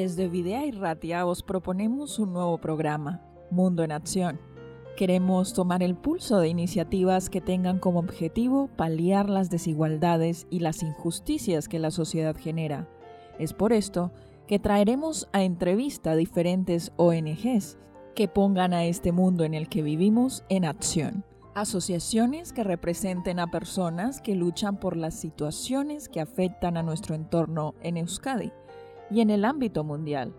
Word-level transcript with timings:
Desde 0.00 0.28
Videa 0.28 0.64
y 0.64 0.70
Ratia 0.70 1.26
os 1.26 1.42
proponemos 1.42 2.18
un 2.18 2.32
nuevo 2.32 2.56
programa, 2.56 3.20
Mundo 3.50 3.84
en 3.84 3.92
Acción. 3.92 4.40
Queremos 4.96 5.52
tomar 5.52 5.82
el 5.82 5.94
pulso 5.94 6.40
de 6.40 6.48
iniciativas 6.48 7.28
que 7.28 7.42
tengan 7.42 7.78
como 7.78 7.98
objetivo 7.98 8.70
paliar 8.76 9.28
las 9.28 9.50
desigualdades 9.50 10.46
y 10.48 10.60
las 10.60 10.82
injusticias 10.82 11.68
que 11.68 11.78
la 11.78 11.90
sociedad 11.90 12.34
genera. 12.34 12.88
Es 13.38 13.52
por 13.52 13.74
esto 13.74 14.10
que 14.46 14.58
traeremos 14.58 15.28
a 15.34 15.42
entrevista 15.42 16.12
a 16.12 16.16
diferentes 16.16 16.92
ONGs 16.96 17.76
que 18.14 18.26
pongan 18.26 18.72
a 18.72 18.86
este 18.86 19.12
mundo 19.12 19.44
en 19.44 19.52
el 19.52 19.68
que 19.68 19.82
vivimos 19.82 20.44
en 20.48 20.64
acción. 20.64 21.26
Asociaciones 21.54 22.54
que 22.54 22.64
representen 22.64 23.38
a 23.38 23.50
personas 23.50 24.22
que 24.22 24.34
luchan 24.34 24.80
por 24.80 24.96
las 24.96 25.12
situaciones 25.12 26.08
que 26.08 26.22
afectan 26.22 26.78
a 26.78 26.82
nuestro 26.82 27.14
entorno 27.14 27.74
en 27.82 27.98
Euskadi 27.98 28.50
y 29.10 29.20
en 29.20 29.30
el 29.30 29.44
ámbito 29.44 29.84
mundial. 29.84 30.34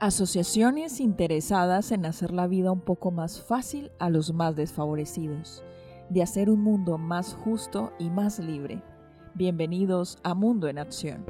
Asociaciones 0.00 1.00
interesadas 1.00 1.92
en 1.92 2.06
hacer 2.06 2.32
la 2.32 2.46
vida 2.46 2.72
un 2.72 2.80
poco 2.80 3.10
más 3.10 3.40
fácil 3.40 3.90
a 3.98 4.10
los 4.10 4.32
más 4.32 4.56
desfavorecidos, 4.56 5.62
de 6.08 6.22
hacer 6.22 6.50
un 6.50 6.62
mundo 6.62 6.98
más 6.98 7.34
justo 7.34 7.92
y 7.98 8.10
más 8.10 8.38
libre. 8.38 8.82
Bienvenidos 9.34 10.18
a 10.22 10.34
Mundo 10.34 10.68
en 10.68 10.78
Acción. 10.78 11.24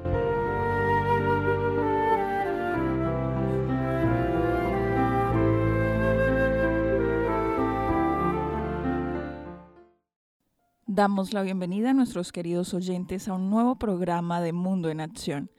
Damos 10.86 11.32
la 11.32 11.42
bienvenida 11.42 11.90
a 11.90 11.94
nuestros 11.94 12.32
queridos 12.32 12.74
oyentes 12.74 13.26
a 13.26 13.32
un 13.32 13.48
nuevo 13.48 13.76
programa 13.76 14.42
de 14.42 14.52
Mundo 14.52 14.90
en 14.90 15.00
Acción. 15.00 15.50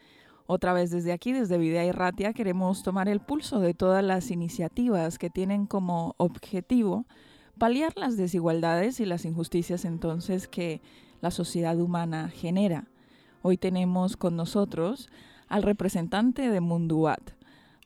Otra 0.53 0.71
vez 0.71 0.91
desde 0.91 1.13
aquí, 1.13 1.31
desde 1.31 1.57
Videa 1.57 1.83
y 1.83 1.91
Ratia, 1.91 2.31
queremos 2.31 2.83
tomar 2.83 3.09
el 3.09 3.21
pulso 3.21 3.59
de 3.59 3.73
todas 3.73 4.03
las 4.03 4.29
iniciativas 4.29 5.17
que 5.17 5.31
tienen 5.31 5.65
como 5.65 6.13
objetivo 6.17 7.07
paliar 7.57 7.93
las 7.95 8.17
desigualdades 8.17 8.99
y 8.99 9.07
las 9.07 9.25
injusticias 9.25 9.83
entonces 9.83 10.47
que 10.47 10.83
la 11.21 11.31
sociedad 11.31 11.79
humana 11.79 12.29
genera. 12.29 12.87
Hoy 13.41 13.57
tenemos 13.57 14.15
con 14.15 14.35
nosotros 14.35 15.09
al 15.47 15.63
representante 15.63 16.47
de 16.47 16.61
Munduat, 16.61 17.31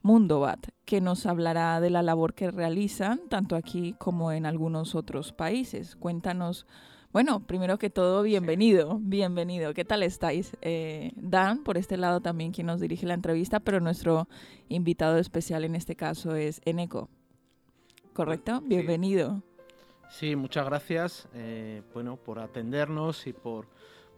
Mundobat, 0.02 0.68
que 0.84 1.00
nos 1.00 1.26
hablará 1.26 1.80
de 1.80 1.90
la 1.90 2.04
labor 2.04 2.34
que 2.34 2.52
realizan 2.52 3.30
tanto 3.30 3.56
aquí 3.56 3.96
como 3.98 4.34
en 4.34 4.46
algunos 4.46 4.94
otros 4.94 5.32
países. 5.32 5.96
Cuéntanos 5.96 6.68
bueno, 7.18 7.40
primero 7.40 7.80
que 7.80 7.90
todo, 7.90 8.22
bienvenido, 8.22 9.00
bienvenido. 9.02 9.74
¿Qué 9.74 9.84
tal 9.84 10.04
estáis? 10.04 10.56
Eh, 10.62 11.14
Dan, 11.16 11.64
por 11.64 11.76
este 11.76 11.98
lado 11.98 12.22
también 12.22 12.52
quien 12.52 12.68
nos 12.68 12.80
dirige 12.80 13.08
la 13.08 13.16
entrevista, 13.16 13.60
pero 13.60 13.80
nuestro 13.80 14.28
invitado 14.70 15.18
especial 15.18 15.64
en 15.64 15.74
este 15.74 15.96
caso 15.96 16.36
es 16.36 16.62
Eneco. 16.64 17.10
¿Correcto? 18.14 18.62
Bienvenido. 18.64 19.42
Sí, 20.12 20.36
muchas 20.36 20.68
gracias 20.68 21.28
eh, 21.34 21.82
bueno, 21.92 22.18
por 22.18 22.38
atendernos 22.38 23.26
y 23.26 23.34
por, 23.34 23.66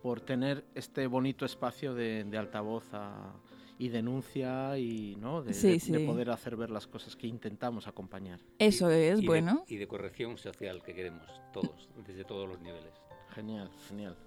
por 0.03 0.20
tener 0.20 0.66
este 0.75 1.08
bonito 1.08 1.45
espacio 1.45 1.94
de, 1.94 2.27
altavoz 2.38 2.83
y 3.80 3.88
denuncia 3.88 4.77
y 4.77 5.16
¿no? 5.16 5.41
De, 5.41 5.53
de, 5.53 5.99
poder 6.02 6.30
hacer 6.30 6.58
ver 6.58 6.69
las 6.69 6.85
cosas 6.85 7.16
que 7.16 7.27
intentamos 7.27 7.88
acompañar. 7.88 8.41
Eso 8.59 8.89
es, 8.91 9.25
bueno. 9.25 9.63
y 9.67 9.77
de 9.77 9.88
corrección 9.88 10.38
social 10.38 10.83
que 10.83 10.94
queremos 10.94 11.25
todos, 11.53 11.89
desde 12.05 12.25
todos 12.25 12.47
los 12.47 12.59
niveles. 12.59 12.91
Genial, 13.33 13.71
genial. 13.88 14.17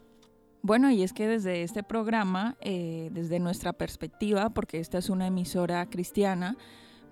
Bueno, 0.63 0.91
y 0.91 1.03
es 1.03 1.13
que 1.13 1.29
desde 1.29 1.63
este 1.63 1.83
programa, 1.83 2.57
eh, 2.61 3.11
desde 3.13 3.41
nuestra 3.41 3.75
perspectiva, 3.75 4.51
porque 4.51 4.79
esta 4.79 4.99
es 4.99 5.11
una 5.11 5.27
emisora 5.27 5.85
cristiana, 5.91 6.57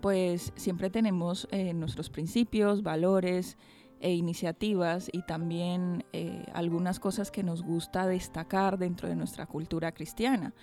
pues 0.00 0.53
siempre 0.56 0.88
tenemos 0.88 1.47
eh, 1.50 1.75
nuestros 1.75 2.09
principios, 2.09 2.82
valores 2.82 3.59
e 4.00 4.15
iniciativas 4.15 5.10
y 5.12 5.22
también 5.22 6.06
eh, 6.15 6.47
algunas 6.54 7.00
cosas 7.00 7.31
que 7.31 7.42
nos 7.42 7.62
gusta 7.62 8.06
destacar 8.06 8.78
dentro 8.78 9.09
de 9.09 9.16
nuestra 9.16 9.44
cultura 9.44 9.92
cristiana. 9.92 10.54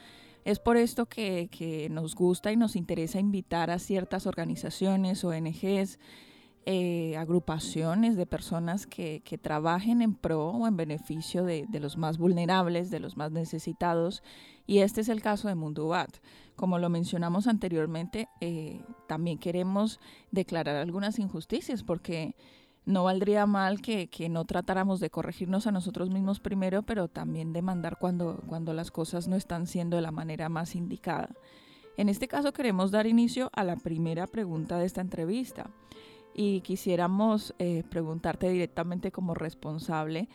Es 0.47 0.59
por 0.59 0.77
esto 0.77 1.07
que, 1.07 1.49
que 1.51 1.89
nos 1.89 2.15
gusta 2.15 2.53
y 2.53 2.55
nos 2.55 2.77
interesa 2.77 3.19
invitar 3.19 3.69
a 3.69 3.79
ciertas 3.79 4.27
organizaciones, 4.27 5.25
ONGs, 5.25 5.99
eh, 6.69 7.15
agrupaciones 7.15 8.17
de 8.17 8.25
personas 8.25 8.87
que, 8.87 9.21
trabajen 9.41 10.01
en 10.01 10.15
pro 10.15 10.51
o 10.51 10.67
en 10.67 10.75
beneficio 10.75 11.43
de, 11.43 11.65
los 11.81 11.97
más 11.97 12.17
vulnerables, 12.17 12.89
de 12.89 13.01
los 13.01 13.17
más 13.17 13.33
necesitados. 13.33 14.23
Y 14.65 14.79
este 14.79 14.99
es 14.99 15.09
el 15.09 15.21
caso 15.21 15.49
de 15.49 15.55
Mundubat. 15.55 16.17
Como 16.55 16.79
lo 16.79 16.87
mencionamos 16.87 17.47
anteriormente, 17.47 18.29
eh, 18.39 18.81
también 19.07 19.39
queremos 19.39 19.99
declarar 20.31 20.77
algunas 20.77 21.19
injusticias 21.19 21.83
porque 21.83 22.35
no 22.87 23.03
valdría 23.03 23.45
mal 23.45 23.81
que, 23.81 24.09
no 24.29 24.45
tratáramos 24.45 25.01
de 25.01 25.09
corregirnos 25.09 25.67
a 25.67 25.73
nosotros 25.73 26.09
mismos 26.09 26.39
primero, 26.39 26.83
pero 26.83 27.09
también 27.09 27.51
demandar 27.51 27.97
cuando, 27.99 28.41
cuando 28.47 28.73
las 28.73 28.91
cosas 28.91 29.27
no 29.27 29.35
están 29.35 29.67
siendo 29.67 29.97
de 29.97 30.01
la 30.01 30.11
manera 30.11 30.47
más 30.47 30.73
indicada. 30.73 31.29
En 31.97 32.07
este 32.07 32.29
caso 32.29 32.53
queremos 32.53 32.89
dar 32.89 33.05
inicio 33.05 33.49
a 33.53 33.65
la 33.65 33.75
primera 33.75 34.25
pregunta 34.25 34.79
de 34.79 34.85
esta 34.85 35.01
entrevista 35.01 35.69
y 36.33 36.61
quisiéramos 36.61 37.53
eh, 37.59 37.83
preguntarte 37.89 38.47
directamente 38.47 39.11
como 39.11 39.33
responsable, 39.33 40.29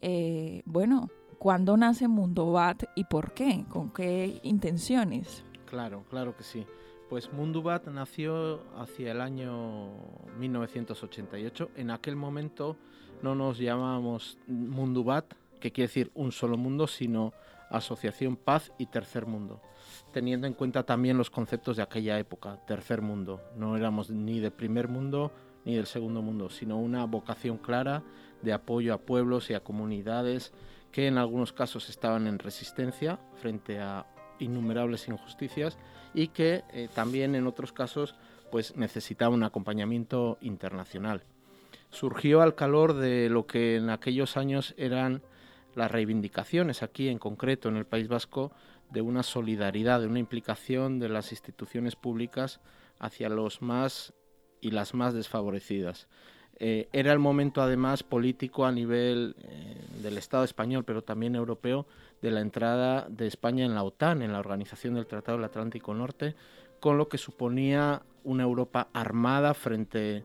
eh, 0.00 0.62
bueno, 0.64 1.08
¿cuándo 1.38 1.76
nace 1.76 2.08
Mundobat 2.08 2.82
y 2.96 3.04
por 3.04 3.32
qué? 3.32 3.64
¿Con 3.68 3.90
qué 3.90 4.40
intenciones? 4.42 5.44
Claro, 5.66 6.04
claro 6.10 6.36
que 6.36 6.42
sí. 6.42 6.66
Pues 7.12 7.30
Mundubat 7.30 7.88
nació 7.88 8.62
hacia 8.74 9.12
el 9.12 9.20
año 9.20 9.90
1988. 10.38 11.72
En 11.76 11.90
aquel 11.90 12.16
momento 12.16 12.78
no 13.20 13.34
nos 13.34 13.58
llamábamos 13.58 14.38
Mundubat, 14.46 15.26
que 15.60 15.72
quiere 15.72 15.88
decir 15.88 16.10
un 16.14 16.32
solo 16.32 16.56
mundo, 16.56 16.86
sino 16.86 17.34
Asociación 17.68 18.36
Paz 18.36 18.72
y 18.78 18.86
Tercer 18.86 19.26
Mundo 19.26 19.60
teniendo 20.10 20.46
en 20.46 20.54
cuenta 20.54 20.84
también 20.84 21.18
los 21.18 21.28
conceptos 21.28 21.76
de 21.76 21.82
aquella 21.82 22.18
época, 22.18 22.58
tercer 22.66 23.02
mundo. 23.02 23.42
No 23.56 23.76
éramos 23.76 24.08
ni 24.08 24.40
de 24.40 24.50
primer 24.50 24.88
mundo 24.88 25.32
ni 25.66 25.74
del 25.74 25.86
segundo 25.86 26.22
mundo, 26.22 26.48
sino 26.48 26.78
una 26.78 27.04
vocación 27.04 27.58
clara 27.58 28.02
de 28.40 28.54
apoyo 28.54 28.94
a 28.94 28.98
pueblos 28.98 29.50
y 29.50 29.54
a 29.54 29.60
comunidades 29.60 30.54
que 30.90 31.08
en 31.08 31.18
algunos 31.18 31.52
casos 31.52 31.90
estaban 31.90 32.26
en 32.26 32.38
resistencia 32.38 33.18
frente 33.34 33.80
a 33.80 34.06
innumerables 34.38 35.08
injusticias 35.08 35.78
y 36.14 36.28
que 36.28 36.64
eh, 36.72 36.88
también 36.94 37.34
en 37.34 37.46
otros 37.46 37.72
casos 37.72 38.14
pues 38.50 38.76
necesitaba 38.76 39.34
un 39.34 39.44
acompañamiento 39.44 40.38
internacional. 40.40 41.22
Surgió 41.90 42.42
al 42.42 42.54
calor 42.54 42.94
de 42.94 43.28
lo 43.28 43.46
que 43.46 43.76
en 43.76 43.90
aquellos 43.90 44.36
años 44.36 44.74
eran 44.76 45.22
las 45.74 45.90
reivindicaciones 45.90 46.82
aquí 46.82 47.08
en 47.08 47.18
concreto 47.18 47.68
en 47.68 47.76
el 47.76 47.86
País 47.86 48.08
Vasco 48.08 48.52
de 48.90 49.00
una 49.00 49.22
solidaridad, 49.22 50.00
de 50.00 50.06
una 50.06 50.18
implicación 50.18 50.98
de 50.98 51.08
las 51.08 51.32
instituciones 51.32 51.96
públicas 51.96 52.60
hacia 52.98 53.28
los 53.28 53.62
más 53.62 54.12
y 54.60 54.70
las 54.70 54.94
más 54.94 55.14
desfavorecidas. 55.14 56.08
Eh, 56.64 56.88
era 56.92 57.12
el 57.12 57.18
momento 57.18 57.60
además 57.60 58.04
político 58.04 58.64
a 58.64 58.70
nivel 58.70 59.34
eh, 59.42 59.74
del 60.00 60.16
Estado 60.16 60.44
español, 60.44 60.84
pero 60.84 61.02
también 61.02 61.34
europeo, 61.34 61.86
de 62.20 62.30
la 62.30 62.40
entrada 62.40 63.04
de 63.08 63.26
España 63.26 63.64
en 63.64 63.74
la 63.74 63.82
OTAN, 63.82 64.22
en 64.22 64.32
la 64.32 64.38
Organización 64.38 64.94
del 64.94 65.08
Tratado 65.08 65.38
del 65.38 65.44
Atlántico 65.44 65.92
Norte, 65.92 66.36
con 66.78 66.98
lo 66.98 67.08
que 67.08 67.18
suponía 67.18 68.02
una 68.22 68.44
Europa 68.44 68.86
armada 68.92 69.54
frente, 69.54 70.22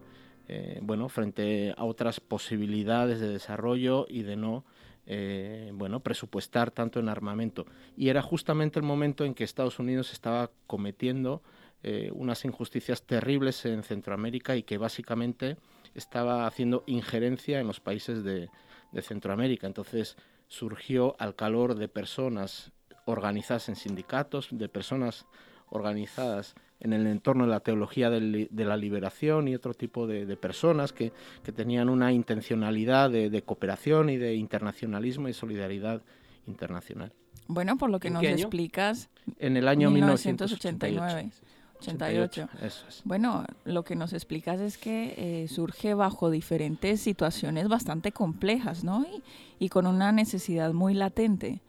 eh, 0.48 0.80
bueno, 0.84 1.10
frente 1.10 1.74
a 1.76 1.84
otras 1.86 2.20
posibilidades 2.20 3.20
de 3.20 3.30
desarrollo 3.30 4.06
y 4.08 4.22
de 4.22 4.36
no 4.36 4.64
eh, 5.10 5.72
bueno, 5.74 6.02
presupuestar 6.02 6.70
tanto 6.70 7.00
en 7.00 7.10
armamento. 7.10 7.66
Y 7.96 8.10
era 8.10 8.22
justamente 8.22 8.78
el 8.78 8.86
momento 8.86 9.24
en 9.24 9.34
que 9.34 9.44
Estados 9.44 9.80
Unidos 9.80 10.12
estaba 10.12 10.52
cometiendo 10.68 11.42
eh, 11.82 12.12
unas 12.14 12.44
injusticias 12.44 13.04
terribles 13.04 13.66
en 13.66 13.84
Centroamérica 13.84 14.58
y 14.58 14.64
que 14.64 14.78
básicamente 14.78 15.56
estaba 15.98 16.48
haciendo 16.48 16.84
injerencia 16.86 17.60
en 17.60 17.68
los 17.68 17.80
países 17.80 18.24
de, 18.24 18.50
de 18.92 19.02
Centroamérica. 19.02 19.68
Entonces 19.68 20.16
surgió 20.48 21.16
al 21.20 21.36
calor 21.36 21.76
de 21.76 21.88
personas 21.88 22.72
organizadas 23.06 23.70
en 23.70 23.76
sindicatos, 23.76 24.50
de 24.52 24.70
personas 24.70 25.26
organizadas 25.70 26.56
en 26.80 26.94
el 26.94 27.08
entorno 27.08 27.46
de 27.46 27.52
la 27.52 27.60
teología 27.60 28.10
de 28.10 28.48
la 28.52 28.78
liberación 28.78 29.48
y 29.48 29.56
otro 29.56 29.74
tipo 29.74 30.08
de, 30.08 30.38
personas 30.38 30.94
que, 30.94 31.12
tenían 31.56 31.90
una 31.90 32.12
intencionalidad 32.12 33.10
de, 33.10 33.42
cooperación 33.42 34.10
y 34.10 34.18
de 34.18 34.36
internacionalismo 34.36 35.28
y 35.28 35.34
solidaridad 35.34 36.02
internacional. 36.46 37.12
Bueno, 37.48 37.78
por 37.78 37.90
lo 37.90 38.00
que 38.00 38.10
nos 38.10 38.24
explicas. 38.24 39.10
En 39.40 39.58
el 39.58 39.68
año 39.68 39.90
1989. 39.90 41.32
88. 41.82 42.50
Eso 42.62 42.86
es. 42.88 43.02
Bueno, 43.06 43.46
lo 43.66 43.84
que 43.84 43.96
nos 43.96 44.14
explicas 44.14 44.60
es 44.60 44.78
que 44.78 45.14
eh, 45.18 45.48
surge 45.48 45.94
bajo 45.94 46.30
diferentes 46.30 47.02
situaciones 47.02 47.68
bastante 47.68 48.12
complejas, 48.12 48.84
¿no? 48.84 49.04
Y, 49.04 49.24
y, 49.66 49.70
con 49.70 49.88
una 49.88 50.12
necesidad 50.12 50.74
muy 50.74 50.94
latente. 50.94 51.62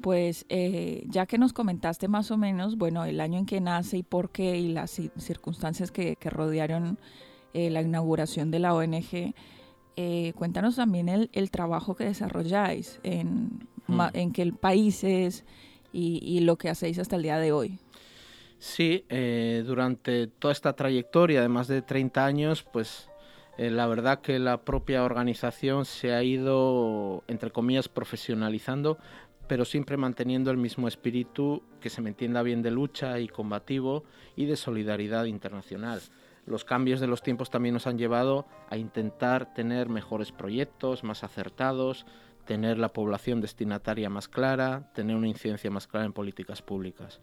pues 0.00 0.44
eh, 0.48 1.04
ya 1.08 1.26
que 1.26 1.38
nos 1.38 1.52
comentaste 1.52 2.08
más 2.08 2.30
o 2.30 2.36
menos, 2.36 2.76
bueno, 2.76 3.04
el 3.04 3.20
año 3.20 3.38
en 3.38 3.46
que 3.46 3.60
nace 3.60 3.98
y 3.98 4.02
por 4.02 4.30
qué 4.30 4.58
y 4.58 4.72
las 4.72 5.00
circunstancias 5.18 5.90
que, 5.90 6.16
rodearon 6.24 6.98
eh, 7.52 7.70
la 7.70 7.80
inauguración 7.82 8.50
de 8.50 8.58
la 8.58 8.74
ONG, 8.74 9.34
eh, 9.96 10.32
cuéntanos 10.34 10.76
también 10.76 11.08
el, 11.08 11.50
trabajo 11.50 11.94
que 11.94 12.04
desarrolláis, 12.04 12.98
en, 13.04 13.68
mm. 13.86 14.00
en 14.14 14.32
qué 14.32 14.52
países 14.52 15.44
y, 15.92 16.18
y, 16.22 16.40
lo 16.40 16.56
que 16.56 16.68
hacéis 16.68 16.98
hasta 16.98 17.14
el 17.16 17.22
día 17.22 17.38
de 17.38 17.52
hoy. 17.52 17.78
Sí, 18.66 19.04
durante 19.66 20.26
toda 20.26 20.50
esta 20.50 20.72
trayectoria 20.72 21.42
de 21.42 21.50
más 21.50 21.68
de 21.68 21.82
30 21.82 22.24
años, 22.24 22.62
pues 22.62 23.10
la 23.58 23.86
verdad 23.86 24.22
que 24.22 24.38
la 24.38 24.64
propia 24.64 25.04
organización 25.04 25.84
se 25.84 26.14
ha 26.14 26.22
ido, 26.22 27.22
entre 27.28 27.50
comillas, 27.50 27.90
profesionalizando, 27.90 28.96
pero 29.48 29.66
siempre 29.66 29.98
manteniendo 29.98 30.50
el 30.50 30.56
mismo 30.56 30.88
espíritu 30.88 31.62
que 31.82 31.90
se 31.90 32.00
me 32.00 32.08
entienda 32.08 32.42
bien 32.42 32.62
de 32.62 32.70
lucha 32.70 33.20
y 33.20 33.28
combativo 33.28 34.04
y 34.34 34.46
de 34.46 34.56
solidaridad 34.56 35.26
internacional. 35.26 36.00
Los 36.46 36.64
cambios 36.64 37.00
de 37.00 37.06
los 37.06 37.22
tiempos 37.22 37.50
también 37.50 37.74
nos 37.74 37.86
han 37.86 37.98
llevado 37.98 38.46
a 38.70 38.78
intentar 38.78 39.52
tener 39.52 39.90
mejores 39.90 40.32
proyectos, 40.32 41.04
más 41.04 41.22
acertados, 41.22 42.06
tener 42.46 42.78
la 42.78 42.88
población 42.88 43.42
destinataria 43.42 44.08
más 44.08 44.26
clara, 44.26 44.90
tener 44.94 45.16
una 45.16 45.28
incidencia 45.28 45.70
más 45.70 45.86
clara 45.86 46.06
en 46.06 46.14
políticas 46.14 46.62
públicas. 46.62 47.20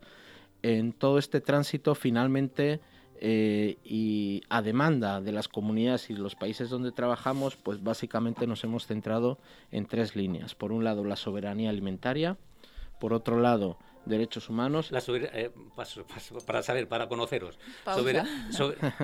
En 0.63 0.93
todo 0.93 1.17
este 1.17 1.41
tránsito, 1.41 1.95
finalmente, 1.95 2.79
eh, 3.23 3.77
y 3.83 4.41
a 4.49 4.63
demanda 4.63 5.21
de 5.21 5.31
las 5.31 5.47
comunidades 5.47 6.09
y 6.09 6.13
los 6.13 6.33
países 6.35 6.71
donde 6.71 6.91
trabajamos, 6.91 7.55
pues 7.55 7.83
básicamente 7.83 8.47
nos 8.47 8.63
hemos 8.63 8.87
centrado 8.87 9.37
en 9.71 9.85
tres 9.85 10.15
líneas. 10.15 10.55
Por 10.55 10.71
un 10.71 10.83
lado, 10.83 11.03
la 11.03 11.15
soberanía 11.15 11.69
alimentaria, 11.69 12.37
por 12.99 13.13
otro 13.13 13.39
lado, 13.39 13.77
derechos 14.05 14.49
humanos. 14.49 14.91
La 14.91 15.03
eh, 15.07 15.51
para 16.47 16.63
saber, 16.63 16.87
para 16.87 17.07
conoceros. 17.07 17.59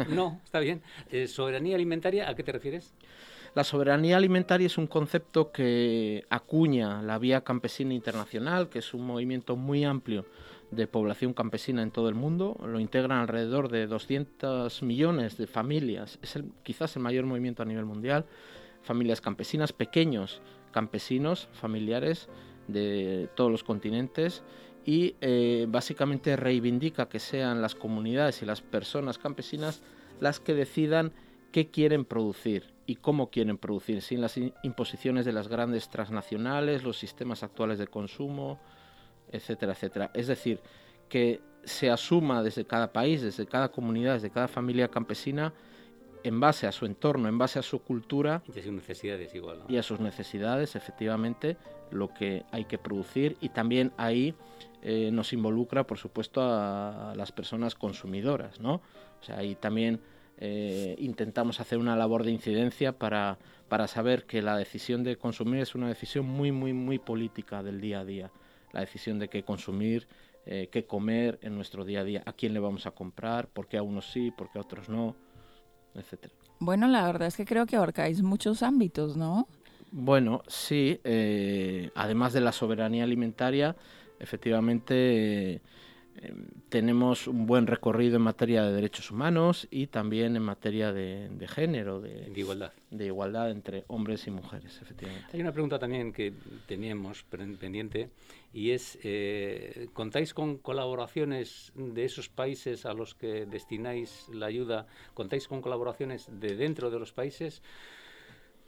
no, 0.09 0.41
está 0.43 0.61
bien. 0.61 0.81
Eh, 1.11 1.27
soberanía 1.27 1.75
alimentaria, 1.75 2.27
¿a 2.27 2.33
qué 2.33 2.41
te 2.41 2.51
refieres? 2.51 2.95
La 3.53 3.63
soberanía 3.63 4.17
alimentaria 4.17 4.65
es 4.65 4.79
un 4.79 4.87
concepto 4.87 5.51
que 5.51 6.25
acuña 6.31 7.03
la 7.03 7.19
Vía 7.19 7.41
Campesina 7.41 7.93
Internacional, 7.93 8.69
que 8.69 8.79
es 8.79 8.95
un 8.95 9.05
movimiento 9.05 9.55
muy 9.55 9.83
amplio 9.83 10.25
de 10.71 10.87
población 10.87 11.33
campesina 11.33 11.81
en 11.81 11.91
todo 11.91 12.09
el 12.09 12.15
mundo, 12.15 12.57
lo 12.65 12.79
integran 12.79 13.19
alrededor 13.19 13.69
de 13.69 13.87
200 13.87 14.83
millones 14.83 15.37
de 15.37 15.47
familias, 15.47 16.19
es 16.21 16.39
quizás 16.63 16.95
el 16.95 17.01
mayor 17.01 17.25
movimiento 17.25 17.63
a 17.63 17.65
nivel 17.65 17.85
mundial, 17.85 18.25
familias 18.81 19.21
campesinas, 19.21 19.73
pequeños 19.73 20.41
campesinos, 20.71 21.49
familiares 21.53 22.29
de 22.67 23.29
todos 23.35 23.51
los 23.51 23.63
continentes. 23.63 24.43
Y 24.85 25.15
eh, 25.19 25.65
básicamente 25.67 26.37
reivindica 26.37 27.09
que 27.09 27.19
sean 27.19 27.61
las 27.61 27.75
comunidades 27.75 28.41
y 28.41 28.45
las 28.45 28.61
personas 28.61 29.17
campesinas 29.17 29.81
las 30.21 30.39
que 30.39 30.53
decidan 30.53 31.11
qué 31.51 31.67
quieren 31.67 32.05
producir 32.05 32.73
y 32.85 32.95
cómo 32.95 33.29
quieren 33.29 33.57
producir, 33.57 34.01
sin 34.01 34.21
las 34.21 34.37
imposiciones 34.63 35.25
de 35.25 35.33
las 35.33 35.49
grandes 35.49 35.89
transnacionales, 35.89 36.83
los 36.83 36.97
sistemas 36.97 37.43
actuales 37.43 37.79
de 37.79 37.87
consumo, 37.87 38.59
etcétera, 39.31 39.73
etcétera. 39.73 40.11
Es 40.13 40.27
decir, 40.27 40.59
que 41.09 41.41
se 41.63 41.89
asuma 41.89 42.41
desde 42.43 42.65
cada 42.65 42.91
país, 42.93 43.21
desde 43.21 43.45
cada 43.45 43.69
comunidad, 43.69 44.13
desde 44.13 44.29
cada 44.29 44.47
familia 44.47 44.87
campesina, 44.87 45.53
en 46.23 46.39
base 46.39 46.67
a 46.67 46.71
su 46.71 46.85
entorno, 46.85 47.27
en 47.27 47.37
base 47.37 47.59
a 47.59 47.61
su 47.61 47.79
cultura. 47.81 48.41
Y 48.47 48.59
a 48.59 48.63
sus 48.63 48.73
necesidades 48.73 49.35
igual. 49.35 49.63
Y 49.67 49.77
a 49.77 49.83
sus 49.83 49.99
necesidades, 49.99 50.75
efectivamente, 50.75 51.57
lo 51.91 52.13
que 52.13 52.43
hay 52.51 52.65
que 52.65 52.77
producir. 52.77 53.37
Y 53.41 53.49
también 53.49 53.91
ahí 53.97 54.33
eh, 54.81 55.09
nos 55.11 55.33
involucra, 55.33 55.85
por 55.85 55.97
supuesto, 55.97 56.41
a, 56.41 57.13
las 57.15 57.31
personas 57.31 57.75
consumidoras, 57.75 58.59
¿no? 58.59 58.81
O 59.19 59.23
sea, 59.23 59.37
ahí 59.37 59.55
también 59.55 59.99
eh, 60.37 60.95
intentamos 60.99 61.59
hacer 61.59 61.77
una 61.79 61.95
labor 61.95 62.23
de 62.23 62.31
incidencia 62.31 62.93
para, 62.93 63.37
para 63.67 63.87
saber 63.87 64.25
que 64.25 64.41
la 64.41 64.57
decisión 64.57 65.03
de 65.03 65.17
consumir 65.17 65.61
es 65.61 65.75
una 65.75 65.87
decisión 65.87 66.25
muy, 66.25 66.51
muy, 66.51 66.73
muy 66.73 66.99
política 66.99 67.63
del 67.63 67.81
día 67.81 68.01
a 68.01 68.05
día 68.05 68.31
la 68.71 68.81
decisión 68.81 69.19
de 69.19 69.29
qué 69.29 69.43
consumir, 69.43 70.07
eh, 70.45 70.69
qué 70.71 70.85
comer 70.85 71.39
en 71.41 71.55
nuestro 71.55 71.85
día 71.85 72.01
a 72.01 72.03
día, 72.03 72.23
a 72.25 72.33
quién 72.33 72.53
le 72.53 72.59
vamos 72.59 72.85
a 72.85 72.91
comprar, 72.91 73.47
por 73.47 73.67
qué 73.67 73.77
a 73.77 73.83
unos 73.83 74.11
sí, 74.11 74.31
por 74.31 74.51
qué 74.51 74.59
a 74.59 74.61
otros 74.61 74.89
no, 74.89 75.15
etcétera. 75.93 76.33
Bueno, 76.59 76.87
la 76.87 77.05
verdad 77.05 77.27
es 77.27 77.35
que 77.35 77.45
creo 77.45 77.65
que 77.65 77.75
abarcáis 77.75 78.21
muchos 78.21 78.63
ámbitos, 78.63 79.15
¿no? 79.15 79.47
Bueno, 79.91 80.41
sí, 80.47 80.99
eh, 81.03 81.91
además 81.95 82.33
de 82.33 82.41
la 82.41 82.51
soberanía 82.51 83.03
alimentaria, 83.03 83.75
efectivamente 84.19 85.61
Em, 86.21 86.47
tenemos 86.69 87.27
un 87.27 87.45
buen 87.45 87.67
recorrido 87.67 88.17
en 88.17 88.23
materia 88.23 88.63
de 88.63 88.73
derechos 88.73 89.11
humanos 89.11 89.67
y 89.71 89.87
también 89.87 90.35
en 90.35 90.41
materia 90.41 90.91
de, 90.91 91.29
género, 91.47 92.01
de, 92.01 92.31
igualdad. 92.35 92.73
De 92.91 93.05
igualdad 93.05 93.51
entre 93.51 93.85
hombres 93.87 94.27
y 94.27 94.31
mujeres, 94.31 94.79
efectivamente. 94.81 95.29
Hay 95.33 95.41
una 95.41 95.51
pregunta 95.51 95.79
también 95.79 96.11
que 96.11 96.33
teníamos 96.65 97.23
pendiente 97.23 98.09
y 98.51 98.71
es, 98.71 98.97
eh, 99.03 99.87
¿contáis 99.93 100.33
con 100.33 100.57
colaboraciones 100.57 101.71
de 101.75 102.03
esos 102.05 102.29
países 102.29 102.85
a 102.85 102.93
los 102.93 103.15
que 103.15 103.45
destináis 103.45 104.27
la 104.33 104.47
ayuda? 104.47 104.87
¿Contáis 105.13 105.47
con 105.47 105.61
colaboraciones 105.61 106.27
de 106.31 106.55
dentro 106.55 106.89
de 106.89 106.99
los 106.99 107.13
países? 107.13 107.61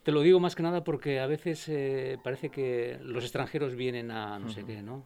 Te 0.04 0.12
lo 0.12 0.22
digo 0.22 0.40
más 0.40 0.56
que 0.56 0.64
nada 0.64 0.84
porque 0.84 1.20
a 1.20 1.28
veces 1.28 1.68
eh, 1.68 2.18
parece 2.24 2.50
que 2.50 3.00
los 3.04 3.24
extranjeros 3.24 3.76
vienen 3.76 4.12
a 4.12 4.40
no 4.40 4.50
sé 4.50 4.64
qué, 4.64 4.82
¿no? 4.82 5.06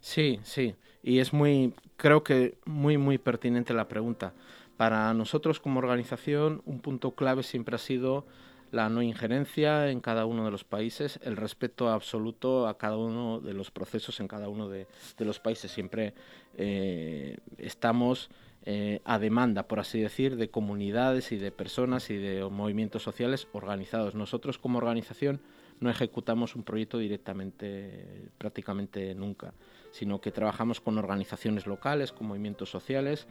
Sí, 0.00 0.40
sí, 0.42 0.74
y 1.02 1.18
es 1.18 1.32
muy, 1.32 1.74
creo 1.96 2.24
que 2.24 2.58
muy, 2.64 2.98
muy 2.98 3.18
pertinente 3.18 3.74
la 3.74 3.88
pregunta. 3.88 4.32
Para 4.76 5.12
nosotros 5.12 5.60
como 5.60 5.78
organización, 5.78 6.62
un 6.64 6.80
punto 6.80 7.12
clave 7.12 7.42
siempre 7.42 7.76
ha 7.76 7.78
sido 7.78 8.24
la 8.70 8.88
no 8.88 9.02
injerencia 9.02 9.90
en 9.90 10.00
cada 10.00 10.24
uno 10.24 10.44
de 10.44 10.50
los 10.50 10.64
países, 10.64 11.18
el 11.22 11.36
respeto 11.36 11.90
absoluto 11.90 12.68
a 12.68 12.78
cada 12.78 12.96
uno 12.96 13.40
de 13.40 13.52
los 13.52 13.70
procesos 13.70 14.20
en 14.20 14.28
cada 14.28 14.48
uno 14.48 14.68
de, 14.68 14.86
los 15.18 15.38
países. 15.40 15.70
Siempre 15.70 16.14
eh, 16.56 17.36
estamos 17.58 18.30
eh, 18.64 19.00
a 19.04 19.18
demanda, 19.18 19.64
por 19.66 19.80
así 19.80 20.00
decir, 20.00 20.36
de 20.36 20.50
comunidades 20.50 21.32
y 21.32 21.36
de 21.36 21.50
personas 21.50 22.08
y 22.10 22.16
de 22.16 22.48
movimientos 22.48 23.02
sociales 23.02 23.48
organizados. 23.52 24.14
Nosotros 24.14 24.56
como 24.56 24.78
organización 24.78 25.40
no 25.80 25.90
ejecutamos 25.90 26.54
un 26.54 26.62
proyecto 26.62 26.98
directamente, 26.98 28.30
prácticamente 28.38 29.14
nunca 29.14 29.52
sino 29.90 30.20
que 30.20 30.32
trabajamos 30.32 30.80
con 30.80 30.98
organizaciones 30.98 31.66
locales, 31.66 32.12
con 32.12 32.28
movimientos 32.28 32.70
sociales, 32.70 33.26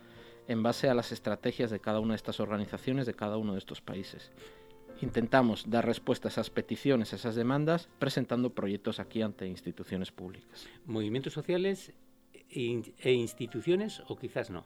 en 0.48 0.64
base 0.64 0.90
a 0.90 0.94
las 0.94 1.12
estrategias 1.12 1.70
de 1.72 1.80
cada 1.80 2.00
una 2.00 2.14
de 2.14 2.18
estas 2.18 2.40
organizaciones, 2.40 3.06
de 3.06 3.14
cada 3.14 3.38
uno 3.38 3.54
de 3.54 3.60
estos 3.60 3.82
países. 3.82 4.32
Intentamos 5.02 5.70
dar 5.70 5.86
respuesta 5.86 6.28
a 6.28 6.32
esas 6.32 6.50
peticiones, 6.50 7.14
a 7.14 7.16
esas 7.16 7.36
demandas, 7.36 7.88
presentando 8.00 8.50
proyectos 8.50 9.00
aquí 9.00 9.22
ante 9.22 9.48
instituciones 9.48 10.12
públicas. 10.12 10.68
¿Movimientos 10.86 11.34
sociales 11.34 11.94
e 12.50 13.14
instituciones 13.14 14.02
o 14.08 14.18
quizás 14.18 14.50
no? 14.50 14.66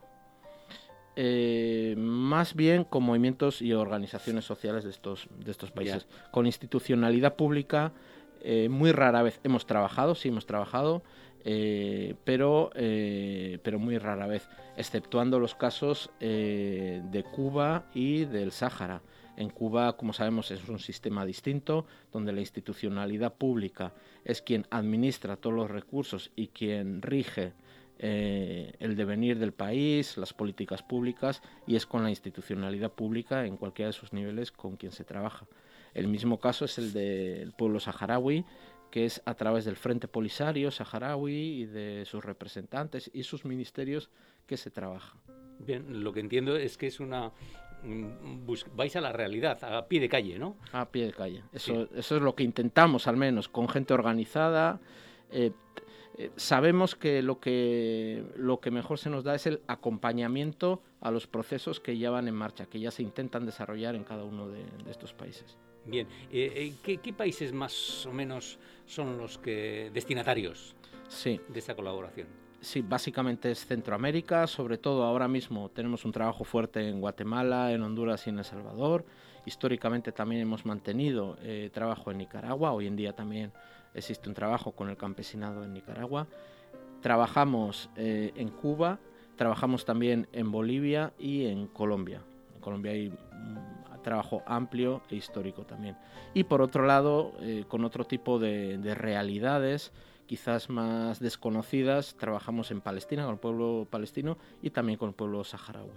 Eh, 1.15 1.93
más 1.97 2.55
bien 2.55 2.85
con 2.85 3.03
movimientos 3.03 3.61
y 3.61 3.73
organizaciones 3.73 4.45
sociales 4.45 4.83
de 4.83 4.89
estos, 4.89 5.27
de 5.37 5.51
estos 5.51 5.71
países. 5.71 6.07
Con 6.31 6.47
institucionalidad 6.47 7.35
pública, 7.35 7.93
eh, 8.41 8.67
muy 8.69 8.91
rara 8.91 9.21
vez 9.21 9.39
hemos 9.43 9.65
trabajado, 9.67 10.15
sí 10.15 10.29
hemos 10.29 10.47
trabajado, 10.47 11.03
eh, 11.45 12.15
pero, 12.23 12.71
eh, 12.75 13.59
pero 13.63 13.79
muy 13.79 13.97
rara 13.97 14.27
vez, 14.27 14.47
exceptuando 14.77 15.39
los 15.39 15.55
casos 15.55 16.09
eh, 16.19 17.01
de 17.11 17.23
Cuba 17.23 17.85
y 17.93 18.25
del 18.25 18.51
Sáhara. 18.51 19.01
En 19.35 19.49
Cuba, 19.49 19.97
como 19.97 20.13
sabemos, 20.13 20.51
es 20.51 20.67
un 20.69 20.79
sistema 20.79 21.25
distinto, 21.25 21.85
donde 22.11 22.31
la 22.31 22.39
institucionalidad 22.39 23.33
pública 23.33 23.93
es 24.23 24.41
quien 24.41 24.67
administra 24.69 25.37
todos 25.37 25.55
los 25.55 25.71
recursos 25.71 26.31
y 26.35 26.47
quien 26.47 27.01
rige 27.01 27.53
el 27.99 28.97
devenir 28.97 29.39
del 29.39 29.53
país, 29.53 30.17
las 30.17 30.33
políticas 30.33 30.83
públicas, 30.83 31.41
y 31.65 31.77
es 31.77 31.85
con 31.85 32.03
la 32.03 32.09
institucionalidad 32.09 32.91
pública 32.91 33.45
en 33.45 33.55
cualquiera 33.55 33.87
de 33.87 33.93
sus 33.93 34.11
niveles 34.11 34.51
con 34.51 34.75
quien 34.75 34.91
se 34.91 35.05
trabaja. 35.05 35.45
El 35.93 36.07
mismo 36.07 36.39
caso 36.39 36.65
es 36.65 36.77
el 36.77 36.91
del 36.91 37.51
pueblo 37.53 37.79
saharaui, 37.79 38.45
que 38.93 39.05
es 39.05 39.23
a 39.25 39.33
través 39.33 39.65
del 39.65 39.75
Frente 39.75 40.07
Polisario 40.07 40.69
saharaui 40.69 41.61
y 41.61 41.65
de 41.65 42.05
sus 42.05 42.23
representantes 42.23 43.09
y 43.11 43.23
sus 43.23 43.43
ministerios 43.43 44.11
que 44.45 44.55
se 44.55 44.69
trabaja. 44.69 45.17
Bien, 45.57 46.03
lo 46.03 46.13
que 46.13 46.19
entiendo 46.19 46.55
es 46.55 46.77
que 46.77 46.85
es 46.85 46.99
una 46.99 47.31
vais 48.75 48.95
a 48.95 49.01
la 49.01 49.11
realidad, 49.11 49.63
a 49.63 49.87
pie 49.87 49.99
de 49.99 50.07
calle, 50.07 50.37
¿no? 50.37 50.57
A 50.73 50.85
pie 50.91 51.07
de 51.07 51.11
calle. 51.11 51.41
Eso, 51.51 51.89
eso 51.95 52.17
es 52.17 52.21
lo 52.21 52.35
que 52.35 52.43
intentamos, 52.43 53.07
al 53.07 53.17
menos, 53.17 53.49
con 53.49 53.67
gente 53.67 53.95
organizada. 53.95 54.79
Eh, 55.31 55.53
eh, 56.19 56.29
sabemos 56.35 56.93
que 56.93 57.23
lo, 57.23 57.39
que 57.39 58.23
lo 58.35 58.59
que 58.59 58.69
mejor 58.69 58.99
se 58.99 59.09
nos 59.09 59.23
da 59.23 59.33
es 59.33 59.47
el 59.47 59.61
acompañamiento 59.65 60.83
a 61.01 61.09
los 61.09 61.25
procesos 61.25 61.79
que 61.79 61.97
ya 61.97 62.11
van 62.11 62.27
en 62.27 62.35
marcha, 62.35 62.67
que 62.67 62.79
ya 62.79 62.91
se 62.91 63.01
intentan 63.01 63.47
desarrollar 63.47 63.95
en 63.95 64.03
cada 64.03 64.23
uno 64.23 64.47
de, 64.49 64.63
estos 64.87 65.13
países. 65.13 65.57
Bien, 65.85 66.07
eh, 66.31 66.73
¿qué, 66.81 66.97
¿qué 66.97 67.13
países 67.13 67.51
más 67.51 68.05
o 68.05 68.13
menos 68.13 68.57
son 68.85 69.17
los 69.17 69.37
que 69.37 69.91
destinatarios? 69.93 70.75
sí. 71.13 71.39
de 71.47 71.59
esa 71.59 71.75
colaboración. 71.75 72.27
Sí, 72.61 72.81
básicamente 72.81 73.51
es 73.51 73.65
Centroamérica, 73.65 74.47
sobre 74.47 74.77
todo 74.77 75.03
ahora 75.03 75.27
mismo 75.27 75.69
tenemos 75.69 76.05
un 76.05 76.11
trabajo 76.11 76.43
fuerte 76.43 76.87
en 76.87 77.01
Guatemala, 77.01 77.71
en 77.73 77.81
Honduras 77.81 78.25
y 78.25 78.29
en 78.29 78.39
El 78.39 78.45
Salvador. 78.45 79.05
Históricamente 79.45 80.13
también 80.13 80.41
hemos 80.41 80.65
mantenido 80.65 81.37
eh, 81.41 81.69
trabajo 81.73 82.11
en 82.11 82.19
Nicaragua, 82.19 82.71
hoy 82.71 82.87
en 82.87 82.95
día 82.95 83.13
también 83.13 83.51
existe 83.93 84.29
un 84.29 84.35
trabajo 84.35 84.71
con 84.71 84.89
el 84.89 84.95
campesinado 84.95 85.65
en 85.65 85.73
Nicaragua. 85.73 86.27
Trabajamos 87.01 87.89
eh, 87.97 88.31
en 88.35 88.47
Cuba, 88.47 88.99
trabajamos 89.35 89.83
también 89.83 90.27
en 90.31 90.49
Bolivia 90.49 91.11
y 91.19 91.47
en 91.47 91.67
Colombia. 91.67 92.21
En 92.55 92.61
Colombia 92.61 92.93
hay 92.93 93.11
trabajo 94.03 94.43
amplio 94.45 95.01
e 95.09 95.15
histórico 95.15 95.65
también. 95.65 95.97
Y 96.33 96.43
por 96.43 96.61
otro 96.61 96.85
lado, 96.85 97.33
eh, 97.39 97.65
con 97.67 97.83
otro 97.85 98.05
tipo 98.05 98.37
de, 98.37 98.77
de 98.77 98.93
realidades, 98.93 99.91
quizás 100.27 100.69
más 100.69 101.19
desconocidas, 101.19 102.15
trabajamos 102.15 102.71
en 102.71 102.81
Palestina, 102.81 103.23
con 103.23 103.33
el 103.33 103.39
pueblo 103.39 103.87
palestino 103.89 104.37
y 104.61 104.69
también 104.69 104.97
con 104.97 105.09
el 105.09 105.15
pueblo 105.15 105.43
saharaui. 105.43 105.91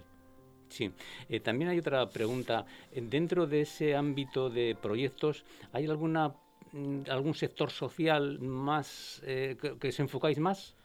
Sí, 0.69 0.91
eh, 1.29 1.39
también 1.39 1.69
hay 1.69 1.79
otra 1.79 2.09
pregunta. 2.09 2.65
Dentro 2.93 3.47
de 3.47 3.61
ese 3.61 3.95
ámbito 3.95 4.49
de 4.49 4.75
proyectos, 4.79 5.45
¿hay 5.71 5.85
alguna 5.85 6.35
mm, 6.73 7.03
algún 7.09 7.35
sector 7.35 7.71
social 7.71 8.39
más 8.39 9.21
eh, 9.25 9.57
que, 9.59 9.77
que 9.77 9.89
os 9.89 9.99
enfocáis 9.99 10.39
más? 10.39 10.75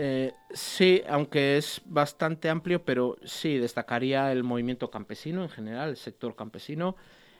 Eh, 0.00 0.32
sí, 0.54 1.02
aunque 1.08 1.56
es 1.56 1.82
bastante 1.84 2.48
amplio, 2.48 2.84
pero 2.84 3.16
sí 3.24 3.58
destacaría 3.58 4.30
el 4.30 4.44
movimiento 4.44 4.92
campesino 4.92 5.42
en 5.42 5.48
general, 5.48 5.90
el 5.90 5.96
sector 5.96 6.36
campesino, 6.36 6.94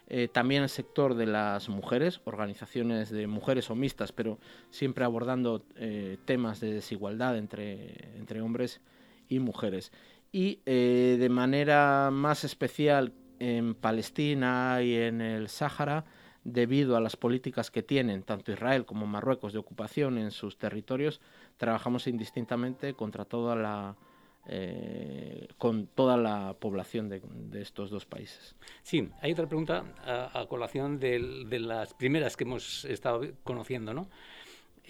eh, 0.08 0.26
también 0.26 0.64
el 0.64 0.68
sector 0.68 1.14
de 1.14 1.26
las 1.26 1.68
mujeres, 1.68 2.20
organizaciones 2.24 3.10
de 3.10 3.28
mujeres 3.28 3.70
o 3.70 3.76
mixtas, 3.76 4.10
pero 4.10 4.40
siempre 4.70 5.04
abordando 5.04 5.62
eh, 5.76 6.18
temas 6.24 6.58
de 6.58 6.72
desigualdad 6.72 7.38
entre, 7.38 8.16
entre 8.18 8.40
hombres 8.40 8.80
y 9.28 9.38
mujeres. 9.38 9.92
Y 10.32 10.58
de 10.64 11.28
manera 11.30 12.10
más 12.10 12.42
especial 12.42 13.12
en 13.38 13.76
Palestina 13.76 14.82
y 14.82 14.96
en 14.96 15.20
el 15.20 15.48
Sáhara, 15.48 16.04
debido 16.52 16.96
a 16.96 17.00
las 17.00 17.16
políticas 17.16 17.70
que 17.70 17.82
tienen 17.82 18.22
tanto 18.22 18.52
Israel 18.52 18.84
como 18.84 19.06
Marruecos 19.06 19.52
de 19.52 19.58
ocupación 19.58 20.18
en 20.18 20.30
sus 20.30 20.58
territorios, 20.58 21.20
trabajamos 21.56 22.06
indistintamente 22.06 22.94
contra 22.94 23.24
toda 23.24 23.54
la, 23.56 23.96
eh, 24.46 25.48
con 25.58 25.86
toda 25.86 26.16
la 26.16 26.56
población 26.58 27.08
de, 27.08 27.20
estos 27.60 27.90
dos 27.90 28.06
países. 28.06 28.56
Sí, 28.82 29.08
hay 29.20 29.32
otra 29.32 29.46
pregunta 29.46 29.84
a, 30.04 30.46
colación 30.48 30.98
de, 30.98 31.44
de, 31.46 31.58
las 31.58 31.92
primeras 31.94 32.36
que 32.36 32.44
hemos 32.44 32.84
estado 32.86 33.22
conociendo, 33.44 33.92
¿no? 33.92 34.08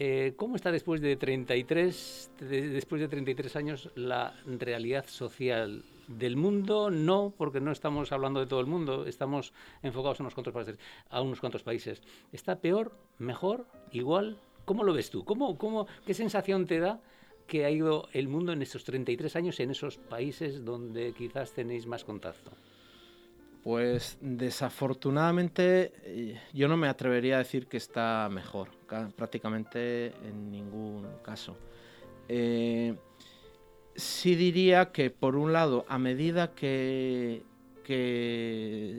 Eh, 0.00 0.34
¿Cómo 0.36 0.54
está 0.54 0.70
después 0.70 1.00
de 1.00 1.16
33, 1.16 2.30
de, 2.38 2.68
después 2.68 3.00
de 3.00 3.08
33 3.08 3.56
años 3.56 3.90
la 3.96 4.32
realidad 4.46 5.06
social 5.08 5.82
del 6.08 6.36
mundo? 6.36 6.90
No, 6.90 7.32
porque 7.36 7.60
no 7.60 7.70
estamos 7.70 8.10
hablando 8.10 8.40
de 8.40 8.46
todo 8.46 8.60
el 8.60 8.66
mundo, 8.66 9.06
estamos 9.06 9.52
enfocados 9.82 10.18
en 10.18 10.24
unos 10.24 10.34
cuantos 10.34 10.54
países. 10.54 10.78
A 11.10 11.20
unos 11.20 11.40
cuantos 11.40 11.62
países. 11.62 12.02
¿Está 12.32 12.60
peor, 12.60 12.92
mejor, 13.18 13.66
igual? 13.92 14.38
¿Cómo 14.64 14.82
lo 14.82 14.92
ves 14.92 15.10
tú? 15.10 15.24
¿Cómo, 15.24 15.56
cómo, 15.56 15.86
¿Qué 16.04 16.14
sensación 16.14 16.66
te 16.66 16.80
da? 16.80 17.00
que 17.48 17.64
ha 17.64 17.70
ido 17.70 18.08
el 18.12 18.28
mundo 18.28 18.52
en 18.52 18.62
estos 18.62 18.84
33 18.84 19.34
años 19.34 19.58
en 19.58 19.70
esos 19.70 19.96
países 19.96 20.64
donde 20.64 21.14
quizás 21.14 21.52
tenéis 21.52 21.86
más 21.86 22.04
contacto? 22.04 22.52
Pues 23.64 24.18
desafortunadamente 24.20 25.92
eh, 26.04 26.40
yo 26.52 26.68
no 26.68 26.76
me 26.76 26.88
atrevería 26.88 27.36
a 27.36 27.38
decir 27.38 27.66
que 27.66 27.78
está 27.78 28.28
mejor, 28.30 28.68
prácticamente 29.16 30.08
en 30.24 30.50
ningún 30.50 31.08
caso. 31.24 31.56
Eh, 32.28 32.94
sí 33.98 34.36
diría 34.36 34.92
que 34.92 35.10
por 35.10 35.36
un 35.36 35.52
lado, 35.52 35.84
a 35.88 35.98
medida 35.98 36.54
que, 36.54 37.42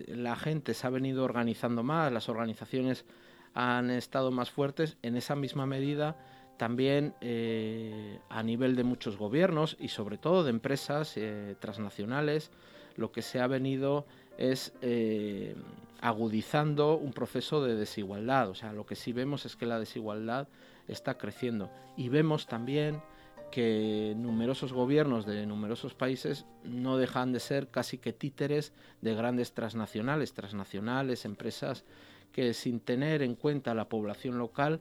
la 0.07 0.35
gente 0.35 0.73
se 0.73 0.87
ha 0.87 0.89
venido 0.89 1.23
organizando 1.23 1.83
más, 1.83 2.11
las 2.11 2.27
organizaciones 2.27 3.05
han 3.53 3.91
estado 3.91 4.31
más 4.31 4.49
fuertes, 4.49 4.97
en 5.03 5.15
esa 5.15 5.35
misma 5.35 5.67
medida 5.67 6.17
también 6.57 7.13
eh, 7.21 8.19
a 8.29 8.41
nivel 8.41 8.75
de 8.75 8.83
muchos 8.83 9.15
gobiernos 9.15 9.77
y 9.79 9.89
sobre 9.89 10.17
todo 10.17 10.43
de 10.43 10.49
empresas 10.49 11.15
eh, 11.17 11.55
transnacionales, 11.59 12.51
lo 12.95 13.11
que 13.11 13.21
se 13.21 13.39
ha 13.39 13.47
venido 13.47 14.07
es 14.39 14.73
eh, 14.81 15.55
agudizando 16.01 16.97
un 16.97 17.13
proceso 17.13 17.63
de 17.63 17.75
desigualdad. 17.75 18.49
O 18.49 18.55
sea, 18.55 18.73
lo 18.73 18.85
que 18.85 18.95
sí 18.95 19.13
vemos 19.13 19.45
es 19.45 19.55
que 19.55 19.67
la 19.67 19.79
desigualdad 19.79 20.47
está 20.87 21.17
creciendo. 21.17 21.69
Y 21.95 22.09
vemos 22.09 22.47
también 22.47 23.01
que 23.49 24.13
numerosos 24.17 24.73
gobiernos 24.73 25.25
de 25.25 25.45
numerosos 25.45 25.93
países 25.93 26.45
no 26.63 26.97
dejan 26.97 27.31
de 27.33 27.39
ser 27.39 27.67
casi 27.67 27.97
que 27.97 28.13
títeres 28.13 28.73
de 29.01 29.15
grandes 29.15 29.53
transnacionales, 29.53 30.33
transnacionales, 30.33 31.25
empresas 31.25 31.85
que 32.31 32.53
sin 32.53 32.79
tener 32.79 33.21
en 33.21 33.35
cuenta 33.35 33.73
la 33.73 33.89
población 33.89 34.37
local, 34.37 34.79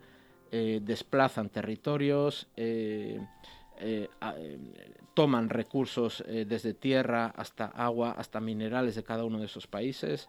eh, 0.50 0.80
desplazan 0.82 1.50
territorios, 1.50 2.48
eh, 2.56 3.20
eh, 3.80 4.08
toman 5.14 5.48
recursos 5.48 6.24
desde 6.26 6.74
tierra 6.74 7.26
hasta 7.26 7.66
agua, 7.66 8.12
hasta 8.12 8.40
minerales 8.40 8.94
de 8.94 9.02
cada 9.02 9.24
uno 9.24 9.40
de 9.40 9.46
esos 9.46 9.66
países. 9.66 10.28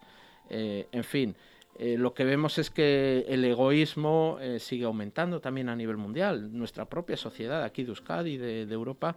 en 0.49 1.03
fin, 1.03 1.35
lo 1.79 2.13
que 2.13 2.25
vemos 2.25 2.57
es 2.57 2.69
que 2.69 3.25
el 3.27 3.45
egoísmo 3.45 4.37
sigue 4.59 4.85
aumentando 4.85 5.39
también 5.39 5.69
a 5.69 5.75
nivel 5.75 5.97
mundial. 5.97 6.51
Nuestra 6.51 6.85
propia 6.85 7.15
sociedad 7.15 7.63
aquí 7.63 7.83
de 7.83 7.89
Euskadi, 7.89 8.37
de, 8.37 8.65
de 8.65 8.73
Europa, 8.73 9.15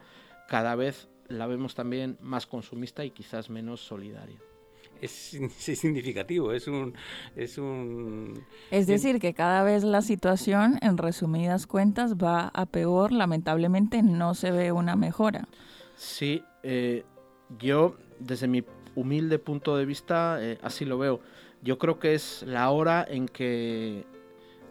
cada 0.48 0.76
vez 0.76 1.08
la 1.28 1.46
vemos 1.46 1.74
también 1.74 2.18
más 2.20 2.46
consumista 2.46 3.04
y 3.04 3.10
quizás 3.10 3.50
menos 3.50 3.80
solidaria 3.80 4.38
es, 5.02 5.34
es, 5.68 5.78
significativo, 5.78 6.52
es 6.52 6.66
un, 6.66 6.94
es 7.36 7.58
un... 7.58 8.42
Es 8.70 8.86
decir, 8.86 9.18
que 9.18 9.34
cada 9.34 9.62
vez 9.62 9.84
la 9.84 10.00
situación, 10.00 10.78
en 10.80 10.96
resumidas 10.96 11.66
cuentas, 11.66 12.14
va 12.14 12.48
a 12.54 12.66
peor, 12.66 13.12
lamentablemente 13.12 14.02
no 14.02 14.34
se 14.34 14.50
ve 14.50 14.72
una 14.72 14.96
mejora. 14.96 15.48
Sí, 15.96 16.42
eh, 16.62 17.04
yo 17.58 17.96
desde 18.18 18.48
mi 18.48 18.64
humilde 18.94 19.38
punto 19.38 19.76
de 19.76 19.84
vista 19.84 20.38
eh, 20.40 20.58
así 20.62 20.84
lo 20.84 20.96
veo. 20.96 21.20
Yo 21.62 21.78
creo 21.78 21.98
que 21.98 22.14
es 22.14 22.42
la 22.42 22.70
hora 22.70 23.06
en 23.08 23.28
que 23.28 24.04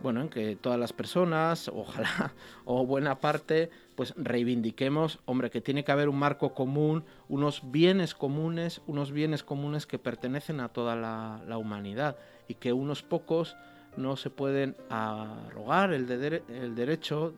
bueno, 0.01 0.21
en 0.21 0.29
que 0.29 0.55
todas 0.55 0.79
las 0.79 0.93
personas, 0.93 1.67
ojalá, 1.73 2.33
o 2.65 2.85
buena 2.85 3.19
parte, 3.19 3.69
pues 3.95 4.13
reivindiquemos, 4.17 5.19
hombre, 5.25 5.49
que 5.49 5.61
tiene 5.61 5.83
que 5.83 5.91
haber 5.91 6.09
un 6.09 6.17
marco 6.17 6.53
común, 6.53 7.03
unos 7.29 7.71
bienes 7.71 8.15
comunes, 8.15 8.81
unos 8.87 9.11
bienes 9.11 9.43
comunes 9.43 9.85
que 9.85 9.99
pertenecen 9.99 10.59
a 10.59 10.69
toda 10.69 10.95
la, 10.95 11.57
humanidad 11.57 12.17
y 12.47 12.55
que 12.55 12.73
unos 12.73 13.03
pocos 13.03 13.55
no 13.97 14.15
se 14.15 14.29
pueden 14.29 14.75
arrogar 14.89 15.93
el, 15.93 16.07
de, 16.07 16.43
el 16.49 16.75
derecho 16.75 17.33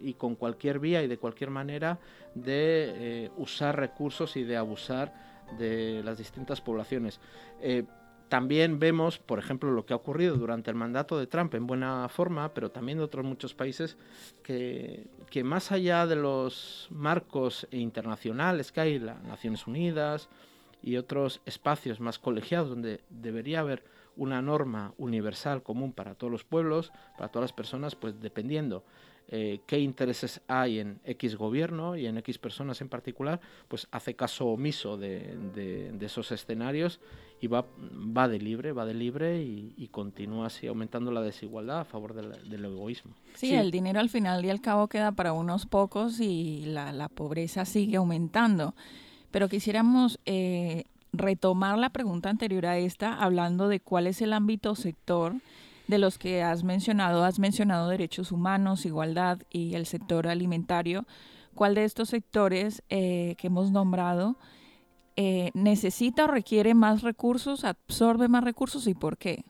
y 0.00 0.14
con 0.14 0.36
cualquier 0.36 0.78
vía 0.78 1.02
y 1.02 1.08
de 1.08 1.18
cualquier 1.18 1.50
manera 1.50 1.98
de 2.34 3.24
eh, 3.24 3.30
usar 3.36 3.76
recursos 3.76 4.36
y 4.36 4.44
de 4.44 4.56
abusar 4.56 5.12
de 5.58 6.02
las 6.04 6.18
distintas 6.18 6.60
poblaciones. 6.60 7.20
Eh, 7.60 7.84
también 8.28 8.78
vemos, 8.78 9.18
por 9.18 9.38
ejemplo, 9.38 9.70
lo 9.70 9.86
que 9.86 9.92
ha 9.92 9.96
ocurrido 9.96 10.36
durante 10.36 10.70
el 10.70 10.76
mandato 10.76 11.18
de 11.18 11.26
Trump 11.26 11.54
en 11.54 11.66
buena 11.66 12.08
forma, 12.08 12.52
pero 12.54 12.70
también 12.70 12.98
de 12.98 13.04
otros 13.04 13.24
muchos 13.24 13.54
países, 13.54 13.96
que, 14.42 15.06
que 15.30 15.44
más 15.44 15.72
allá 15.72 16.06
de 16.06 16.16
los 16.16 16.88
marcos 16.90 17.66
internacionales 17.70 18.72
que 18.72 18.80
hay, 18.80 18.98
las 18.98 19.22
Naciones 19.22 19.66
Unidas 19.66 20.28
y 20.82 20.96
otros 20.96 21.40
espacios 21.46 22.00
más 22.00 22.18
colegiados 22.18 22.68
donde 22.68 23.00
debería 23.10 23.60
haber 23.60 23.82
una 24.16 24.42
norma 24.42 24.92
universal 24.98 25.62
común 25.62 25.92
para 25.92 26.14
todos 26.14 26.30
los 26.30 26.44
pueblos, 26.44 26.92
para 27.16 27.30
todas 27.30 27.50
las 27.50 27.52
personas, 27.52 27.94
pues 27.94 28.20
dependiendo 28.20 28.84
eh, 29.28 29.60
qué 29.66 29.78
intereses 29.78 30.40
hay 30.48 30.80
en 30.80 31.00
X 31.04 31.36
gobierno 31.36 31.96
y 31.96 32.06
en 32.06 32.18
X 32.18 32.38
personas 32.38 32.80
en 32.80 32.88
particular, 32.88 33.40
pues 33.68 33.86
hace 33.90 34.14
caso 34.14 34.46
omiso 34.46 34.96
de, 34.96 35.36
de, 35.54 35.92
de 35.92 36.06
esos 36.06 36.32
escenarios 36.32 37.00
y 37.40 37.46
va, 37.46 37.64
va 38.16 38.28
de 38.28 38.38
libre, 38.38 38.72
va 38.72 38.84
de 38.84 38.94
libre 38.94 39.42
y, 39.42 39.74
y 39.76 39.88
continúa 39.88 40.46
así 40.46 40.66
aumentando 40.66 41.10
la 41.10 41.22
desigualdad 41.22 41.80
a 41.80 41.84
favor 41.84 42.14
del, 42.14 42.50
del 42.50 42.64
egoísmo. 42.64 43.12
Sí, 43.34 43.48
sí, 43.48 43.54
el 43.54 43.70
dinero 43.70 44.00
al 44.00 44.08
final 44.08 44.44
y 44.44 44.50
al 44.50 44.60
cabo 44.60 44.88
queda 44.88 45.12
para 45.12 45.32
unos 45.32 45.66
pocos 45.66 46.20
y 46.20 46.64
la, 46.66 46.92
la 46.92 47.08
pobreza 47.08 47.64
sigue 47.64 47.96
aumentando. 47.96 48.74
Pero 49.30 49.48
quisiéramos 49.48 50.18
eh, 50.26 50.84
retomar 51.12 51.78
la 51.78 51.90
pregunta 51.90 52.30
anterior 52.30 52.66
a 52.66 52.78
esta, 52.78 53.14
hablando 53.14 53.68
de 53.68 53.80
cuál 53.80 54.06
es 54.06 54.20
el 54.22 54.32
ámbito 54.32 54.74
sector 54.74 55.34
de 55.86 55.98
los 55.98 56.18
que 56.18 56.42
has 56.42 56.64
mencionado, 56.64 57.24
has 57.24 57.38
mencionado 57.38 57.88
derechos 57.88 58.32
humanos, 58.32 58.84
igualdad 58.84 59.40
y 59.50 59.74
el 59.74 59.86
sector 59.86 60.26
alimentario. 60.26 61.06
¿Cuál 61.54 61.74
de 61.74 61.84
estos 61.84 62.10
sectores 62.10 62.82
eh, 62.88 63.34
que 63.38 63.48
hemos 63.48 63.70
nombrado 63.70 64.36
eh, 65.20 65.50
necesita 65.52 66.26
o 66.26 66.28
requiere 66.28 66.74
más 66.74 67.02
recursos, 67.02 67.64
absorbe 67.64 68.28
más 68.28 68.44
recursos 68.44 68.86
y 68.86 68.94
por 68.94 69.18
qué? 69.18 69.42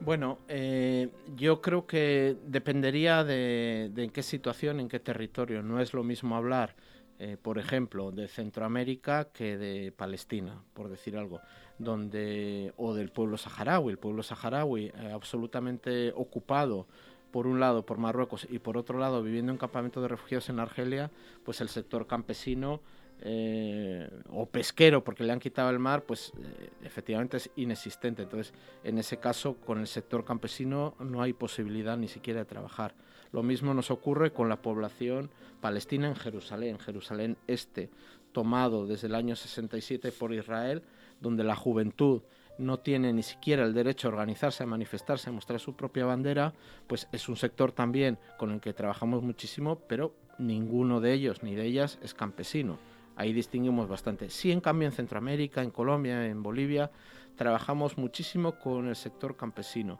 Bueno, 0.00 0.38
eh, 0.48 1.10
yo 1.36 1.60
creo 1.60 1.86
que 1.86 2.36
dependería 2.44 3.22
de, 3.22 3.92
en 3.96 4.10
qué 4.10 4.24
situación, 4.24 4.80
en 4.80 4.88
qué 4.88 4.98
territorio. 4.98 5.62
No 5.62 5.80
es 5.80 5.94
lo 5.94 6.02
mismo 6.02 6.34
hablar, 6.34 6.74
eh, 7.20 7.36
por 7.40 7.56
ejemplo, 7.56 8.10
de 8.10 8.26
Centroamérica 8.26 9.28
que 9.32 9.56
de 9.56 9.92
Palestina, 9.92 10.60
por 10.74 10.88
decir 10.88 11.16
algo, 11.16 11.40
donde 11.78 12.74
o 12.78 12.94
del 12.94 13.12
pueblo 13.12 13.36
saharaui, 13.36 13.92
el 13.92 13.98
pueblo 13.98 14.24
saharaui 14.24 14.90
absolutamente 15.14 16.12
ocupado 16.16 16.88
por 17.30 17.46
un 17.46 17.60
lado 17.60 17.86
por 17.86 17.98
Marruecos 17.98 18.44
y 18.50 18.58
por 18.58 18.76
otro 18.76 18.98
lado 18.98 19.22
viviendo 19.22 19.52
en 19.52 19.58
campamento 19.58 20.02
de 20.02 20.08
refugiados 20.08 20.48
en 20.48 20.58
Argelia, 20.58 21.12
pues 21.44 21.60
el 21.60 21.68
sector 21.68 22.08
campesino 22.08 22.80
eh, 23.22 24.08
o 24.30 24.46
pesquero 24.46 25.04
porque 25.04 25.24
le 25.24 25.32
han 25.32 25.40
quitado 25.40 25.68
el 25.70 25.78
mar, 25.78 26.04
pues 26.04 26.32
eh, 26.38 26.70
efectivamente 26.82 27.36
es 27.36 27.50
inexistente. 27.56 28.22
Entonces, 28.22 28.54
en 28.82 28.98
ese 28.98 29.18
caso, 29.18 29.56
con 29.56 29.78
el 29.78 29.86
sector 29.86 30.24
campesino 30.24 30.94
no 31.00 31.20
hay 31.20 31.32
posibilidad 31.34 31.96
ni 31.98 32.08
siquiera 32.08 32.40
de 32.40 32.46
trabajar. 32.46 32.94
Lo 33.32 33.42
mismo 33.42 33.74
nos 33.74 33.90
ocurre 33.90 34.32
con 34.32 34.48
la 34.48 34.62
población 34.62 35.30
palestina 35.60 36.08
en 36.08 36.16
Jerusalén, 36.16 36.78
Jerusalén 36.78 37.36
Este, 37.46 37.90
tomado 38.32 38.86
desde 38.86 39.06
el 39.08 39.14
año 39.14 39.36
67 39.36 40.12
por 40.12 40.32
Israel, 40.32 40.82
donde 41.20 41.44
la 41.44 41.56
juventud 41.56 42.22
no 42.58 42.78
tiene 42.78 43.12
ni 43.12 43.22
siquiera 43.22 43.64
el 43.64 43.74
derecho 43.74 44.08
a 44.08 44.12
organizarse, 44.12 44.62
a 44.62 44.66
manifestarse, 44.66 45.28
a 45.28 45.32
mostrar 45.32 45.60
su 45.60 45.74
propia 45.74 46.06
bandera, 46.06 46.54
pues 46.86 47.08
es 47.12 47.28
un 47.28 47.36
sector 47.36 47.72
también 47.72 48.18
con 48.38 48.50
el 48.50 48.60
que 48.60 48.72
trabajamos 48.72 49.22
muchísimo, 49.22 49.78
pero 49.86 50.14
ninguno 50.38 51.00
de 51.00 51.12
ellos 51.12 51.42
ni 51.42 51.54
de 51.54 51.66
ellas 51.66 51.98
es 52.02 52.14
campesino 52.14 52.78
Ahí 53.20 53.34
distinguimos 53.34 53.86
bastante. 53.86 54.30
Sí, 54.30 54.50
en 54.50 54.62
cambio, 54.62 54.88
en 54.88 54.92
Centroamérica, 54.92 55.62
en 55.62 55.70
Colombia, 55.70 56.26
en 56.26 56.42
Bolivia, 56.42 56.90
trabajamos 57.36 57.98
muchísimo 57.98 58.58
con 58.58 58.88
el 58.88 58.96
sector 58.96 59.36
campesino. 59.36 59.98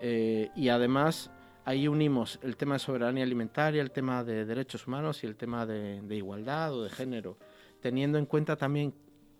Eh, 0.00 0.48
y 0.56 0.70
además, 0.70 1.30
ahí 1.66 1.88
unimos 1.88 2.38
el 2.42 2.56
tema 2.56 2.76
de 2.76 2.78
soberanía 2.78 3.22
alimentaria, 3.22 3.82
el 3.82 3.90
tema 3.90 4.24
de 4.24 4.46
derechos 4.46 4.86
humanos 4.86 5.22
y 5.22 5.26
el 5.26 5.36
tema 5.36 5.66
de, 5.66 6.02
igualdad 6.16 6.72
o 6.72 6.84
de 6.84 6.88
género, 6.88 7.36
teniendo 7.82 8.16
en 8.16 8.24
cuenta 8.24 8.56
también 8.56 8.94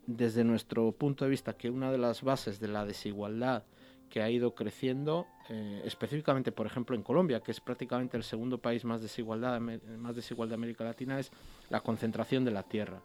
desde 0.06 0.44
nuestro 0.44 0.92
punto 0.92 1.24
de 1.24 1.30
vista 1.30 1.56
que 1.56 1.70
una 1.70 1.90
de 1.90 1.96
las 1.96 2.20
bases 2.20 2.60
de 2.60 2.68
la 2.68 2.84
desigualdad 2.84 3.64
que 4.10 4.20
ha 4.20 4.28
ido 4.28 4.54
creciendo, 4.54 5.26
eh, 5.48 5.80
específicamente, 5.86 6.52
por 6.52 6.66
ejemplo, 6.66 6.94
en 6.94 7.02
Colombia, 7.02 7.40
que 7.40 7.52
es 7.52 7.60
prácticamente 7.60 8.18
el 8.18 8.22
segundo 8.22 8.58
país 8.58 8.84
más 8.84 9.00
desigualdad, 9.00 9.58
más 9.60 10.14
desigual 10.14 10.50
de 10.50 10.56
América 10.56 10.84
Latina, 10.84 11.18
es 11.18 11.32
la 11.70 11.80
concentración 11.80 12.44
de 12.44 12.50
la 12.50 12.62
tierra 12.64 13.00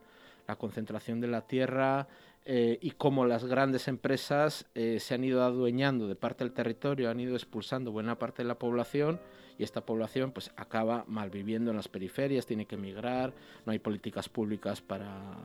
la 0.50 0.56
concentración 0.56 1.22
de 1.22 1.27
la 1.27 1.41
tierra 1.46 2.08
eh, 2.44 2.79
y 2.82 2.91
cómo 2.91 3.24
las 3.24 3.46
grandes 3.46 3.88
empresas 3.88 4.65
eh, 4.74 5.00
se 5.00 5.13
han 5.13 5.24
ido 5.24 5.44
adueñando 5.44 6.08
de 6.08 6.15
parte 6.15 6.44
del 6.44 6.53
territorio, 6.53 7.12
han 7.12 7.20
ido 7.20 7.36
expulsando 7.36 7.91
buena 7.91 8.18
parte 8.18 8.41
de 8.41 8.48
la 8.48 8.58
población 8.58 9.22
y 9.60 9.63
esta 9.63 9.86
población 9.86 10.32
pues 10.32 10.51
acaba 10.56 11.06
malviviendo 11.08 11.70
en 11.70 11.77
las 11.77 11.88
periferias, 11.88 12.48
tiene 12.48 12.65
que 12.65 12.75
emigrar, 12.75 13.32
no 13.63 13.72
hay 13.72 13.77
políticas 13.77 14.27
públicas 14.27 14.82
para, 14.82 15.38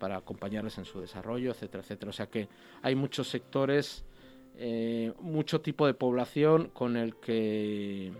para 0.00 0.16
acompañarles 0.16 0.78
en 0.78 0.84
su 0.84 1.00
desarrollo, 1.00 1.52
etcétera, 1.52 1.84
etcétera. 1.84 2.10
O 2.10 2.12
sea 2.12 2.26
que 2.26 2.48
hay 2.82 2.96
muchos 2.96 3.28
sectores, 3.28 4.02
eh, 4.56 5.12
mucho 5.20 5.60
tipo 5.60 5.86
de 5.86 5.94
población 5.94 6.70
con 6.72 6.96
el 6.96 7.14
que 7.20 8.12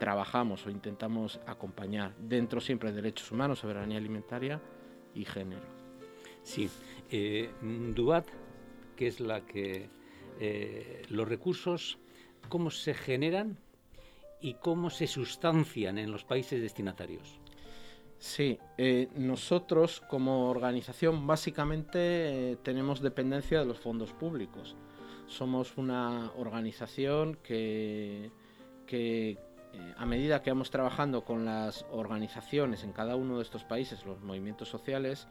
trabajamos 0.00 0.66
o 0.66 0.70
intentamos 0.70 1.38
acompañar 1.46 2.12
dentro 2.18 2.60
siempre 2.60 2.90
de 2.90 2.96
derechos 2.96 3.30
humanos, 3.30 3.60
soberanía 3.60 3.98
alimentaria 3.98 4.60
y 5.14 5.24
género. 5.24 5.75
Sí, 6.46 6.70
eh, 7.10 7.50
Dubat, 7.60 8.24
que 8.94 9.08
es 9.08 9.18
la 9.18 9.44
que 9.44 9.90
eh, 10.38 11.02
los 11.08 11.28
recursos, 11.28 11.98
cómo 12.48 12.70
se 12.70 12.94
generan 12.94 13.58
y 14.40 14.54
cómo 14.54 14.90
se 14.90 15.08
sustancian 15.08 15.98
en 15.98 16.12
los 16.12 16.22
países 16.22 16.62
destinatarios. 16.62 17.40
Sí, 18.18 18.60
eh, 18.78 19.08
nosotros 19.16 20.00
como 20.08 20.48
organización 20.48 21.26
básicamente 21.26 22.52
eh, 22.52 22.56
tenemos 22.62 23.00
dependencia 23.00 23.58
de 23.58 23.66
los 23.66 23.80
fondos 23.80 24.12
públicos. 24.12 24.76
Somos 25.26 25.76
una 25.76 26.30
organización 26.36 27.38
que, 27.42 28.30
que 28.86 29.36
a 29.96 30.06
medida 30.06 30.42
que 30.42 30.52
vamos 30.52 30.70
trabajando 30.70 31.24
con 31.24 31.44
las 31.44 31.84
organizaciones 31.90 32.84
en 32.84 32.92
cada 32.92 33.16
uno 33.16 33.38
de 33.38 33.42
estos 33.42 33.64
países, 33.64 34.06
los 34.06 34.20
movimientos 34.20 34.68
sociales, 34.68 35.26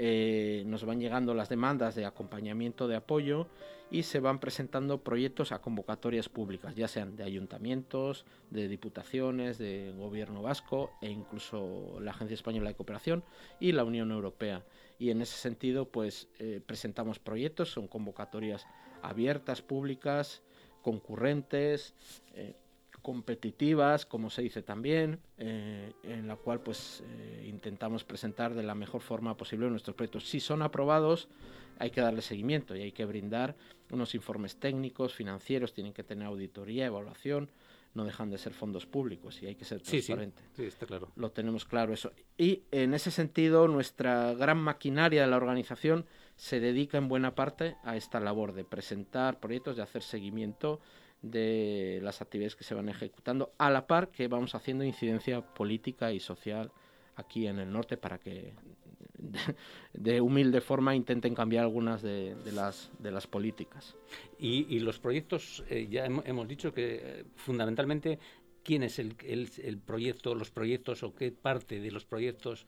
eh, 0.00 0.62
nos 0.64 0.84
van 0.84 1.00
llegando 1.00 1.34
las 1.34 1.48
demandas 1.48 1.96
de 1.96 2.06
acompañamiento, 2.06 2.86
de 2.86 2.94
apoyo 2.94 3.48
y 3.90 4.04
se 4.04 4.20
van 4.20 4.38
presentando 4.38 5.02
proyectos 5.02 5.50
a 5.50 5.60
convocatorias 5.60 6.28
públicas, 6.28 6.76
ya 6.76 6.86
sean 6.86 7.16
de 7.16 7.24
ayuntamientos, 7.24 8.24
de 8.50 8.68
diputaciones, 8.68 9.58
de 9.58 9.92
gobierno 9.96 10.40
vasco 10.40 10.92
e 11.02 11.10
incluso 11.10 11.98
la 12.00 12.12
Agencia 12.12 12.34
Española 12.34 12.68
de 12.68 12.76
Cooperación 12.76 13.24
y 13.58 13.72
la 13.72 13.82
Unión 13.82 14.12
Europea. 14.12 14.62
Y 15.00 15.10
en 15.10 15.20
ese 15.20 15.36
sentido, 15.36 15.86
pues 15.86 16.28
eh, 16.38 16.60
presentamos 16.64 17.18
proyectos, 17.18 17.72
son 17.72 17.88
convocatorias 17.88 18.68
abiertas, 19.02 19.62
públicas, 19.62 20.42
concurrentes. 20.82 21.94
Eh, 22.34 22.54
competitivas, 23.08 24.04
como 24.04 24.28
se 24.28 24.42
dice 24.42 24.60
también, 24.60 25.18
eh, 25.38 25.94
en 26.02 26.28
la 26.28 26.36
cual 26.36 26.60
pues 26.60 27.02
eh, 27.06 27.46
intentamos 27.48 28.04
presentar 28.04 28.52
de 28.52 28.62
la 28.62 28.74
mejor 28.74 29.00
forma 29.00 29.34
posible 29.34 29.70
nuestros 29.70 29.96
proyectos. 29.96 30.28
Si 30.28 30.40
son 30.40 30.60
aprobados, 30.60 31.26
hay 31.78 31.88
que 31.88 32.02
darle 32.02 32.20
seguimiento 32.20 32.76
y 32.76 32.82
hay 32.82 32.92
que 32.92 33.06
brindar 33.06 33.56
unos 33.90 34.14
informes 34.14 34.56
técnicos, 34.56 35.14
financieros, 35.14 35.72
tienen 35.72 35.94
que 35.94 36.04
tener 36.04 36.26
auditoría, 36.26 36.84
evaluación, 36.84 37.48
no 37.94 38.04
dejan 38.04 38.28
de 38.28 38.36
ser 38.36 38.52
fondos 38.52 38.84
públicos 38.84 39.42
y 39.42 39.46
hay 39.46 39.54
que 39.54 39.64
ser 39.64 39.80
transparente. 39.80 40.42
Sí, 40.52 40.64
sí, 40.64 40.64
está 40.64 40.84
claro. 40.84 41.10
Lo 41.16 41.30
tenemos 41.30 41.64
claro 41.64 41.94
eso. 41.94 42.12
Y 42.36 42.64
en 42.72 42.92
ese 42.92 43.10
sentido, 43.10 43.68
nuestra 43.68 44.34
gran 44.34 44.58
maquinaria 44.58 45.22
de 45.22 45.28
la 45.28 45.38
organización 45.38 46.04
se 46.36 46.60
dedica 46.60 46.98
en 46.98 47.08
buena 47.08 47.34
parte 47.34 47.76
a 47.84 47.96
esta 47.96 48.20
labor 48.20 48.52
de 48.52 48.64
presentar 48.64 49.40
proyectos, 49.40 49.76
de 49.76 49.82
hacer 49.82 50.02
seguimiento 50.02 50.82
de 51.22 52.00
las 52.02 52.22
actividades 52.22 52.56
que 52.56 52.64
se 52.64 52.74
van 52.74 52.88
ejecutando, 52.88 53.52
a 53.58 53.70
la 53.70 53.86
par 53.86 54.10
que 54.10 54.28
vamos 54.28 54.54
haciendo 54.54 54.84
incidencia 54.84 55.40
política 55.40 56.12
y 56.12 56.20
social 56.20 56.70
aquí 57.16 57.46
en 57.46 57.58
el 57.58 57.72
norte 57.72 57.96
para 57.96 58.18
que 58.18 58.54
de, 59.92 60.20
humilde 60.20 60.60
forma 60.60 60.94
intenten 60.94 61.34
cambiar 61.34 61.64
algunas 61.64 62.02
de, 62.02 62.36
las, 62.52 62.90
de 62.98 63.10
las 63.10 63.26
políticas. 63.26 63.96
Y, 64.38 64.78
los 64.78 64.98
proyectos, 64.98 65.64
eh, 65.68 65.88
ya 65.90 66.04
hemos 66.06 66.46
dicho 66.46 66.72
que 66.72 67.00
eh, 67.02 67.24
fundamentalmente 67.34 68.18
quién 68.62 68.82
es 68.82 68.98
el, 68.98 69.16
el, 69.24 69.78
proyecto, 69.78 70.34
los 70.34 70.50
proyectos 70.50 71.02
o 71.02 71.14
qué 71.14 71.32
parte 71.32 71.80
de 71.80 71.90
los 71.90 72.04
proyectos 72.04 72.66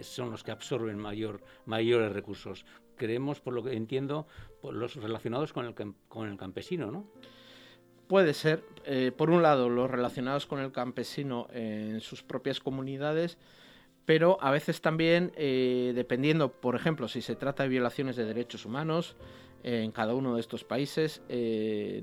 son 0.00 0.30
los 0.30 0.42
que 0.42 0.52
absorben 0.52 0.98
mayor, 0.98 1.42
mayores 1.66 2.12
recursos. 2.12 2.64
Creemos, 2.96 3.40
por 3.40 3.52
lo 3.52 3.62
que 3.62 3.72
entiendo, 3.72 4.26
por 4.60 4.74
los 4.74 4.96
relacionados 4.96 5.52
con 5.52 5.66
el, 5.66 5.74
con 6.08 6.28
el 6.28 6.36
campesino, 6.36 6.90
¿no? 6.90 7.08
Puede 8.12 8.34
ser, 8.34 8.62
eh, 8.84 9.10
por 9.16 9.30
un 9.30 9.40
lado, 9.40 9.70
los 9.70 9.90
relacionados 9.90 10.44
con 10.44 10.60
el 10.60 10.70
campesino 10.70 11.48
en 11.50 12.02
sus 12.02 12.22
propias 12.22 12.60
comunidades, 12.60 13.38
pero 14.04 14.36
a 14.42 14.50
veces 14.50 14.82
también, 14.82 15.32
eh, 15.34 15.92
dependiendo, 15.94 16.52
por 16.52 16.76
ejemplo, 16.76 17.08
si 17.08 17.22
se 17.22 17.36
trata 17.36 17.62
de 17.62 17.70
violaciones 17.70 18.14
de 18.16 18.26
derechos 18.26 18.66
humanos 18.66 19.16
eh, 19.64 19.80
en 19.82 19.92
cada 19.92 20.12
uno 20.14 20.34
de 20.34 20.42
estos 20.42 20.62
países, 20.62 21.22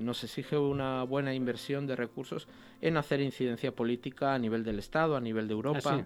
nos 0.00 0.24
exige 0.24 0.58
una 0.58 1.04
buena 1.04 1.32
inversión 1.32 1.86
de 1.86 1.94
recursos 1.94 2.48
en 2.80 2.96
hacer 2.96 3.20
incidencia 3.20 3.70
política 3.70 4.34
a 4.34 4.38
nivel 4.40 4.64
del 4.64 4.80
Estado, 4.80 5.16
a 5.16 5.20
nivel 5.20 5.46
de 5.46 5.54
Europa. 5.54 5.80
Ah, 5.84 5.98
sí? 5.98 6.04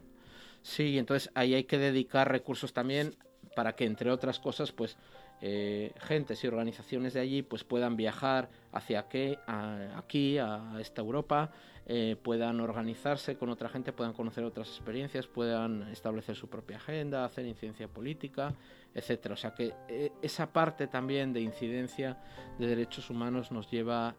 sí, 0.60 0.98
entonces 0.98 1.30
ahí 1.34 1.54
hay 1.54 1.64
que 1.64 1.78
dedicar 1.78 2.30
recursos 2.30 2.74
también 2.74 3.16
para 3.56 3.74
que, 3.74 3.86
entre 3.86 4.10
otras 4.10 4.38
cosas, 4.38 4.70
pues 4.70 4.98
eh, 5.40 5.92
gentes 5.98 6.42
y 6.42 6.46
organizaciones 6.46 7.14
de 7.14 7.20
allí 7.20 7.42
pues 7.42 7.64
puedan 7.64 7.96
viajar 7.96 8.48
hacia 8.72 9.00
aquí, 9.00 9.36
a, 9.46 9.98
aquí, 9.98 10.38
a 10.38 10.76
esta 10.80 11.02
Europa, 11.02 11.50
eh, 11.86 12.16
puedan 12.22 12.60
organizarse 12.60 13.36
con 13.36 13.50
otra 13.50 13.68
gente, 13.68 13.92
puedan 13.92 14.14
conocer 14.14 14.44
otras 14.44 14.68
experiencias, 14.68 15.26
puedan 15.26 15.82
establecer 15.90 16.34
su 16.34 16.48
propia 16.48 16.76
agenda, 16.76 17.24
hacer 17.24 17.46
incidencia 17.46 17.88
política, 17.88 18.54
etcétera. 18.94 19.34
O 19.34 19.36
sea 19.36 19.54
que 19.54 19.74
eh, 19.88 20.12
esa 20.22 20.52
parte 20.52 20.86
también 20.86 21.32
de 21.32 21.40
incidencia 21.40 22.18
de 22.58 22.66
derechos 22.66 23.10
humanos 23.10 23.52
nos 23.52 23.70
lleva 23.70 24.14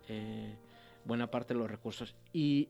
buena 1.06 1.32
parte 1.32 1.54
de 1.54 1.60
los 1.60 1.70
recursos. 1.70 2.16
Y 2.34 2.70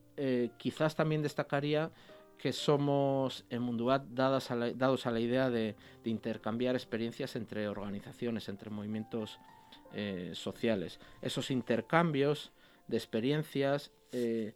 quizás 0.57 0.95
también 0.95 1.21
destacaría 1.21 1.91
que 2.37 2.53
somos 2.53 3.45
en 3.49 3.61
Munduat 3.61 4.03
dados 4.07 4.51
a 4.51 4.55
la, 4.55 5.19
idea 5.19 5.49
de, 5.49 5.75
intercambiar 6.03 6.75
experiencias 6.75 7.35
entre 7.35 7.67
organizaciones, 7.67 8.49
entre 8.49 8.69
movimientos 8.69 9.39
eh, 9.93 10.31
sociales. 10.33 10.99
Esos 11.21 11.51
intercambios 11.51 12.51
de 12.87 12.97
experiencias, 12.97 13.91
eh, 14.11 14.53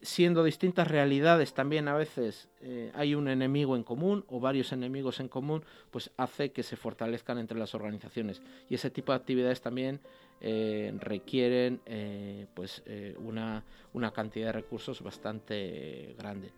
siendo 0.00 0.44
distintas 0.44 0.88
realidades, 0.88 1.54
también 1.54 1.88
a 1.88 1.96
veces 1.96 2.48
eh, 2.60 2.92
hay 2.94 3.14
un 3.14 3.28
enemigo 3.28 3.74
en 3.74 3.82
común 3.82 4.24
o 4.28 4.40
varios 4.40 4.72
enemigos 4.72 5.20
en 5.20 5.28
común, 5.28 5.64
pues 5.90 6.10
hace 6.16 6.52
que 6.52 6.62
se 6.62 6.76
fortalezcan 6.76 7.38
entre 7.38 7.58
las 7.58 7.74
organizaciones. 7.74 8.42
Y 8.68 8.76
ese 8.76 8.90
tipo 8.90 9.12
de 9.12 9.16
actividades 9.16 9.60
también 9.60 10.00
requieren 10.40 11.80
pues 12.54 12.84
una, 13.18 13.64
una 13.92 14.12
cantidad 14.12 14.46
de 14.46 14.52
recursos 14.52 15.02
bastante 15.02 16.14
grande. 16.16 16.52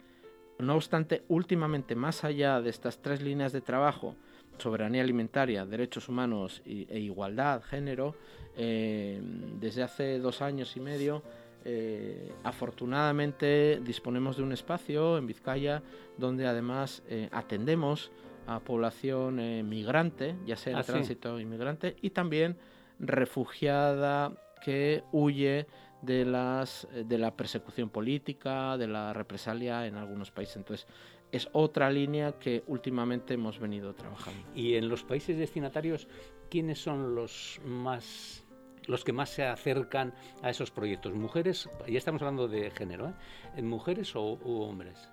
No 0.60 0.74
obstante, 0.74 1.22
últimamente, 1.28 1.94
más 1.94 2.24
allá 2.24 2.60
de 2.60 2.70
estas 2.70 3.00
tres 3.02 3.22
líneas 3.22 3.52
de 3.52 3.60
trabajo, 3.60 4.14
soberanía 4.58 5.02
alimentaria, 5.02 5.64
derechos 5.64 6.08
humanos 6.08 6.62
e 6.64 6.98
igualdad, 6.98 7.62
género, 7.62 8.14
eh, 8.56 9.20
desde 9.58 9.82
hace 9.82 10.18
dos 10.18 10.42
años 10.42 10.76
y 10.76 10.80
medio, 10.80 11.22
eh, 11.64 12.32
afortunadamente 12.44 13.80
disponemos 13.84 14.36
de 14.36 14.42
un 14.42 14.52
espacio 14.52 15.18
en 15.18 15.26
Vizcaya 15.26 15.82
donde 16.16 16.46
además 16.46 17.02
eh, 17.08 17.28
atendemos 17.32 18.10
a 18.46 18.60
población 18.60 19.68
migrante, 19.68 20.36
ya 20.46 20.56
sea 20.56 20.72
en 20.72 20.78
ah, 20.78 20.82
tránsito 20.82 21.38
inmigrante, 21.38 21.96
y 22.00 22.10
también 22.10 22.56
refugiada 22.98 24.32
que 24.64 25.04
huye 25.12 25.66
de, 26.02 26.24
las, 26.24 26.88
de 26.92 27.18
la 27.18 27.36
persecución 27.36 27.90
política, 27.90 28.76
de 28.76 28.86
la 28.86 29.12
represalia 29.12 29.86
en 29.86 29.96
algunos 29.96 30.30
países. 30.30 30.56
Entonces, 30.56 30.86
es 31.32 31.48
otra 31.52 31.90
línea 31.90 32.32
que 32.32 32.64
últimamente 32.66 33.34
hemos 33.34 33.58
venido 33.58 33.94
trabajando. 33.94 34.40
Y 34.54 34.74
en 34.74 34.88
los 34.88 35.04
países 35.04 35.38
destinatarios, 35.38 36.08
¿quiénes 36.50 36.80
son 36.80 37.14
los 37.14 37.60
más 37.64 38.44
los 38.86 39.04
que 39.04 39.12
más 39.12 39.28
se 39.28 39.44
acercan 39.44 40.14
a 40.42 40.50
esos 40.50 40.70
proyectos? 40.70 41.12
¿Mujeres? 41.14 41.68
Ya 41.86 41.98
estamos 41.98 42.22
hablando 42.22 42.48
de 42.48 42.70
género, 42.70 43.14
¿eh? 43.56 43.62
¿Mujeres 43.62 44.16
o 44.16 44.38
hombres? 44.42 45.08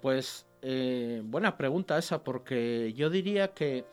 Pues 0.00 0.46
eh, 0.62 1.20
buena 1.24 1.56
pregunta 1.56 1.98
esa, 1.98 2.24
porque 2.24 2.92
yo 2.94 3.10
diría 3.10 3.52
que 3.52 3.84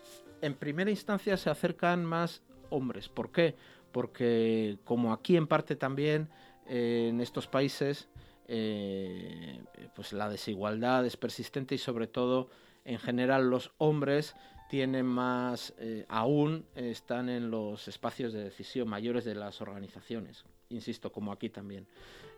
en 0.41 0.53
primera 0.53 0.89
instancia 0.89 1.35
se 1.35 1.49
acercan 1.49 2.05
más 2.05 2.43
hombres. 2.69 3.09
¿Por 3.09 3.31
qué? 3.31 3.55
Porque 3.97 4.77
como 4.83 5.11
aquí 5.11 5.37
en 5.37 5.47
parte 5.47 5.75
también 5.75 6.29
eh, 6.67 7.07
en 7.09 7.19
estos 7.19 7.47
países 7.47 8.07
eh, 8.47 9.59
pues 9.95 10.13
la 10.13 10.29
desigualdad 10.29 11.03
es 11.03 11.17
persistente 11.17 11.73
y 11.73 11.79
sobre 11.79 12.05
todo 12.05 12.47
en 12.85 12.99
general 12.99 13.49
los 13.49 13.71
hombres 13.79 14.35
tienen 14.69 15.07
más, 15.07 15.73
eh, 15.79 16.05
aún 16.09 16.67
están 16.75 17.27
en 17.27 17.49
los 17.49 17.87
espacios 17.87 18.33
de 18.33 18.43
decisión 18.43 18.87
mayores 18.87 19.25
de 19.25 19.33
las 19.33 19.61
organizaciones, 19.61 20.45
insisto, 20.69 21.11
como 21.11 21.31
aquí 21.31 21.49
también. 21.49 21.87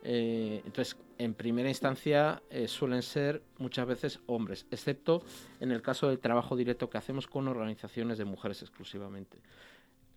Entonces, 0.02 0.95
en 1.17 1.34
primera 1.34 1.67
instancia 1.67 2.41
suelen 2.67 3.02
ser 3.02 3.43
muchas 3.58 3.86
veces 3.86 4.22
hombres, 4.28 4.65
excepto 4.72 5.24
en 5.60 5.74
el 5.74 5.82
caso 5.82 6.08
del 6.08 6.19
trabajo 6.19 6.56
directo 6.56 6.89
que 6.89 6.98
hacemos 6.98 7.28
con 7.28 7.50
organizaciones 7.50 8.17
de 8.17 8.24
mujeres 8.24 8.62
exclusivamente. 8.62 9.39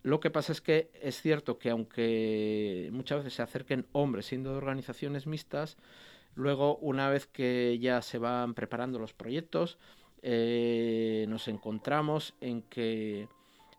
Lo 0.03 0.19
que 0.19 0.29
pasa 0.29 0.51
es 0.51 0.59
que 0.59 0.91
es 1.01 1.21
cierto 1.21 1.57
que 1.57 1.69
aunque 1.69 2.89
muchas 2.91 3.19
veces 3.19 3.35
se 3.35 3.41
acerquen 3.41 3.87
hombres 3.93 4.25
siendo 4.25 4.51
de 4.51 4.57
organizaciones 4.57 5.27
mixtas, 5.27 5.77
luego 6.35 6.77
una 6.77 7.09
vez 7.09 7.25
que 7.25 7.79
ya 7.79 8.01
se 8.01 8.17
van 8.17 8.53
preparando 8.53 8.99
los 8.99 9.13
proyectos, 9.13 9.77
eh, 10.21 11.25
nos 11.29 11.47
encontramos 11.47 12.33
en 12.41 12.63
que 12.63 13.29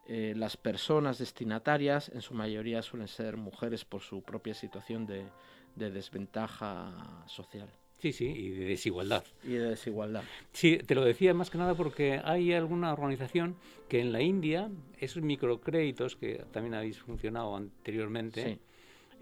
eh, 0.06 0.32
las 0.34 0.56
personas 0.56 1.18
destinatarias 1.18 2.08
en 2.08 2.22
su 2.22 2.32
mayoría 2.32 2.80
suelen 2.80 3.08
ser 3.08 3.36
mujeres 3.36 3.84
por 3.84 4.00
su 4.00 4.22
propia 4.22 4.54
situación 4.54 5.06
de 5.06 5.30
desventaja 5.76 7.24
social. 7.26 7.68
Sí, 8.04 8.12
sí, 8.12 8.26
y 8.26 8.50
de 8.50 8.66
desigualdad. 8.66 9.24
Y 9.44 9.54
de 9.54 9.70
desigualdad. 9.70 10.24
Sí, 10.52 10.76
te 10.76 10.94
lo 10.94 11.02
decía 11.02 11.32
más 11.32 11.48
que 11.48 11.56
nada 11.56 11.74
porque 11.74 12.20
hay 12.22 12.52
alguna 12.52 12.92
organización 12.92 13.56
que 13.88 13.98
en 13.98 14.12
la 14.12 14.20
India, 14.20 14.68
esos 15.00 15.22
microcréditos 15.22 16.14
que 16.14 16.44
también 16.52 16.74
habéis 16.74 16.98
funcionado 16.98 17.56
anteriormente, 17.56 18.58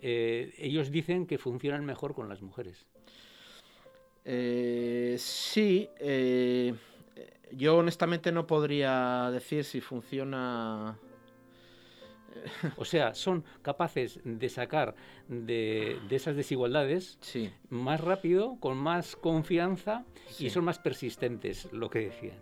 eh, 0.00 0.52
ellos 0.58 0.90
dicen 0.90 1.28
que 1.28 1.38
funcionan 1.38 1.84
mejor 1.84 2.12
con 2.12 2.28
las 2.28 2.42
mujeres. 2.42 2.84
Eh, 4.24 5.14
sí, 5.16 5.88
eh, 6.00 6.74
yo 7.52 7.76
honestamente 7.76 8.32
no 8.32 8.48
podría 8.48 9.30
decir 9.30 9.62
si 9.62 9.80
funciona 9.80 10.98
o 12.76 12.84
sea, 12.84 13.14
son 13.14 13.44
capaces 13.62 14.20
de 14.24 14.48
sacar 14.48 14.94
de, 15.28 15.98
esas 16.10 16.36
desigualdades 16.36 17.18
más 17.68 18.00
rápido, 18.00 18.56
con 18.60 18.76
más 18.76 19.16
confianza 19.16 20.04
y 20.38 20.50
son 20.50 20.64
más 20.64 20.78
persistentes, 20.78 21.68
lo 21.72 21.90
que 21.90 22.00
decían. 22.00 22.36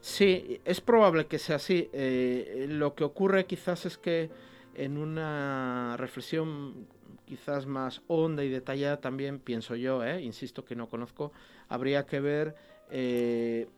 Sí, 0.00 0.60
es 0.64 0.80
probable 0.80 1.26
que 1.26 1.38
sea 1.38 1.56
así. 1.56 1.88
Eh, 1.92 2.66
lo 2.68 2.94
que 2.94 3.04
ocurre 3.04 3.46
quizás 3.46 3.86
es 3.86 3.98
que 3.98 4.30
en 4.74 4.98
una 4.98 5.96
reflexión 5.96 6.88
quizás 7.24 7.66
más 7.66 8.02
honda 8.08 8.42
y 8.44 8.48
detallada 8.48 9.00
también, 9.00 9.38
pienso 9.38 9.76
yo, 9.76 10.04
eh, 10.04 10.20
insisto 10.20 10.64
que 10.64 10.74
no 10.74 10.88
conozco, 10.88 11.32
habría 11.68 12.04
que 12.04 12.20
ver 12.20 12.56
eh, 12.90 13.68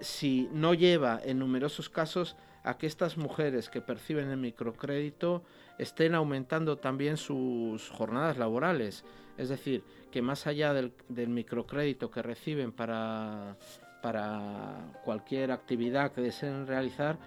si 0.00 0.48
no 0.52 0.72
lleva 0.72 1.20
en 1.22 1.38
numerosos 1.38 1.90
casos 1.90 2.36
a 2.64 2.78
que 2.78 2.86
estas 2.86 3.18
mujeres 3.18 3.68
que 3.68 3.82
perciben 3.82 4.30
el 4.30 4.38
microcrédito 4.38 5.44
estén 5.78 6.14
aumentando 6.14 6.78
también 6.78 7.18
sus 7.18 7.90
jornadas 7.90 8.38
laborales. 8.38 9.04
Es 9.36 9.50
decir, 9.50 9.84
que 10.10 10.22
más 10.22 10.46
allá 10.46 10.72
del, 10.72 10.92
microcrédito 11.28 12.10
que 12.10 12.22
reciben 12.22 12.72
para, 12.72 13.58
para 14.02 14.92
cualquier 15.04 15.52
actividad 15.52 16.12
que 16.12 16.22
deseen 16.22 16.66
realizar, 16.66 17.18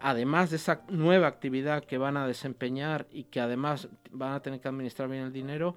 además 0.00 0.50
de 0.50 0.56
esa 0.56 0.82
nueva 0.88 1.28
actividad 1.28 1.84
que 1.84 1.96
van 1.96 2.18
a 2.18 2.26
desempeñar 2.26 3.06
y 3.10 3.24
que 3.24 3.40
además 3.40 3.88
van 4.10 4.34
a 4.34 4.40
tener 4.40 4.60
que 4.60 4.68
administrar 4.68 5.08
bien 5.08 5.22
el 5.22 5.32
dinero, 5.32 5.76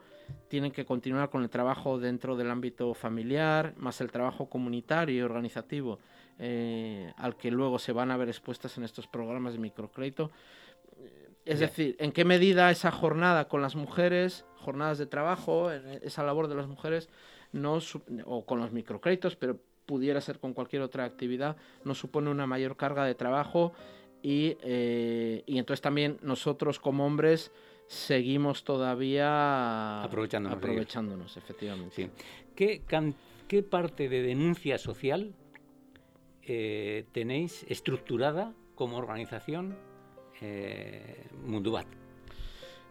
tienen 0.50 0.72
que 0.72 0.86
continuar 0.86 1.30
con 1.30 1.44
el 1.44 1.50
trabajo 1.50 1.98
dentro 1.98 2.36
del 2.36 2.52
ámbito 2.52 2.94
familiar, 2.94 3.74
más 3.78 4.02
el 4.02 4.12
trabajo 4.12 4.50
comunitario 4.50 5.16
y 5.16 5.22
organizativo 5.22 6.00
eh, 6.44 7.14
al 7.18 7.38
que 7.38 7.52
luego 7.52 7.78
se 7.78 7.92
van 7.92 8.10
a 8.10 8.18
ver 8.18 8.28
expuestas 8.28 8.76
en 8.80 8.84
estos 8.84 9.06
programas 9.06 9.54
de 9.54 9.60
microcrédito. 9.60 10.32
Es 11.46 11.60
decir, 11.60 11.96
en 12.00 12.12
qué 12.12 12.26
medida 12.26 12.72
esa 12.72 12.92
jornada 12.92 13.48
con 13.48 13.62
las 13.62 13.76
mujeres, 13.76 14.44
jornadas 14.56 14.98
de 14.98 15.06
trabajo, 15.06 15.72
esa 15.72 16.24
labor 16.24 16.48
de 16.48 16.56
las 16.56 16.68
mujeres, 16.68 17.10
no, 17.52 17.78
o 18.26 18.46
con 18.46 18.60
los 18.60 18.72
microcréditos, 18.72 19.36
pero 19.36 19.60
pudiera 19.86 20.20
ser 20.20 20.40
con 20.40 20.54
cualquier 20.54 20.82
otra 20.82 21.06
actividad, 21.06 21.58
nos 21.84 22.00
supone 22.00 22.32
una 22.32 22.48
mayor 22.48 22.76
carga 22.76 23.06
de 23.06 23.14
trabajo 23.14 23.74
y, 24.24 24.58
eh, 24.64 25.44
y 25.46 25.60
entonces 25.60 25.82
también 25.82 26.18
nosotros 26.24 26.80
como 26.80 27.06
hombres 27.06 27.52
seguimos 27.86 28.64
todavía 28.64 30.02
aprovechándonos, 30.02 30.58
aprovechándonos 30.58 31.38
efectivamente. 31.38 32.10
¿Qué, 32.56 32.82
¿Qué 33.48 33.64
parte 33.64 34.10
de 34.10 34.24
denuncia 34.24 34.80
social 34.80 35.36
eh, 36.44 37.06
tenéis 37.12 37.66
estructurada 37.70 38.54
como 38.76 38.98
organización 38.98 39.78
eh, 40.42 41.28
Mundubat. 41.46 41.86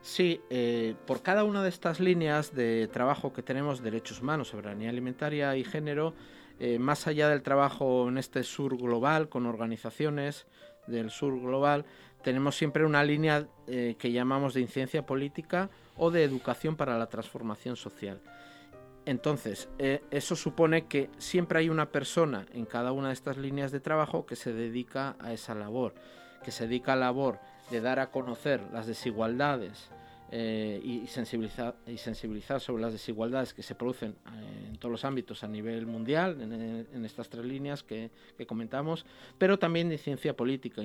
Sí, 0.02 0.40
eh, 0.50 0.94
por 1.06 1.22
cada 1.22 1.44
una 1.44 1.62
de 1.62 1.68
estas 1.68 2.00
líneas 2.00 2.54
de 2.54 2.88
trabajo 2.88 3.32
que 3.32 3.42
tenemos, 3.42 3.82
derechos 3.82 4.20
humanos, 4.20 4.48
soberanía 4.48 4.88
alimentaria 4.88 5.56
y 5.56 5.64
género, 5.64 6.14
más 6.78 7.06
allá 7.06 7.30
del 7.30 7.40
trabajo 7.40 8.06
en 8.10 8.18
este 8.18 8.42
sur 8.42 8.76
global 8.76 9.30
con 9.30 9.46
organizaciones 9.46 10.46
del 10.86 11.10
sur 11.10 11.40
global, 11.40 11.86
tenemos 12.22 12.54
siempre 12.54 12.84
una 12.84 13.02
línea 13.02 13.48
que 13.66 14.12
llamamos 14.12 14.52
de 14.52 14.60
incidencia 14.60 15.06
política 15.06 15.70
o 15.96 16.10
de 16.10 16.22
educación 16.22 16.76
para 16.76 16.98
la 16.98 17.08
transformación 17.08 17.76
social. 17.76 18.20
Entonces, 19.10 19.68
eh, 19.80 20.04
eso 20.12 20.36
supone 20.36 20.86
que 20.86 21.10
siempre 21.18 21.58
hay 21.58 21.68
una 21.68 21.90
persona 21.90 22.46
en 22.52 22.64
cada 22.64 22.92
una 22.92 23.08
de 23.08 23.14
estas 23.14 23.38
líneas 23.38 23.72
de 23.72 23.80
trabajo 23.80 24.24
que 24.24 24.36
se 24.36 24.52
dedica 24.52 25.16
a 25.18 25.32
esa 25.32 25.52
labor, 25.56 25.94
que 26.44 26.52
se 26.52 26.68
dedica 26.68 26.92
a 26.92 26.96
la 26.96 27.06
labor 27.06 27.40
de 27.72 27.80
dar 27.80 27.98
a 27.98 28.12
conocer 28.12 28.60
las 28.72 28.86
desigualdades 28.86 29.90
eh, 30.30 30.80
y, 30.84 31.08
sensibilizar, 31.08 32.60
sobre 32.60 32.82
las 32.82 32.92
desigualdades 32.92 33.52
que 33.52 33.64
se 33.64 33.74
producen 33.74 34.10
eh, 34.12 34.68
en 34.68 34.76
todos 34.76 34.92
los 34.92 35.04
ámbitos 35.04 35.42
a 35.42 35.48
nivel 35.48 35.86
mundial, 35.86 36.40
en, 36.40 37.04
estas 37.04 37.28
tres 37.28 37.44
líneas 37.44 37.82
que, 37.82 38.12
que, 38.38 38.46
comentamos, 38.46 39.04
pero 39.38 39.58
también 39.58 39.88
de 39.88 39.98
ciencia 39.98 40.36
política, 40.36 40.82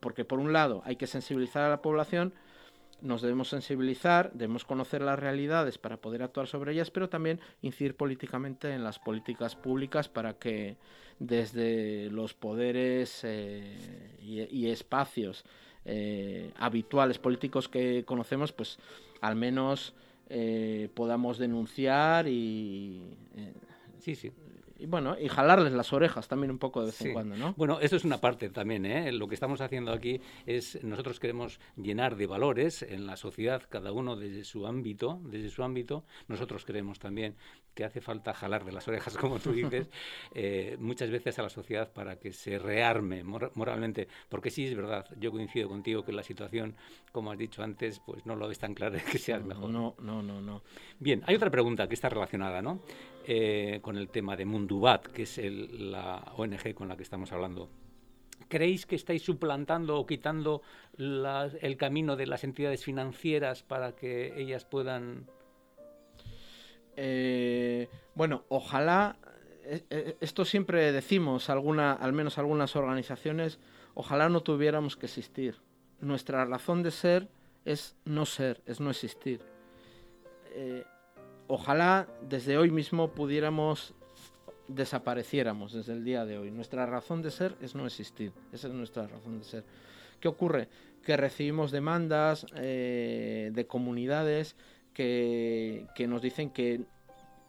porque 0.00 0.24
por 0.24 0.38
un 0.38 0.54
lado 0.54 0.80
hay 0.86 0.96
que 0.96 1.06
sensibilizar 1.06 1.64
a 1.64 1.68
la 1.68 1.82
población, 1.82 2.32
nos 3.02 3.22
debemos 3.22 3.48
sensibilizar, 3.48 4.32
debemos 4.32 4.64
conocer 4.64 5.02
las 5.02 5.18
realidades 5.18 5.78
para 5.78 5.96
poder 5.96 6.22
actuar 6.22 6.46
sobre 6.46 6.72
ellas, 6.72 6.90
pero 6.90 7.08
también 7.08 7.40
incidir 7.62 7.96
políticamente 7.96 8.72
en 8.72 8.84
las 8.84 8.98
políticas 8.98 9.56
públicas 9.56 10.08
para 10.08 10.38
que 10.38 10.76
desde 11.18 12.10
los 12.10 12.34
poderes 12.34 13.20
eh, 13.24 14.18
y, 14.20 14.66
espacios 14.68 15.44
eh, 15.84 16.52
habituales 16.56 17.18
políticos 17.18 17.68
que 17.68 18.04
conocemos, 18.04 18.52
pues 18.52 18.78
al 19.20 19.36
menos 19.36 19.94
eh, 20.28 20.88
podamos 20.94 21.38
denunciar 21.38 22.26
y, 22.26 23.16
sí, 23.98 24.14
sí. 24.14 24.32
Y, 24.78 24.86
bueno, 24.86 25.16
y 25.18 25.28
jalarles 25.28 25.72
las 25.72 25.92
orejas 25.92 26.28
también 26.28 26.50
un 26.50 26.58
poco 26.58 26.80
de 26.80 26.86
vez 26.86 27.00
en 27.02 27.12
cuando, 27.12 27.36
¿no? 27.36 27.54
Bueno, 27.56 27.78
esto 27.80 27.96
es 27.96 28.04
una 28.04 28.20
parte 28.20 28.48
también, 28.50 28.86
¿eh? 28.86 29.12
Lo 29.12 29.28
que 29.28 29.34
estamos 29.34 29.60
haciendo 29.60 29.92
aquí 29.92 30.20
es, 30.46 30.82
nosotros 30.82 31.20
queremos 31.20 31.60
llenar 31.76 32.16
de 32.16 32.26
valores 32.26 32.82
en 32.82 33.06
la 33.06 33.16
sociedad, 33.16 33.62
cada 33.68 33.92
uno 33.92 34.16
desde 34.16 34.44
su 34.44 34.66
ámbito, 34.66 35.20
desde 35.24 35.50
su 35.50 35.62
ámbito. 35.62 36.04
Nosotros 36.28 36.64
creemos 36.64 36.98
también 36.98 37.36
que 37.74 37.84
hace 37.84 38.00
falta 38.00 38.32
jalar 38.32 38.64
de 38.64 38.72
las 38.72 38.86
orejas, 38.88 39.16
como 39.18 39.38
tú 39.38 39.52
dices, 39.52 39.88
eh, 40.34 40.76
muchas 40.78 41.10
veces 41.10 41.38
a 41.38 41.42
la 41.42 41.50
sociedad 41.50 41.92
para 41.92 42.18
que 42.18 42.32
se 42.32 42.58
rearme 42.58 43.24
moralmente, 43.24 44.08
porque 44.28 44.50
sí 44.50 44.66
es 44.66 44.74
verdad, 44.74 45.06
yo 45.18 45.30
coincido 45.30 45.68
contigo 45.68 46.04
que 46.04 46.12
la 46.12 46.22
situación, 46.22 46.76
como 47.12 47.32
has 47.32 47.38
dicho 47.38 47.62
antes, 47.62 48.00
pues 48.00 48.24
no 48.26 48.36
lo 48.36 48.48
ves 48.48 48.58
tan 48.58 48.74
claro 48.74 48.98
que 49.10 49.18
sea 49.18 49.38
mejor. 49.40 49.70
No, 49.70 49.94
no, 50.00 50.22
no, 50.22 50.40
no. 50.40 50.62
Bien, 50.98 51.22
hay 51.26 51.34
otra 51.34 51.50
pregunta 51.50 51.88
que 51.88 51.94
está 51.94 52.08
relacionada, 52.08 52.62
¿no? 52.62 52.80
Eh, 53.26 53.78
con 53.80 53.96
el 53.96 54.10
tema 54.10 54.36
de 54.36 54.44
Mundubat, 54.44 55.06
que 55.06 55.22
es 55.22 55.38
la 55.38 56.32
ONG 56.36 56.74
con 56.74 56.88
la 56.88 56.96
que 56.96 57.02
estamos 57.02 57.32
hablando. 57.32 57.70
¿Creéis 58.48 58.84
que 58.84 58.96
estáis 58.96 59.22
suplantando 59.22 59.98
o 59.98 60.04
quitando 60.04 60.60
el 60.98 61.76
camino 61.78 62.16
de 62.16 62.26
las 62.26 62.44
entidades 62.44 62.84
financieras 62.84 63.62
para 63.62 63.92
que 63.92 64.38
ellas 64.38 64.66
puedan... 64.66 65.26
Eh, 66.96 67.88
bueno, 68.14 68.44
ojalá, 68.50 69.16
eh, 69.64 70.18
esto 70.20 70.44
siempre 70.44 70.92
decimos, 70.92 71.48
alguna, 71.48 71.94
al 71.94 72.12
menos 72.12 72.36
algunas 72.36 72.76
organizaciones, 72.76 73.58
ojalá 73.94 74.28
no 74.28 74.42
tuviéramos 74.42 74.98
que 74.98 75.06
existir. 75.06 75.56
Nuestra 76.00 76.44
razón 76.44 76.82
de 76.82 76.90
ser 76.90 77.28
es 77.64 77.96
no 78.04 78.26
ser, 78.26 78.60
es 78.66 78.80
no 78.80 78.90
existir 78.90 79.40
ojalá 81.48 82.08
desde 82.28 82.58
hoy 82.58 82.70
mismo 82.70 83.10
pudiéramos 83.10 83.94
desapareciéramos 84.68 85.72
desde 85.72 85.92
el 85.92 86.04
día 86.04 86.24
de 86.24 86.38
hoy. 86.38 86.50
Nuestra 86.50 86.86
razón 86.86 87.22
de 87.22 87.30
ser 87.30 87.56
es 87.60 87.74
no 87.74 87.86
existir. 87.86 88.32
Esa 88.52 88.68
es 88.68 88.74
nuestra 88.74 89.06
razón 89.06 89.38
de 89.38 89.44
ser. 89.44 89.64
¿Qué 90.20 90.28
ocurre? 90.28 90.68
Que 91.04 91.16
recibimos 91.16 91.70
demandas 91.70 92.46
eh, 92.56 93.50
de 93.52 93.66
comunidades 93.66 94.56
que, 94.94 95.86
nos 96.08 96.22
dicen 96.22 96.50
que 96.50 96.82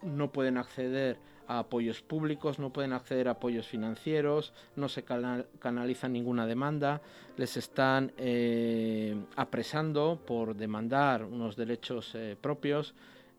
no 0.01 0.31
pueden 0.31 0.57
acceder 0.57 1.17
a 1.47 1.59
apoyos 1.59 2.01
públicos, 2.01 2.57
no 2.57 2.73
pueden 2.73 2.91
acceder 2.91 3.27
a 3.27 3.31
apoyos 3.31 3.67
financieros, 3.67 4.51
no 4.75 4.89
se 4.89 5.03
canaliza 5.03 6.09
ninguna 6.09 6.47
demanda, 6.47 7.01
les 7.37 7.55
están 7.55 8.11
eh, 8.17 9.15
apresando 9.35 10.19
por 10.25 10.55
demandar 10.55 11.23
unos 11.23 11.55
derechos 11.55 12.13
eh, 12.15 12.35
propios, 12.39 12.95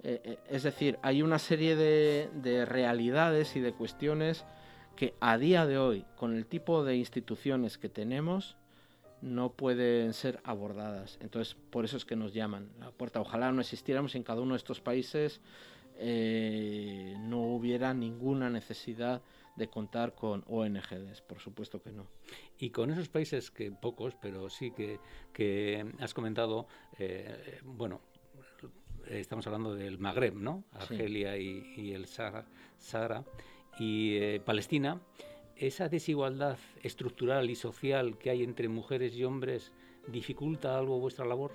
eh, 0.08 0.20
eh, 0.22 0.38
es 0.48 0.62
decir, 0.62 1.00
hay 1.02 1.20
una 1.20 1.40
serie 1.40 1.74
de, 1.74 2.64
realidades 2.64 3.56
y 3.56 3.60
de 3.60 3.72
cuestiones 3.72 4.44
que 4.94 5.14
a 5.18 5.36
día 5.36 5.66
de 5.66 5.78
hoy, 5.78 6.04
con 6.14 6.36
el 6.36 6.46
tipo 6.46 6.84
de 6.84 6.94
instituciones 6.94 7.76
que 7.76 7.88
tenemos, 7.88 8.56
no 9.20 9.50
pueden 9.50 10.14
ser 10.14 10.38
abordadas. 10.44 11.18
Entonces, 11.20 11.56
por 11.70 11.84
eso 11.84 11.96
es 11.96 12.04
que 12.04 12.14
nos 12.14 12.32
llaman 12.32 12.70
la 12.78 12.92
puerta. 12.92 13.20
Ojalá 13.20 13.50
no 13.50 13.60
existiéramos 13.60 14.14
en 14.14 14.22
cada 14.22 14.42
uno 14.42 14.54
de 14.54 14.58
estos 14.58 14.80
países, 14.80 15.40
eh, 15.98 17.16
no 17.18 17.40
hubiera 17.40 17.92
ninguna 17.92 18.48
necesidad 18.48 19.22
de 19.56 19.68
contar 19.68 20.14
con 20.14 20.44
ONGs, 20.46 21.20
por 21.22 21.40
supuesto 21.40 21.82
que 21.82 21.90
no. 21.90 22.06
Y 22.60 22.70
con 22.70 22.92
esos 22.92 23.08
países 23.08 23.50
que 23.50 23.72
pocos, 23.72 24.14
pero 24.14 24.50
sí 24.50 24.70
que 24.70 25.84
has 25.98 26.14
comentado, 26.14 26.68
bueno, 27.64 28.02
estamos 29.10 29.46
hablando 29.46 29.74
del 29.74 29.98
Magreb, 29.98 30.34
¿no? 30.34 30.64
Argelia 30.72 31.36
y, 31.36 31.92
el 31.92 32.06
Sahara, 32.06 33.24
y 33.78 34.16
eh, 34.16 34.40
Palestina, 34.44 35.00
esa 35.56 35.88
desigualdad 35.88 36.58
estructural 36.82 37.50
y 37.50 37.54
social 37.54 38.18
que 38.18 38.30
hay 38.30 38.42
entre 38.42 38.68
mujeres 38.68 39.14
y 39.14 39.24
hombres 39.24 39.72
dificulta 40.08 40.78
algo 40.78 41.00
vuestra 41.00 41.24
labor? 41.24 41.52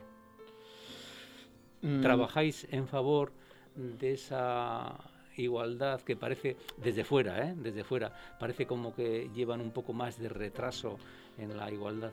Mm. 1.82 2.02
¿Trabajáis 2.02 2.68
en 2.72 2.88
favor 2.88 3.32
de 3.76 4.14
esa 4.14 4.98
igualdad 5.38 6.02
que 6.02 6.16
parece 6.16 6.58
desde 6.78 7.04
fuera, 7.04 7.48
¿eh? 7.48 7.56
desde 7.56 7.84
fuera, 7.84 8.14
parece 8.40 8.66
como 8.66 8.94
que 8.94 9.30
llevan 9.34 9.62
un 9.62 9.72
poco 9.72 9.94
más 9.94 10.20
de 10.20 10.30
retraso 10.30 10.98
en 11.38 11.56
la 11.58 11.72
igualdad? 11.72 12.12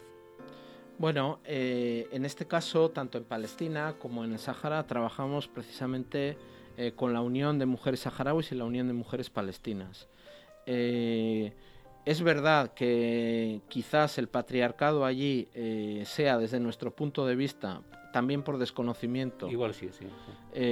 Bueno, 0.99 1.39
eh, 1.45 2.09
en 2.11 2.25
este 2.25 2.47
caso, 2.47 2.91
tanto 2.91 3.19
en 3.19 3.25
Palestina 3.25 3.95
como 4.01 4.25
en 4.25 4.33
el 4.33 4.39
Sáhara, 4.41 4.85
trabajamos 4.87 5.47
precisamente 5.47 6.37
eh, 6.77 6.93
con 6.97 7.13
la 7.13 7.21
Unión 7.21 7.61
de 7.61 7.67
Mujeres 7.67 8.01
Saharauis 8.01 8.51
y 8.51 8.57
la 8.57 8.65
Unión 8.65 8.89
de 8.89 8.95
Mujeres 8.95 9.31
Palestinas. 9.31 10.09
Eh, 10.67 11.53
es 12.05 12.23
verdad 12.23 12.75
que 12.75 13.61
quizás 13.69 14.19
el 14.19 14.29
patriarcado 14.29 15.05
allí 15.05 15.49
sea, 16.05 16.39
desde 16.39 16.59
nuestro 16.59 16.91
punto 16.91 17.27
de 17.27 17.37
vista, 17.37 17.83
también 18.13 18.43
por 18.43 18.59
desconocimiento, 18.59 19.49
Igual 19.49 19.75
sí, 19.75 19.91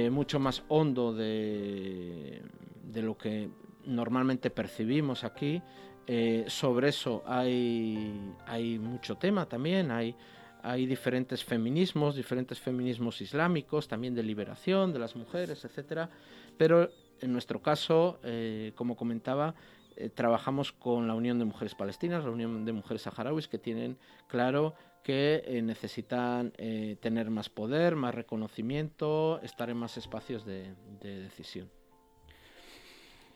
mucho 0.09 0.39
más 0.39 0.63
hondo 0.67 1.13
de, 1.13 2.41
de 2.83 3.01
lo 3.03 3.17
que 3.17 3.49
normalmente 3.85 4.49
percibimos 4.49 5.23
aquí. 5.23 5.61
Eh, 6.09 6.45
sobre 6.47 6.87
eso 6.87 7.21
hay, 7.27 8.33
hay 8.45 8.79
mucho 8.79 9.15
tema 9.15 9.45
también, 9.45 9.91
hay, 9.91 10.15
hay 10.63 10.85
diferentes 10.85 11.43
feminismos, 11.43 12.15
diferentes 12.15 12.59
feminismos 12.61 13.19
islámicos, 13.19 13.89
también 13.89 14.15
de 14.15 14.23
liberación 14.23 14.93
de 14.93 14.99
las 14.99 15.17
mujeres, 15.17 15.65
etcétera. 15.65 16.09
Pero 16.57 16.89
en 17.19 17.33
nuestro 17.33 17.61
caso, 17.61 18.19
eh, 18.23 18.71
como 18.75 18.95
comentaba, 18.95 19.53
eh, 19.97 20.09
trabajamos 20.09 20.71
con 20.71 21.07
la 21.07 21.13
Unión 21.13 21.39
de 21.39 21.45
Mujeres 21.45 21.75
Palestinas, 21.75 22.23
la 22.23 22.31
Unión 22.31 22.63
de 22.63 22.71
Mujeres 22.71 23.01
Saharauis, 23.01 23.49
que 23.49 23.57
tienen 23.57 23.97
claro 24.27 24.75
que 25.03 25.61
necesitan 25.63 26.51
tener 26.99 27.29
más 27.29 27.47
poder, 27.47 27.95
más 27.95 28.13
reconocimiento, 28.13 29.39
estar 29.41 29.69
en 29.69 29.77
más 29.77 29.95
espacios 29.95 30.43
de 30.43 30.75
decisión. 30.99 31.69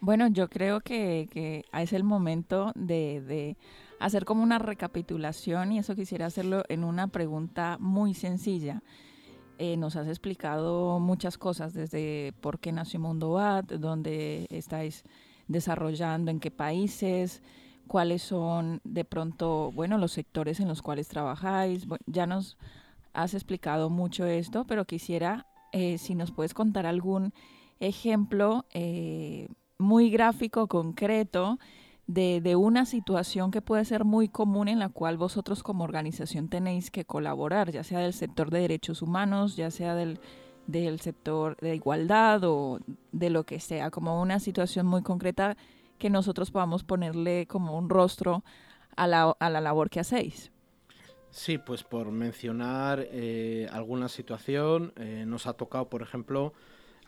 Bueno, 0.03 0.27
yo 0.29 0.49
creo 0.49 0.81
que, 0.81 1.63
es 1.71 1.93
el 1.93 2.03
momento 2.03 2.71
de, 2.73 3.55
hacer 3.99 4.25
como 4.25 4.41
una 4.41 4.57
recapitulación 4.57 5.71
y 5.71 5.77
eso 5.77 5.95
quisiera 5.95 6.25
hacerlo 6.25 6.63
en 6.69 6.83
una 6.83 7.07
pregunta 7.07 7.77
muy 7.79 8.15
sencilla. 8.15 8.81
Eh, 9.59 9.77
nos 9.77 9.95
has 9.95 10.07
explicado 10.07 10.97
muchas 10.99 11.37
cosas, 11.37 11.75
desde 11.75 12.33
por 12.41 12.57
qué 12.57 12.71
nació 12.71 12.99
Mundo 12.99 13.33
Bat, 13.33 13.73
dónde 13.73 14.47
estáis 14.49 15.03
desarrollando, 15.47 16.31
en 16.31 16.39
qué 16.39 16.49
países, 16.49 17.43
cuáles 17.85 18.23
son 18.23 18.81
de 18.83 19.05
pronto, 19.05 19.71
bueno, 19.71 19.99
los 19.99 20.13
sectores 20.13 20.59
en 20.59 20.67
los 20.67 20.81
cuales 20.81 21.09
trabajáis. 21.09 21.85
ya 22.07 22.25
nos 22.25 22.57
has 23.13 23.35
explicado 23.35 23.91
mucho 23.91 24.25
esto, 24.25 24.65
pero 24.65 24.85
quisiera, 24.85 25.45
eh, 25.73 25.99
si 25.99 26.15
nos 26.15 26.31
puedes 26.31 26.55
contar 26.55 26.87
algún 26.87 27.33
ejemplo 27.79 28.65
eh, 28.73 29.47
muy 29.81 30.09
gráfico, 30.09 30.67
concreto, 30.67 31.59
de, 32.07 32.55
una 32.55 32.85
situación 32.85 33.51
que 33.51 33.61
puede 33.61 33.85
ser 33.85 34.03
muy 34.03 34.27
común 34.27 34.67
en 34.67 34.79
la 34.79 34.89
cual 34.89 35.17
vosotros 35.17 35.63
como 35.63 35.83
organización 35.83 36.49
tenéis 36.49 36.91
que 36.91 37.05
colaborar, 37.05 37.71
ya 37.71 37.83
sea 37.83 37.99
del 37.99 38.13
sector 38.13 38.49
de 38.49 38.59
derechos 38.59 39.01
humanos, 39.01 39.55
ya 39.55 39.71
sea 39.71 39.95
del, 39.95 40.19
del 40.67 40.99
sector 40.99 41.55
de 41.57 41.75
igualdad 41.75 42.43
o 42.43 42.79
de 43.11 43.29
lo 43.29 43.45
que 43.45 43.59
sea, 43.59 43.91
como 43.91 44.21
una 44.21 44.39
situación 44.39 44.85
muy 44.85 45.03
concreta 45.03 45.55
que 45.97 46.09
nosotros 46.09 46.51
podamos 46.51 46.83
ponerle 46.83 47.45
como 47.47 47.77
un 47.77 47.89
rostro 47.89 48.43
a 48.95 49.07
la, 49.07 49.35
a 49.39 49.49
la 49.49 49.61
labor 49.61 49.89
que 49.89 50.01
hacéis. 50.01 50.51
Sí, 51.29 51.57
pues 51.57 51.83
por 51.83 52.11
mencionar 52.11 53.07
eh, 53.09 53.69
alguna 53.71 54.09
situación, 54.09 54.91
eh, 54.97 55.23
nos 55.25 55.47
ha 55.47 55.53
tocado, 55.53 55.89
por 55.89 56.01
ejemplo, 56.01 56.53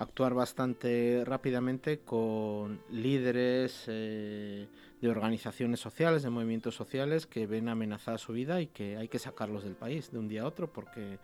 actuar 0.04 0.34
bastante 0.34 1.24
rápidamente 1.26 2.00
con 2.00 2.82
líderes 2.92 3.86
eh, 3.88 4.68
de 5.02 5.10
organizaciones 5.10 5.80
sociales, 5.80 6.24
de 6.24 6.30
movimientos 6.30 6.76
sociales 6.76 7.26
que 7.26 7.48
ven 7.48 7.68
amenazada 7.70 8.18
su 8.18 8.34
vida 8.34 8.62
y 8.62 8.68
que 8.68 8.98
hay 8.98 9.08
que 9.08 9.20
sacarlos 9.20 9.64
del 9.64 9.76
país 9.76 10.12
de 10.12 10.20
un 10.20 10.28
día 10.28 10.44
a 10.44 10.46
otro 10.46 10.72
porque 10.72 11.20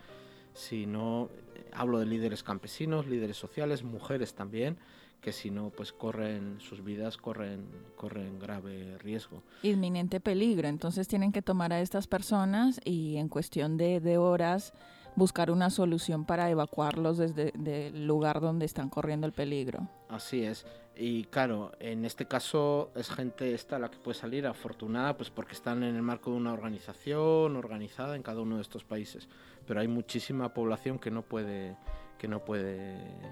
si 0.54 0.86
no, 0.86 1.30
hablo 1.72 2.00
de 2.00 2.06
líderes 2.06 2.44
campesinos, 2.44 3.08
líderes 3.08 3.38
sociales, 3.38 3.84
mujeres 3.84 4.34
también, 4.34 4.78
que 5.22 5.32
si 5.32 5.52
no, 5.52 5.70
pues 5.70 5.92
corren 5.92 6.60
sus 6.60 6.84
vidas, 6.84 7.18
corren, 7.18 7.68
corren 7.96 8.39
grave 8.39 8.98
riesgo. 9.00 9.44
Inminente 9.63 10.20
peligro, 10.20 10.68
entonces 10.68 11.08
tienen 11.08 11.32
que 11.32 11.42
tomar 11.42 11.74
a 11.74 11.82
estas 11.82 12.08
personas 12.08 12.80
y 12.84 13.18
en 13.18 13.28
cuestión 13.28 13.78
de, 13.78 14.00
de 14.00 14.18
horas 14.18 14.74
buscar 15.20 15.52
una 15.52 15.70
solución 15.70 16.26
para 16.26 16.50
evacuarlos 16.50 17.18
desde 17.18 17.52
el 17.88 18.08
lugar 18.08 18.42
donde 18.42 18.66
están 18.66 18.90
corriendo 18.90 19.28
el 19.28 19.34
peligro. 19.34 19.88
Así 20.10 20.44
es. 20.44 20.66
Y 20.96 21.26
claro, 21.26 21.72
en 21.80 22.04
este 22.04 22.26
caso 22.26 22.92
es 22.96 23.10
gente 23.10 23.54
esta 23.54 23.78
la 23.78 23.92
que 23.92 24.00
puede 24.00 24.18
salir 24.18 24.48
afortunada, 24.48 25.16
pues 25.16 25.30
porque 25.30 25.54
están 25.54 25.84
en 25.84 25.96
el 25.96 26.02
marco 26.02 26.32
de 26.32 26.38
una 26.38 26.52
organización 26.52 27.56
organizada 27.56 28.16
en 28.16 28.24
cada 28.24 28.42
uno 28.42 28.56
de 28.56 28.64
estos 28.64 28.84
países. 28.84 29.30
Pero 29.68 29.80
hay 29.80 29.88
muchísima 29.88 30.54
población 30.54 30.98
que 30.98 31.12
no 31.12 31.22
puede, 31.22 31.78
que 32.18 32.28
no 32.28 32.44
puede 32.44 32.96
eh, 32.96 33.32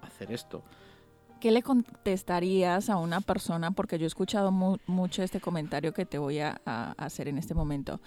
hacer 0.00 0.32
esto. 0.32 0.64
¿qué 1.40 1.50
le 1.50 1.62
contestarías 1.62 2.90
a 2.90 2.96
una 2.96 3.20
persona? 3.20 3.70
Porque 3.70 3.98
yo 3.98 4.04
he 4.04 4.06
escuchado 4.08 4.50
mucho 4.50 5.22
este 5.22 5.40
comentario 5.40 5.92
que 5.92 6.06
te 6.06 6.18
voy 6.18 6.40
a, 6.40 6.60
hacer 6.96 7.28
en 7.28 7.38
este 7.38 7.54
momento. 7.54 8.00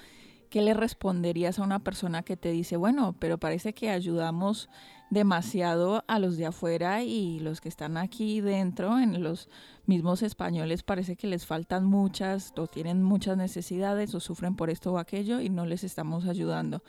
¿Qué 0.49 0.61
le 0.63 0.73
responderías 0.73 1.59
a 1.59 1.63
una 1.63 1.79
persona 1.79 2.23
que 2.23 2.35
te 2.35 2.51
dice, 2.51 2.75
bueno, 2.75 3.15
pero 3.19 3.37
parece 3.37 3.73
que 3.73 3.91
ayudamos 3.91 4.67
demasiado 5.11 6.03
a 6.07 6.17
los 6.17 6.37
de 6.37 6.47
afuera 6.47 7.03
y 7.03 7.39
los 7.39 7.61
que 7.61 7.69
están 7.69 7.97
aquí 7.97 8.41
dentro, 8.41 8.99
en 8.99 9.21
los 9.21 9.47
mismos 9.85 10.23
españoles, 10.23 10.81
parece 10.81 11.15
que 11.15 11.27
les 11.27 11.45
faltan 11.45 11.85
muchas 11.85 12.53
o 12.57 12.65
tienen 12.67 13.03
muchas 13.03 13.37
necesidades 13.37 14.15
o 14.15 14.19
sufren 14.19 14.55
por 14.55 14.71
esto 14.71 14.93
o 14.93 14.97
aquello 14.97 15.39
y 15.39 15.49
no 15.49 15.67
les 15.67 15.83
estamos 15.83 16.25
ayudando? 16.25 16.81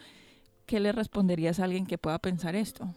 ¿Qué 0.65 0.81
le 0.81 0.93
responderías 0.93 1.61
a 1.61 1.65
alguien 1.65 1.87
que 1.87 1.99
pueda 1.99 2.19
pensar 2.19 2.55
esto? 2.55 2.95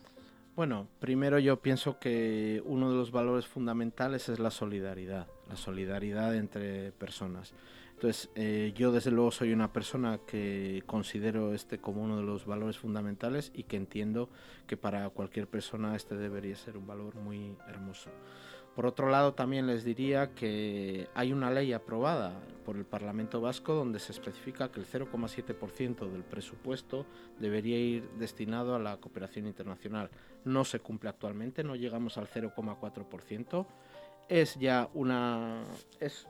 Bueno, 0.55 0.87
primero 0.99 1.39
yo 1.39 1.61
pienso 1.61 1.99
que 1.99 2.61
uno 2.65 2.89
de 2.89 2.95
los 2.95 3.11
valores 3.11 3.47
fundamentales 3.47 4.29
es 4.29 4.39
la 4.39 4.51
solidaridad, 4.51 5.27
la 5.49 5.57
solidaridad 5.57 6.35
entre 6.35 6.91
personas. 6.91 7.53
Entonces, 8.03 8.29
eh, 8.35 8.73
yo 8.75 8.91
desde 8.91 9.11
luego 9.11 9.31
soy 9.31 9.53
una 9.53 9.71
persona 9.71 10.19
que 10.27 10.83
considero 10.85 11.53
este 11.53 11.77
como 11.77 12.03
uno 12.03 12.17
de 12.17 12.23
los 12.23 12.45
valores 12.45 12.77
fundamentales 12.77 13.49
y 13.55 13.63
que 13.63 13.77
entiendo 13.77 14.27
que 14.67 14.75
para 14.75 15.09
cualquier 15.11 15.47
persona 15.47 15.95
este 15.95 16.17
debería 16.17 16.53
ser 16.57 16.75
un 16.75 16.85
valor 16.85 17.15
muy 17.15 17.55
hermoso. 17.65 18.09
Por 18.75 18.85
otro 18.87 19.09
lado, 19.09 19.35
también 19.35 19.67
les 19.67 19.85
diría 19.85 20.35
que 20.35 21.07
hay 21.15 21.31
una 21.31 21.49
ley 21.49 21.71
aprobada 21.71 22.37
por 22.65 22.75
el 22.75 22.83
Parlamento 22.83 23.39
Vasco 23.39 23.73
donde 23.73 23.99
se 23.99 24.11
especifica 24.11 24.69
que 24.69 24.81
el 24.81 24.85
0,7% 24.85 26.11
del 26.11 26.25
presupuesto 26.25 27.05
debería 27.39 27.79
ir 27.79 28.09
destinado 28.19 28.75
a 28.75 28.79
la 28.79 28.97
cooperación 28.97 29.47
internacional. 29.47 30.09
No 30.43 30.65
se 30.65 30.81
cumple 30.81 31.07
actualmente, 31.07 31.63
no 31.63 31.77
llegamos 31.77 32.17
al 32.17 32.27
0,4%. 32.27 33.65
Es 34.27 34.55
ya 34.59 34.89
una 34.93 35.63
es 36.01 36.27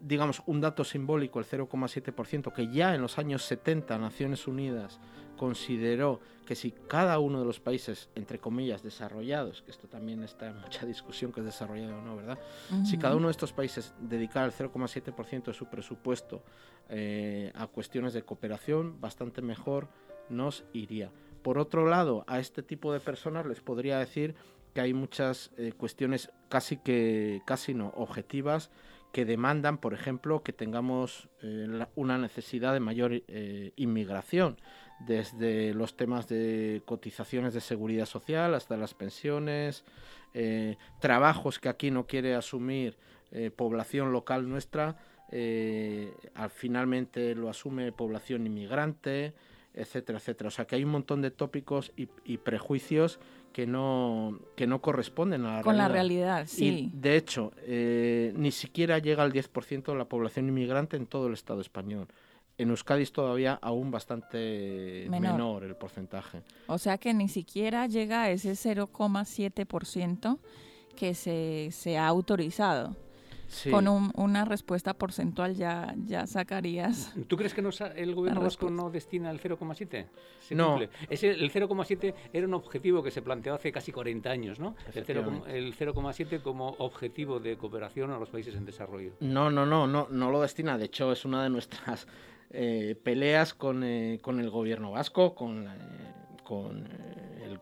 digamos 0.00 0.42
un 0.46 0.60
dato 0.60 0.84
simbólico 0.84 1.38
el 1.38 1.46
0,7% 1.46 2.52
que 2.52 2.68
ya 2.68 2.94
en 2.94 3.02
los 3.02 3.18
años 3.18 3.44
70 3.44 3.98
Naciones 3.98 4.46
Unidas 4.46 5.00
consideró 5.36 6.20
que 6.46 6.54
si 6.54 6.72
cada 6.72 7.18
uno 7.18 7.40
de 7.40 7.44
los 7.44 7.60
países, 7.60 8.08
entre 8.14 8.38
comillas, 8.38 8.82
desarrollados, 8.82 9.62
que 9.62 9.70
esto 9.70 9.86
también 9.86 10.22
está 10.22 10.48
en 10.48 10.58
mucha 10.58 10.86
discusión 10.86 11.30
que 11.30 11.40
es 11.40 11.46
desarrollado 11.46 11.98
o 11.98 12.02
no, 12.02 12.16
¿verdad? 12.16 12.38
Si 12.84 12.98
cada 12.98 13.16
uno 13.16 13.28
de 13.28 13.32
estos 13.32 13.52
países 13.52 13.94
dedicara 14.00 14.46
el 14.46 14.52
0,7% 14.52 15.44
de 15.44 15.52
su 15.54 15.66
presupuesto 15.66 16.42
eh, 16.88 17.52
a 17.54 17.66
cuestiones 17.66 18.14
de 18.14 18.22
cooperación, 18.22 19.00
bastante 19.00 19.42
mejor 19.42 19.88
nos 20.30 20.64
iría. 20.72 21.10
Por 21.42 21.58
otro 21.58 21.86
lado, 21.86 22.24
a 22.26 22.40
este 22.40 22.62
tipo 22.62 22.92
de 22.92 23.00
personas 23.00 23.46
les 23.46 23.60
podría 23.60 23.98
decir 23.98 24.34
que 24.74 24.80
hay 24.80 24.94
muchas 24.94 25.50
eh, 25.56 25.72
cuestiones 25.76 26.30
casi 26.48 26.78
que, 26.78 27.42
casi 27.44 27.74
no, 27.74 27.92
objetivas, 27.96 28.70
que 29.12 29.24
demandan, 29.24 29.78
por 29.78 29.94
ejemplo, 29.94 30.42
que 30.42 30.52
tengamos 30.52 31.28
eh, 31.42 31.66
una 31.94 32.18
necesidad 32.18 32.72
de 32.72 32.80
mayor 32.80 33.22
inmigración 33.76 34.56
desde 35.00 35.74
los 35.74 35.96
temas 35.96 36.28
de 36.28 36.82
cotizaciones 36.84 37.54
de 37.54 37.60
seguridad 37.60 38.06
social 38.06 38.54
hasta 38.54 38.76
las 38.76 38.94
pensiones, 38.94 39.84
eh, 40.34 40.76
trabajos 41.00 41.58
que 41.58 41.68
aquí 41.68 41.90
no 41.90 42.06
quiere 42.06 42.34
asumir 42.34 42.96
eh, 43.30 43.50
población 43.50 44.12
local 44.12 44.48
nuestra, 44.48 44.96
eh, 45.30 46.12
al 46.34 46.50
finalmente 46.50 47.34
lo 47.34 47.48
asume 47.48 47.92
población 47.92 48.46
inmigrante, 48.46 49.34
etcétera, 49.74 50.18
etcétera. 50.18 50.48
O 50.48 50.50
sea 50.50 50.66
que 50.66 50.76
hay 50.76 50.84
un 50.84 50.90
montón 50.90 51.22
de 51.22 51.30
tópicos 51.30 51.92
y, 51.96 52.36
prejuicios 52.38 53.20
que 53.52 53.66
no, 53.66 54.38
que 54.56 54.66
no 54.66 54.80
corresponden 54.80 55.44
a 55.44 55.56
la 55.58 55.62
Con 55.62 55.74
realidad. 55.74 55.88
la 55.88 55.92
realidad, 55.92 56.46
sí. 56.46 56.90
de 56.92 57.16
hecho, 57.16 57.52
ni 57.66 58.50
siquiera 58.52 58.98
llega 58.98 59.22
al 59.22 59.32
10% 59.32 59.84
de 59.92 59.94
la 59.98 60.04
población 60.04 60.48
inmigrante 60.48 60.96
en 60.96 61.06
todo 61.06 61.26
el 61.26 61.32
Estado 61.34 61.60
español. 61.60 62.06
En 62.56 62.70
Euskadi 62.70 63.02
es 63.04 63.12
todavía 63.12 63.58
aún 63.62 63.90
bastante 63.92 65.06
menor. 65.10 65.62
el 65.64 65.76
porcentaje. 65.76 66.42
O 66.66 66.78
sea 66.78 66.98
que 66.98 67.14
ni 67.14 67.28
siquiera 67.28 67.86
llega 67.86 68.22
a 68.22 68.30
ese 68.30 68.52
0,7% 68.52 70.38
que 70.96 71.14
se, 71.14 71.68
se 71.70 71.98
ha 71.98 72.06
autorizado. 72.08 72.96
Con 73.70 73.88
una 73.88 74.44
respuesta 74.44 74.94
porcentual 74.94 75.54
ya, 75.54 75.94
ya 76.04 76.26
sacarías. 76.26 77.14
¿Tú 77.26 77.36
crees 77.36 77.54
que 77.54 77.62
el 77.96 78.14
gobierno 78.14 78.42
vasco 78.42 78.70
no 78.70 78.90
destina 78.90 79.30
el 79.30 79.40
0,7? 79.40 80.06
No. 80.50 80.78
Ese, 81.08 81.30
el 81.30 81.50
0,7 81.50 82.14
era 82.32 82.46
un 82.46 82.54
objetivo 82.54 83.02
que 83.02 83.10
se 83.10 83.22
planteó 83.22 83.54
hace 83.54 83.72
casi 83.72 83.92
40 83.92 84.30
años, 84.30 84.60
¿no? 84.60 84.76
El 84.94 85.06
0,7 85.06 86.42
como 86.42 86.68
objetivo 86.78 87.40
de 87.40 87.56
cooperación 87.56 88.10
a 88.10 88.18
los 88.18 88.28
países 88.28 88.54
en 88.54 88.64
desarrollo. 88.64 89.12
No, 89.20 89.50
no, 89.50 89.64
no, 89.64 89.86
no, 89.86 90.08
no 90.10 90.30
lo 90.30 90.42
destina. 90.42 90.76
De 90.76 90.86
hecho, 90.86 91.12
es 91.12 91.24
una 91.24 91.42
de 91.42 91.50
nuestras 91.50 92.06
eh, 92.50 92.96
peleas 93.02 93.54
con, 93.54 93.84
eh, 93.84 94.18
con, 94.22 94.40
el 94.40 94.50
gobierno 94.50 94.92
vasco, 94.92 95.34
con, 95.34 95.66
eh, 95.68 96.14
con, 96.48 96.88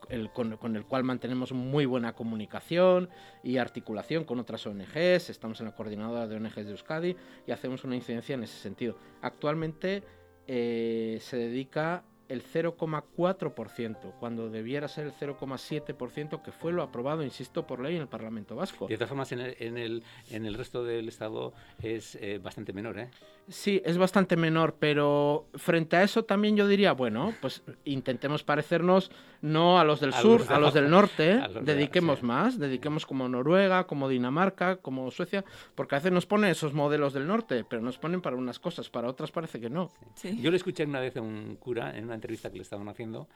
el, 0.09 0.31
con, 0.31 0.77
el, 0.77 0.85
cual 0.85 1.03
mantenemos 1.03 1.51
muy 1.51 1.87
buena 1.87 2.12
comunicación 2.12 3.11
y 3.42 3.57
articulación 3.57 4.22
con 4.22 4.38
otras 4.38 4.64
ONGs. 4.64 5.29
Estamos 5.29 5.59
en 5.59 5.66
la 5.66 5.75
coordinadora 5.75 6.29
de 6.29 6.37
ONGs 6.37 6.55
de 6.55 6.70
Euskadi 6.70 7.16
y 7.49 7.51
hacemos 7.51 7.83
una 7.83 7.96
incidencia 7.96 8.35
en 8.35 8.44
ese 8.44 8.57
sentido. 8.59 8.96
Actualmente 9.22 10.05
se 10.46 11.37
dedica 11.37 12.05
el 12.29 12.43
0,4%, 12.43 14.12
cuando 14.19 14.51
debiera 14.51 14.89
ser 14.89 15.07
el 15.07 15.12
0,7%, 15.12 16.43
que 16.43 16.53
fue 16.53 16.73
lo 16.73 16.83
aprobado, 16.83 17.23
insisto, 17.23 17.67
por 17.67 17.81
ley 17.81 17.97
en 17.97 18.03
el 18.03 18.09
Parlamento 18.09 18.57
Vasco. 18.57 18.87
De 18.87 18.97
todas 18.97 19.09
formas, 19.09 19.33
en 19.33 19.41
el, 19.41 19.57
en 19.59 19.79
el, 19.79 20.03
en 20.31 20.47
el 20.47 20.55
resto 20.55 20.85
del 20.85 21.09
Estado 21.09 21.53
es 21.83 22.17
eh, 22.21 22.39
bastante 22.43 22.73
menor, 22.73 22.99
¿eh? 22.99 23.11
Sí, 23.49 23.81
es 23.85 23.97
bastante 23.97 24.37
menor, 24.37 24.75
pero 24.79 25.47
frente 25.55 25.97
a 25.97 26.03
eso 26.03 26.25
también 26.25 26.57
yo 26.57 26.67
diría, 26.67 26.93
bueno, 26.93 27.33
pues 27.41 27.62
intentemos 27.85 28.43
parecernos 28.43 29.12
no 29.41 29.79
a 29.79 29.85
los 29.85 30.01
del 30.01 30.12
sur, 30.12 30.45
a 30.49 30.59
los 30.59 30.75
del 30.75 30.91
norte, 30.91 31.41
dediquemos 31.62 32.25
más, 32.25 32.59
dediquemos 32.59 33.07
como 33.07 33.29
Noruega, 33.29 33.87
como 33.87 34.09
Dinamarca, 34.09 34.77
como 34.77 35.09
Suecia, 35.12 35.45
porque 35.77 35.95
a 35.95 35.99
veces 35.99 36.11
nos 36.11 36.27
ponen 36.27 36.51
esos 36.51 36.75
modelos 36.75 37.12
del 37.12 37.29
norte, 37.29 37.65
pero 37.69 37.83
nos 37.83 37.99
ponen 37.99 38.21
para 38.21 38.35
unas 38.35 38.59
cosas, 38.59 38.91
para 38.91 39.09
otras 39.09 39.31
parece 39.31 39.61
que 39.61 39.71
no. 39.71 39.93
Yo 40.41 40.51
le 40.51 40.57
escuché 40.57 40.85
una 40.85 40.99
vez 40.99 41.17
a 41.17 41.21
un 41.21 41.57
cura 41.61 41.97
en 41.97 42.05
una 42.05 42.16
entrevista 42.17 42.51
que 42.51 42.57
le 42.57 42.63
estaban 42.63 42.89
haciendo 42.89 43.29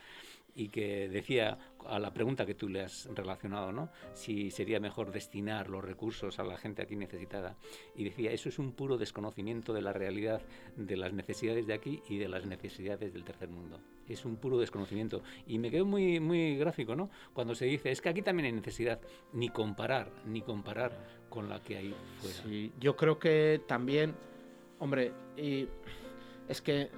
y 0.55 0.69
que 0.69 1.09
decía 1.09 1.59
a 1.87 1.99
la 1.99 2.13
pregunta 2.13 2.45
que 2.45 2.55
tú 2.55 2.69
le 2.69 2.83
has 2.83 3.09
relacionado, 3.15 3.73
¿no? 3.73 3.91
Si 4.15 4.51
sería 4.51 4.81
mejor 4.81 5.13
destinar 5.13 5.69
los 5.69 5.85
recursos 5.85 6.39
a 6.39 6.45
la 6.45 6.57
gente 6.57 6.83
aquí 6.83 6.97
necesitada. 6.97 7.57
Y 7.95 8.05
decía, 8.05 8.33
eso 8.33 8.49
es 8.49 8.59
un 8.59 8.73
puro 8.73 8.99
desconocimiento 8.99 9.73
de 9.73 9.83
la 9.83 9.93
realidad 9.93 10.43
de 10.77 10.97
las 10.97 11.13
necesidades 11.13 11.67
de 11.67 11.75
aquí 11.75 12.03
y 12.09 12.19
de 12.19 12.29
las 12.29 12.47
necesidades 12.47 13.13
del 13.13 13.25
tercer 13.25 13.49
mundo. 13.49 13.81
Es 14.09 14.25
un 14.25 14.37
puro 14.37 14.59
desconocimiento. 14.59 15.23
Y 15.47 15.59
me 15.59 15.71
quedo 15.71 15.85
muy, 15.85 16.19
muy 16.19 16.57
gráfico, 16.57 16.97
¿no? 16.97 17.11
Cuando 17.33 17.55
se 17.55 17.67
dice, 17.67 17.93
es 17.93 18.01
que 18.01 18.09
aquí 18.09 18.23
también 18.23 18.47
hay 18.47 18.53
necesidad, 18.53 19.01
ni 19.33 19.51
comparar, 19.51 20.11
ni 20.27 20.43
comparar 20.43 20.93
con 21.29 21.49
la 21.49 21.63
que 21.63 21.77
hay 21.77 21.95
fuera. 22.19 22.43
Sí, 22.43 22.73
yo 22.81 22.97
creo 22.97 23.21
que 23.21 23.63
también, 23.69 24.15
hombre, 24.81 25.13
y 25.37 25.69
es 26.49 26.61
que 26.61 26.91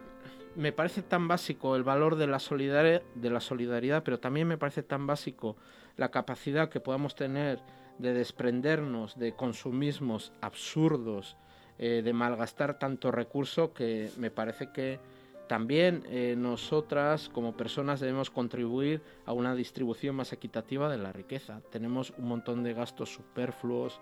me 0.57 0.73
parece 0.73 1.03
tan 1.03 1.29
básico 1.29 1.77
el 1.77 1.83
valor 1.83 2.17
de 2.17 2.27
la, 2.27 2.39
solidaridad, 2.39 4.03
pero 4.03 4.19
también 4.19 4.49
me 4.49 4.59
parece 4.59 4.83
tan 4.83 5.07
básico 5.07 5.57
la 5.97 6.11
capacidad 6.11 6.69
que 6.69 6.81
podamos 6.81 7.15
tener 7.15 7.61
de 7.99 8.13
desprendernos 8.13 9.19
de 9.19 9.35
consumismos 9.35 10.33
absurdos, 10.41 11.37
eh, 11.79 12.03
de 12.05 12.13
malgastar 12.13 12.79
tanto 12.79 13.11
recurso, 13.11 13.73
que 13.73 14.11
me 14.17 14.31
parece 14.31 14.73
que 14.73 14.99
también 15.49 16.03
eh, 16.07 16.35
nosotras 16.37 17.29
como 17.29 17.57
personas 17.57 18.01
debemos 18.01 18.31
contribuir 18.31 19.03
a 19.27 19.33
una 19.33 19.55
distribución 19.55 20.17
más 20.17 20.33
equitativa 20.33 20.89
de 20.89 20.99
la 20.99 21.13
riqueza. 21.13 21.61
Tenemos 21.71 22.15
un 22.17 22.29
montón 22.29 22.63
de 22.63 22.73
gastos 22.73 23.13
superfluos, 23.13 24.01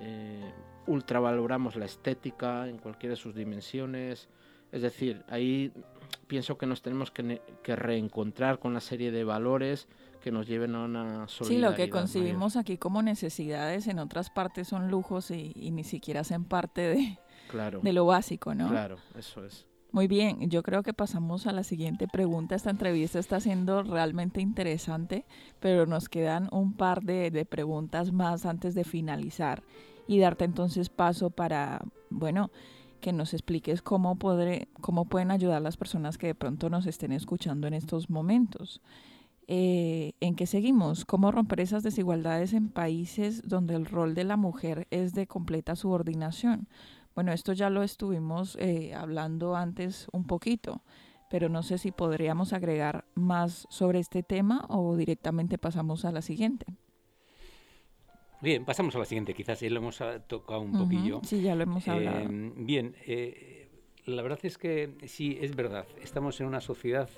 eh, 0.00 0.52
ultravaloramos 0.86 1.76
la 1.76 1.86
estética 1.86 2.68
en 2.68 2.78
cualquiera 2.78 3.14
de 3.14 3.20
sus 3.20 3.34
dimensiones, 3.34 4.28
es 4.72 4.82
decir, 4.82 5.24
ahí 5.28 5.72
pienso 6.26 6.58
que 6.58 6.66
nos 6.66 6.82
tenemos 6.82 7.10
que, 7.10 7.40
reencontrar 7.64 8.58
con 8.58 8.72
una 8.72 8.80
serie 8.80 9.10
de 9.10 9.24
valores 9.24 9.88
que 10.20 10.32
nos 10.32 10.46
lleven 10.46 10.74
a 10.74 10.84
una 10.84 11.28
solidaridad. 11.28 11.68
Sí, 11.68 11.72
lo 11.72 11.76
que 11.76 11.90
concibimos 11.90 12.56
aquí 12.56 12.78
como 12.78 13.02
necesidades 13.02 13.86
en 13.86 13.98
otras 13.98 14.30
partes 14.30 14.68
son 14.68 14.90
lujos 14.90 15.30
y, 15.30 15.70
ni 15.70 15.84
siquiera 15.84 16.20
hacen 16.20 16.44
parte 16.44 16.80
de, 16.82 17.18
de 17.82 17.92
lo 17.92 18.06
básico, 18.06 18.54
¿no? 18.54 18.68
Claro, 18.68 18.96
eso 19.16 19.44
es. 19.44 19.66
Muy 19.92 20.08
bien, 20.08 20.50
yo 20.50 20.62
creo 20.62 20.82
que 20.82 20.92
pasamos 20.92 21.46
a 21.46 21.52
la 21.52 21.62
siguiente 21.62 22.06
pregunta. 22.08 22.54
Esta 22.54 22.70
entrevista 22.70 23.18
está 23.18 23.40
siendo 23.40 23.82
realmente 23.82 24.40
interesante, 24.40 25.24
pero 25.60 25.86
nos 25.86 26.08
quedan 26.08 26.48
un 26.52 26.74
par 26.74 27.02
de, 27.02 27.30
de 27.30 27.46
preguntas 27.46 28.12
más 28.12 28.44
antes 28.44 28.74
de 28.74 28.84
finalizar 28.84 29.62
y 30.06 30.18
darte 30.18 30.44
entonces 30.44 30.88
paso 30.88 31.30
para, 31.30 31.82
bueno, 32.10 32.50
que 33.06 33.12
nos 33.12 33.34
expliques 33.34 33.82
cómo, 33.82 34.16
podré, 34.16 34.66
cómo 34.80 35.04
pueden 35.04 35.30
ayudar 35.30 35.62
las 35.62 35.76
personas 35.76 36.18
que 36.18 36.26
de 36.26 36.34
pronto 36.34 36.70
nos 36.70 36.86
estén 36.86 37.12
escuchando 37.12 37.68
en 37.68 37.74
estos 37.74 38.10
momentos. 38.10 38.82
Eh, 39.46 40.14
¿en 40.18 40.34
qué 40.34 40.44
seguimos? 40.44 41.04
¿Cómo 41.04 41.30
romper 41.30 41.60
esas 41.60 41.84
desigualdades 41.84 42.52
en 42.52 42.68
países 42.68 43.46
donde 43.46 43.76
el 43.76 43.86
rol 43.86 44.16
de 44.16 44.24
la 44.24 44.36
mujer 44.36 44.88
es 44.90 45.14
de 45.14 45.28
completa 45.28 45.76
subordinación? 45.76 46.66
Bueno, 47.14 47.30
esto 47.32 47.52
ya 47.52 47.70
lo 47.70 47.84
estuvimos 47.84 48.56
eh, 48.58 48.92
hablando 48.92 49.54
antes 49.54 50.08
un 50.12 50.24
poquito, 50.24 50.82
pero 51.30 51.48
no 51.48 51.62
sé 51.62 51.78
si 51.78 51.92
podríamos 51.92 52.52
agregar 52.52 53.04
más 53.14 53.68
sobre 53.70 54.00
este 54.00 54.24
tema 54.24 54.66
o 54.68 54.96
directamente 54.96 55.58
pasamos 55.58 56.04
a 56.04 56.10
la 56.10 56.22
siguiente. 56.22 56.66
Bien, 58.40 58.64
pasamos 58.64 58.94
a 58.96 58.98
la 58.98 59.04
siguiente, 59.04 59.34
quizás 59.34 59.60
ya 59.60 59.70
lo 59.70 59.78
hemos 59.78 60.00
ah, 60.00 60.20
tocado 60.20 60.60
un 60.60 60.72
poquillo. 60.72 61.20
Sí, 61.24 61.40
ya 61.40 61.54
lo 61.54 61.62
hemos 61.62 61.86
hablado. 61.88 62.20
Em, 62.20 62.66
bien, 62.66 62.94
eh, 63.06 63.68
la 64.04 64.22
verdad 64.22 64.40
es 64.42 64.58
que 64.58 64.94
sí, 65.06 65.38
es 65.40 65.56
verdad, 65.56 65.86
estamos 66.02 66.40
en 66.40 66.46
una 66.46 66.60
sociedad 66.60 67.08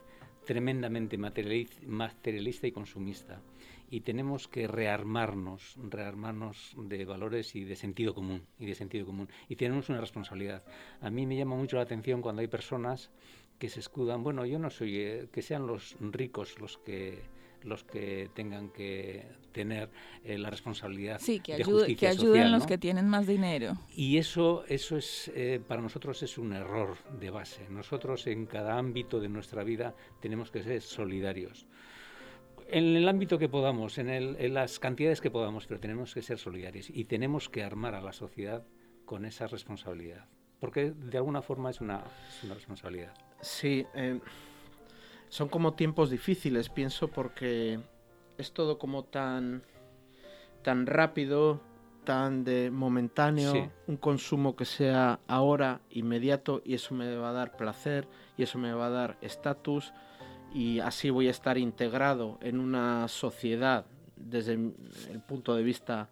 tremendamente 0.46 1.18
materialista 1.18 2.66
y 2.66 2.72
consumista 2.72 3.42
y 3.90 4.00
tenemos 4.00 4.48
que 4.48 4.66
rearmarnos, 4.66 5.76
rearmarnos 5.76 6.74
de 6.76 7.04
valores 7.04 7.54
y 7.54 7.64
de 7.64 7.76
sentido 7.76 8.14
común 8.14 8.46
y 8.58 8.66
de 8.66 8.74
sentido 8.74 9.04
común 9.04 9.28
y 9.48 9.56
tenemos 9.56 9.90
una 9.90 10.00
responsabilidad. 10.00 10.64
A 11.00 11.10
mí 11.10 11.26
me 11.26 11.36
llama 11.36 11.56
mucho 11.56 11.76
la 11.76 11.82
atención 11.82 12.22
cuando 12.22 12.40
hay 12.40 12.48
personas 12.48 13.10
que 13.58 13.68
se 13.68 13.80
escudan, 13.80 14.22
bueno, 14.22 14.46
yo 14.46 14.58
no 14.58 14.70
soy 14.70 14.98
eh, 14.98 15.28
que 15.32 15.42
sean 15.42 15.66
los 15.66 15.96
ricos 16.00 16.58
los 16.60 16.78
que 16.78 17.18
los 17.62 17.84
que 17.84 18.30
tengan 18.34 18.70
que 18.70 19.26
tener 19.52 19.90
eh, 20.24 20.38
la 20.38 20.50
responsabilidad 20.50 21.18
sí, 21.20 21.40
que, 21.40 21.56
de 21.56 21.96
que 21.96 22.06
ayuden 22.06 22.52
los 22.52 22.66
que 22.66 22.78
tienen 22.78 23.08
más 23.08 23.26
dinero. 23.26 23.76
Y 23.94 24.18
eso, 24.18 24.64
eso 24.68 24.96
es 24.96 25.30
eh, 25.34 25.60
para 25.66 25.82
nosotros 25.82 26.22
es 26.22 26.38
un 26.38 26.52
error 26.52 26.96
de 27.18 27.30
base. 27.30 27.68
Nosotros 27.68 28.26
en 28.26 28.46
cada 28.46 28.78
ámbito 28.78 29.20
de 29.20 29.28
nuestra 29.28 29.64
vida 29.64 29.94
tenemos 30.20 30.50
que 30.50 30.62
ser 30.62 30.80
solidarios. 30.80 31.66
En 32.70 32.96
el 32.96 33.08
ámbito 33.08 33.38
que 33.38 33.48
podamos, 33.48 33.96
en, 33.96 34.10
el, 34.10 34.36
en 34.38 34.54
las 34.54 34.78
cantidades 34.78 35.20
que 35.20 35.30
podamos, 35.30 35.66
pero 35.66 35.80
tenemos 35.80 36.12
que 36.12 36.20
ser 36.20 36.38
solidarios 36.38 36.90
y 36.90 37.04
tenemos 37.04 37.48
que 37.48 37.62
armar 37.62 37.94
a 37.94 38.02
la 38.02 38.12
sociedad 38.12 38.66
con 39.06 39.24
esa 39.24 39.46
responsabilidad, 39.46 40.26
porque 40.60 40.90
de 40.90 41.16
alguna 41.16 41.40
forma 41.40 41.70
es 41.70 41.80
una, 41.80 42.04
es 42.28 42.44
una 42.44 42.54
responsabilidad. 42.54 43.14
Sí, 43.40 43.86
eh, 43.94 44.20
son 45.28 45.48
como 45.48 45.74
tiempos 45.74 46.10
difíciles, 46.10 46.68
pienso, 46.68 47.08
porque 47.08 47.80
es 48.38 48.52
todo 48.52 48.78
como 48.78 49.04
tan, 49.04 49.62
tan 50.62 50.86
rápido, 50.86 51.60
tan 52.04 52.44
de 52.44 52.70
momentáneo, 52.70 53.70
un 53.86 53.96
consumo 53.96 54.56
que 54.56 54.64
sea 54.64 55.20
ahora, 55.26 55.80
inmediato, 55.90 56.62
y 56.64 56.74
eso 56.74 56.94
me 56.94 57.14
va 57.16 57.30
a 57.30 57.34
dar 57.34 57.56
placer, 57.56 58.08
y 58.36 58.42
eso 58.44 58.58
me 58.58 58.72
va 58.72 58.86
a 58.86 58.90
dar 58.90 59.18
estatus, 59.20 59.92
y 60.54 60.80
así 60.80 61.10
voy 61.10 61.28
a 61.28 61.32
estar 61.32 61.58
integrado 61.58 62.38
en 62.40 62.58
una 62.60 63.06
sociedad 63.08 63.84
desde 64.16 64.54
el 64.54 65.20
punto 65.26 65.54
de 65.54 65.62
vista 65.62 66.08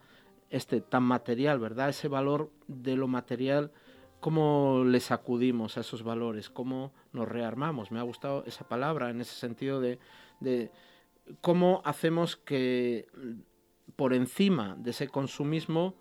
este 0.51 0.81
tan 0.81 1.03
material, 1.03 1.59
¿verdad? 1.59 1.89
Ese 1.89 2.09
valor 2.09 2.51
de 2.69 2.97
lo 2.97 3.09
material 3.09 3.73
cómo 4.21 4.85
le 4.85 5.01
sacudimos 5.01 5.77
a 5.77 5.81
esos 5.81 6.03
valores, 6.03 6.51
cómo 6.51 6.93
nos 7.13 7.29
rearmamos. 7.29 7.91
Me 7.91 7.99
ha 7.99 8.03
gustado 8.03 8.45
esa 8.47 8.69
palabra 8.69 9.11
en 9.11 9.21
ese 9.21 9.35
sentido 9.35 9.81
de, 9.81 9.99
cómo 11.41 11.83
hacemos 11.85 12.37
que 12.37 13.07
por 13.97 14.13
encima 14.13 14.77
de 14.79 14.91
ese 14.91 15.09
consumismo 15.09 15.95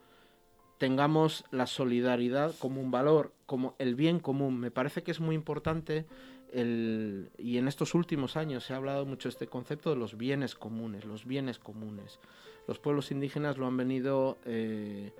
tengamos 0.77 1.45
la 1.51 1.67
solidaridad 1.67 2.53
como 2.59 2.81
un 2.81 2.91
valor, 2.91 3.33
como 3.45 3.75
el 3.79 3.95
bien 3.95 4.19
común. 4.19 4.59
Me 4.59 4.71
parece 4.71 5.03
que 5.03 5.11
es 5.11 5.19
muy 5.19 5.35
importante 5.35 6.05
el, 6.51 7.31
y 7.37 7.57
en 7.57 7.67
estos 7.67 7.93
últimos 7.95 8.35
años 8.37 8.65
se 8.65 8.73
ha 8.73 8.77
hablado 8.77 9.05
mucho 9.05 9.29
este 9.29 9.47
concepto 9.47 9.89
de 9.89 9.95
los 9.95 10.17
bienes 10.17 10.55
comunes, 10.55 11.05
los 11.05 11.25
bienes 11.25 11.59
comunes. 11.59 12.19
Los 12.67 12.79
pueblos 12.79 13.11
indígenas 13.11 13.57
lo 13.57 13.67
han 13.67 13.77
venido 13.77 14.37
eh, 14.45 15.13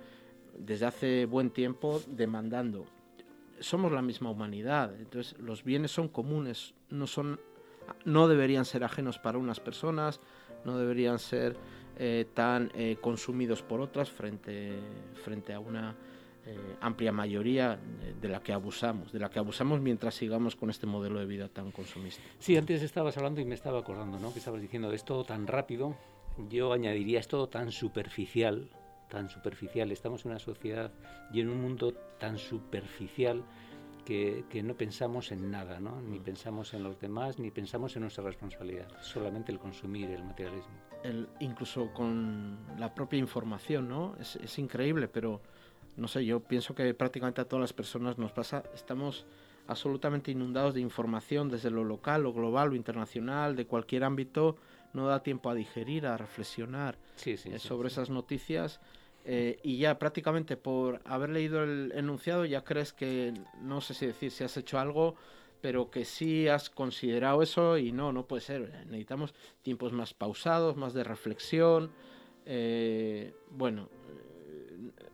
desde 0.58 0.86
hace 0.86 1.26
buen 1.26 1.50
tiempo 1.50 2.00
demandando. 2.06 2.86
Somos 3.60 3.92
la 3.92 4.02
misma 4.02 4.30
humanidad, 4.30 4.94
entonces 5.00 5.38
los 5.38 5.64
bienes 5.64 5.90
son 5.90 6.08
comunes, 6.08 6.74
no 6.90 7.06
son, 7.06 7.40
no 8.04 8.28
deberían 8.28 8.64
ser 8.64 8.84
ajenos 8.84 9.18
para 9.18 9.38
unas 9.38 9.60
personas, 9.60 10.20
no 10.64 10.76
deberían 10.78 11.18
ser 11.18 11.56
eh, 11.98 12.26
tan 12.34 12.70
eh, 12.74 12.98
consumidos 13.00 13.62
por 13.62 13.80
otras 13.80 14.10
frente, 14.10 14.78
frente 15.24 15.54
a 15.54 15.60
una 15.60 15.96
eh, 16.44 16.76
amplia 16.80 17.10
mayoría 17.10 17.78
de 18.20 18.28
la 18.28 18.40
que 18.40 18.52
abusamos, 18.52 19.12
de 19.12 19.18
la 19.18 19.30
que 19.30 19.38
abusamos 19.38 19.80
mientras 19.80 20.14
sigamos 20.14 20.54
con 20.54 20.68
este 20.68 20.86
modelo 20.86 21.18
de 21.18 21.26
vida 21.26 21.48
tan 21.48 21.72
consumista. 21.72 22.22
Sí, 22.38 22.56
antes 22.56 22.82
estabas 22.82 23.16
hablando 23.16 23.40
y 23.40 23.46
me 23.46 23.54
estaba 23.54 23.80
acordando, 23.80 24.18
¿no? 24.18 24.32
Que 24.32 24.40
estabas 24.40 24.60
diciendo, 24.60 24.92
es 24.92 25.04
todo 25.04 25.24
tan 25.24 25.46
rápido, 25.46 25.96
yo 26.50 26.72
añadiría, 26.72 27.18
es 27.18 27.28
todo 27.28 27.48
tan 27.48 27.72
superficial, 27.72 28.68
tan 29.08 29.28
superficial. 29.28 29.90
Estamos 29.92 30.24
en 30.24 30.32
una 30.32 30.40
sociedad 30.40 30.92
y 31.32 31.40
en 31.40 31.48
un 31.48 31.60
mundo 31.60 31.92
tan 32.18 32.38
superficial 32.38 33.42
que, 34.04 34.44
que, 34.48 34.62
no 34.62 34.74
pensamos 34.74 35.32
en 35.32 35.50
nada, 35.50 35.80
¿no? 35.80 36.00
ni 36.00 36.20
mm. 36.20 36.22
pensamos 36.22 36.74
en 36.74 36.84
los 36.84 37.00
demás, 37.00 37.40
ni 37.40 37.50
pensamos 37.50 37.96
en 37.96 38.02
nuestra 38.02 38.22
responsabilidad, 38.22 38.86
solamente 39.00 39.50
el 39.50 39.58
consumir, 39.58 40.10
el 40.10 40.22
materialismo. 40.22 40.74
El, 41.02 41.28
incluso 41.40 41.92
con 41.92 42.56
la 42.78 42.94
propia 42.94 43.18
información, 43.18 43.88
¿no? 43.88 44.14
Es, 44.20 44.36
es, 44.36 44.58
increíble, 44.60 45.08
pero 45.08 45.40
no 45.96 46.06
sé, 46.06 46.24
yo 46.24 46.40
pienso 46.40 46.74
que 46.74 46.94
prácticamente 46.94 47.40
a 47.40 47.46
todas 47.46 47.62
las 47.62 47.72
personas 47.72 48.16
nos 48.16 48.30
pasa, 48.30 48.62
estamos 48.74 49.26
absolutamente 49.66 50.30
inundados 50.30 50.74
de 50.74 50.80
información 50.80 51.48
desde 51.48 51.70
lo 51.70 51.84
local, 51.84 52.22
lo 52.22 52.32
global, 52.32 52.70
lo 52.70 52.76
internacional, 52.76 53.56
de 53.56 53.66
cualquier 53.66 54.04
ámbito, 54.04 54.56
no 54.96 55.06
da 55.06 55.22
tiempo 55.22 55.50
a 55.50 55.54
digerir, 55.54 56.06
a 56.06 56.16
reflexionar 56.16 56.98
sí, 57.16 57.36
sí, 57.36 57.50
eh, 57.50 57.58
sí, 57.58 57.68
sobre 57.68 57.88
esas 57.88 58.10
noticias 58.10 58.80
eh, 59.28 59.58
y 59.64 59.78
ya 59.78 59.98
prácticamente 59.98 60.56
por 60.56 61.00
haber 61.04 61.30
leído 61.30 61.64
el 61.64 61.92
enunciado 61.96 62.44
ya 62.44 62.62
crees 62.62 62.92
que, 62.92 63.34
no 63.60 63.80
sé 63.80 63.92
si 63.92 64.06
decir 64.06 64.30
si 64.30 64.44
has 64.44 64.56
hecho 64.56 64.78
algo, 64.78 65.16
pero 65.60 65.90
que 65.90 66.04
sí 66.04 66.46
has 66.46 66.70
considerado 66.70 67.42
eso 67.42 67.76
y 67.76 67.90
no, 67.90 68.12
no 68.12 68.26
puede 68.28 68.42
ser. 68.42 68.86
Necesitamos 68.86 69.34
tiempos 69.62 69.92
más 69.92 70.14
pausados, 70.14 70.76
más 70.76 70.94
de 70.94 71.02
reflexión. 71.02 71.90
Eh, 72.44 73.34
bueno, 73.50 73.88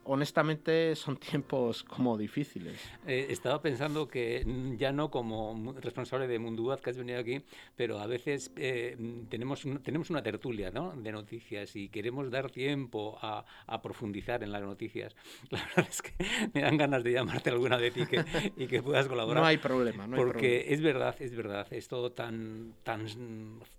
honestamente 0.05 0.95
son 0.97 1.17
tiempos 1.17 1.83
como 1.85 2.17
difíciles. 2.19 2.81
Eh, 3.07 3.27
estaba 3.31 3.61
pensando 3.63 4.09
que 4.09 4.45
ya 4.77 4.93
no 4.93 5.11
como 5.11 5.75
responsable 5.81 6.27
de 6.27 6.39
Munduaz 6.39 6.81
que 6.81 6.91
has 6.91 6.97
venido 6.97 7.19
aquí, 7.19 7.43
pero 7.77 7.99
a 7.99 8.07
veces 8.07 8.53
eh, 8.57 8.97
tenemos, 9.29 9.65
tenemos 9.83 10.11
una 10.11 10.23
tertulia 10.23 10.71
¿no? 10.71 10.93
de 10.93 11.13
noticias 11.13 11.77
y 11.77 11.89
queremos 11.89 12.31
dar 12.31 12.51
tiempo 12.51 13.19
a, 13.21 13.45
a, 13.67 13.83
profundizar 13.83 14.43
en 14.43 14.53
las 14.53 14.63
noticias. 14.63 15.15
La 15.51 15.59
verdad 15.65 15.89
es 15.89 16.03
que 16.03 16.13
me 16.55 16.63
dan 16.63 16.77
ganas 16.77 17.05
de 17.05 17.13
llamarte 17.13 17.51
alguna 17.51 17.77
vez 17.77 17.97
y 17.97 18.07
que, 18.07 18.25
y 18.57 18.67
que 18.67 18.83
puedas 18.83 19.07
colaborar. 19.09 19.43
No 19.43 19.47
hay 19.47 19.59
problema, 19.59 20.07
no 20.07 20.17
hay 20.17 20.23
porque 20.23 20.39
problema. 20.39 20.75
es 20.75 20.81
verdad, 20.81 21.17
es 21.21 21.35
verdad, 21.35 21.67
es 21.73 21.89
todo 21.89 22.13
tan, 22.13 22.75
tan 22.83 23.07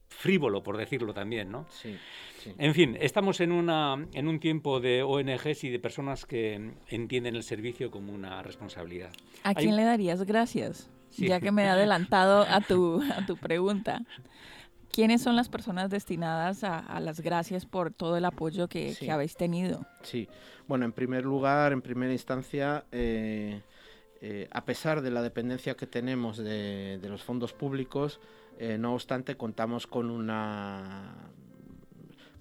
frívolo, 0.08 0.64
por 0.64 0.78
decirlo 0.78 1.14
también, 1.14 1.52
¿no? 1.52 1.66
Sí, 1.70 1.98
sí. 2.40 2.54
En 2.58 2.74
fin, 2.74 2.98
estamos 3.00 3.40
en, 3.42 3.52
una, 3.52 4.08
en 4.14 4.28
un 4.28 4.40
tiempo 4.40 4.80
de 4.80 5.04
ONGs 5.04 5.64
y 5.64 5.70
de 5.70 5.80
personas 5.80 6.13
que 6.26 6.74
entienden 6.90 7.36
el 7.36 7.44
servicio 7.44 7.92
como 7.92 8.14
una 8.14 8.42
responsabilidad. 8.42 9.12
¿A 9.44 9.54
quién 9.54 9.76
le 9.76 9.84
darías 9.84 10.24
gracias? 10.24 10.90
Sí. 11.10 11.28
Ya 11.28 11.40
que 11.40 11.52
me 11.52 11.64
he 11.64 11.68
adelantado 11.68 12.42
a 12.42 12.62
tu, 12.62 13.02
a 13.16 13.26
tu 13.26 13.38
pregunta. 13.38 14.02
¿Quiénes 14.92 15.22
son 15.24 15.36
las 15.36 15.50
personas 15.50 15.90
destinadas 15.90 16.64
a, 16.64 16.78
a 16.78 17.00
las 17.00 17.22
gracias 17.22 17.66
por 17.66 17.92
todo 17.92 18.16
el 18.16 18.26
apoyo 18.26 18.68
que, 18.68 18.94
sí. 18.94 19.06
que, 19.06 19.12
habéis 19.12 19.36
tenido? 19.36 19.86
Sí, 20.04 20.30
bueno, 20.68 20.86
en 20.86 20.92
primer 20.92 21.26
lugar, 21.26 21.72
en 21.72 21.82
primera 21.82 22.14
instancia, 22.14 22.86
eh, 22.92 23.62
eh, 24.22 24.48
a 24.52 24.66
pesar 24.66 25.02
de 25.02 25.10
la 25.10 25.24
dependencia 25.24 25.76
que 25.76 25.88
tenemos 25.88 26.38
de, 26.38 27.00
de 27.02 27.10
los 27.10 27.24
fondos 27.24 27.54
públicos, 27.54 28.20
eh, 28.60 28.78
no 28.78 28.94
obstante, 28.94 29.36
contamos 29.36 29.88
con 29.88 30.10
una 30.10 31.16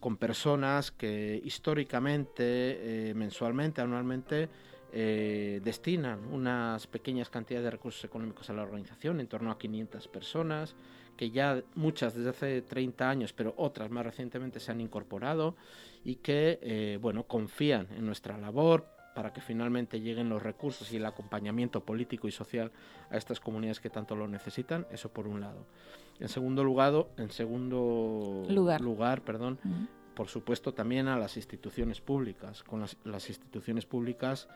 con 0.03 0.16
personas 0.16 0.90
que 0.90 1.40
históricamente, 1.44 2.42
eh, 2.42 3.14
mensualmente, 3.14 3.80
anualmente, 3.80 4.48
eh, 4.92 5.61
destinan 5.62 6.18
unas 6.32 6.88
pequeñas 6.88 7.30
cantidades 7.30 7.66
de 7.66 7.70
recursos 7.70 8.05
económicos 8.05 8.50
a 8.50 8.53
la 8.53 8.64
organización, 8.64 9.20
en 9.20 9.28
torno 9.28 9.53
a 9.53 9.59
500 9.59 10.09
personas, 10.09 10.74
que 11.16 11.30
ya 11.30 11.62
muchas 11.76 12.16
desde 12.16 12.30
hace 12.30 12.62
30 12.62 13.09
años, 13.09 13.32
pero 13.32 13.55
otras 13.57 13.92
más 13.92 14.05
recientemente 14.05 14.59
se 14.59 14.72
han 14.72 14.80
incorporado 14.80 15.55
y 16.05 16.16
que, 16.16 16.59
eh, 16.62 16.98
bueno, 17.00 17.22
confían 17.28 17.86
en 17.96 18.05
nuestra 18.05 18.36
labor, 18.36 18.88
para 19.14 19.32
que 19.32 19.40
finalmente 19.40 20.00
lleguen 20.00 20.28
los 20.28 20.42
recursos 20.42 20.92
y 20.92 20.96
el 20.96 21.07
acompañamiento 21.07 21.84
político 21.84 22.28
y 22.28 22.32
social 22.32 22.72
a 23.11 23.16
estas 23.16 23.40
comunidades 23.40 23.80
que 23.80 23.90
tanto 23.90 24.16
lo 24.16 24.26
necesitan, 24.28 24.86
eso 24.90 25.12
por 25.12 25.26
un 25.26 25.40
lado. 25.40 25.66
En 26.21 26.29
segundo 26.29 26.63
lugar, 26.63 27.07
en 27.17 27.31
segundo 27.31 28.45
lugar, 28.49 28.81
lugar 28.81 29.23
perdón, 29.23 29.59
uh 29.65 29.69
-huh. 29.69 29.89
por 30.15 30.29
supuesto 30.29 30.73
también 30.73 31.09
a 31.09 31.19
las 31.19 31.37
instituciones 31.37 32.01
públicas. 32.01 32.63
Con 32.63 32.81
las, 32.81 32.97
las 33.05 33.29
instituciones 33.29 33.87
públicas 33.87 34.49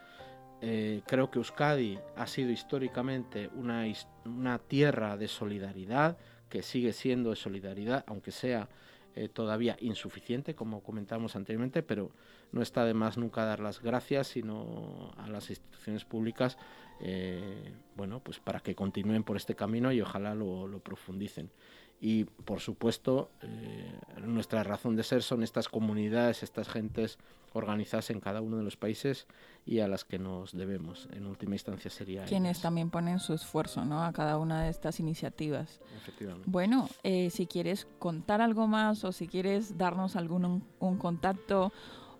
eh, 0.61 1.01
creo 1.05 1.29
que 1.29 1.39
Euskadi 1.39 1.99
ha 2.15 2.25
sido 2.25 2.49
históricamente 2.51 3.49
una, 3.55 3.85
una 4.25 4.57
tierra 4.59 5.17
de 5.17 5.27
solidaridad, 5.27 6.17
que 6.49 6.63
sigue 6.63 6.93
siendo 6.93 7.29
de 7.31 7.35
solidaridad, 7.35 8.03
aunque 8.07 8.31
sea 8.31 8.69
eh, 9.15 9.29
todavía 9.29 9.77
insuficiente, 9.81 10.55
como 10.55 10.81
comentamos 10.81 11.35
anteriormente, 11.35 11.83
pero 11.83 12.11
no 12.51 12.61
está 12.61 12.85
de 12.85 12.93
más 12.93 13.17
nunca 13.17 13.45
dar 13.45 13.59
las 13.59 13.81
gracias, 13.81 14.27
sino 14.27 15.11
a 15.17 15.27
las 15.27 15.49
instituciones 15.49 16.05
públicas, 16.05 16.57
eh, 16.99 17.73
bueno, 17.95 18.19
pues 18.19 18.39
para 18.39 18.59
que 18.59 18.75
continúen 18.75 19.23
por 19.23 19.37
este 19.37 19.55
camino 19.55 19.91
y 19.91 20.01
ojalá 20.01 20.33
lo, 20.33 20.67
lo 20.67 20.79
profundicen 20.79 21.51
y 21.99 22.25
por 22.25 22.59
supuesto 22.59 23.31
eh, 23.41 23.99
nuestra 24.21 24.63
razón 24.63 24.95
de 24.95 25.03
ser 25.03 25.23
son 25.23 25.43
estas 25.43 25.67
comunidades, 25.67 26.43
estas 26.43 26.69
gentes 26.69 27.17
organizadas 27.53 28.11
en 28.11 28.19
cada 28.19 28.41
uno 28.41 28.57
de 28.57 28.63
los 28.63 28.77
países 28.77 29.25
y 29.65 29.79
a 29.79 29.87
las 29.87 30.05
que 30.05 30.19
nos 30.19 30.51
debemos. 30.51 31.07
En 31.11 31.25
última 31.25 31.55
instancia 31.55 31.89
sería 31.89 32.25
quienes 32.25 32.61
también 32.61 32.91
ponen 32.91 33.19
su 33.19 33.33
esfuerzo, 33.33 33.83
¿no? 33.83 34.03
A 34.03 34.13
cada 34.13 34.37
una 34.37 34.63
de 34.63 34.69
estas 34.69 34.99
iniciativas. 34.99 35.79
Efectivamente. 35.95 36.45
Bueno, 36.47 36.87
eh, 37.03 37.31
si 37.31 37.47
quieres 37.47 37.87
contar 37.97 38.41
algo 38.41 38.67
más 38.67 39.03
o 39.03 39.11
si 39.11 39.27
quieres 39.27 39.77
darnos 39.77 40.15
algún 40.15 40.63
un, 40.79 40.97
contacto 40.97 41.71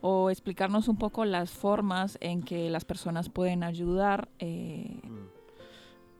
o 0.01 0.29
explicarnos 0.29 0.87
un 0.87 0.97
poco 0.97 1.25
las 1.25 1.51
formas 1.51 2.17
en 2.21 2.43
que 2.43 2.69
las 2.69 2.85
personas 2.85 3.29
pueden 3.29 3.63
ayudar. 3.63 4.29
Eh, 4.39 4.99
mm. 5.03 5.27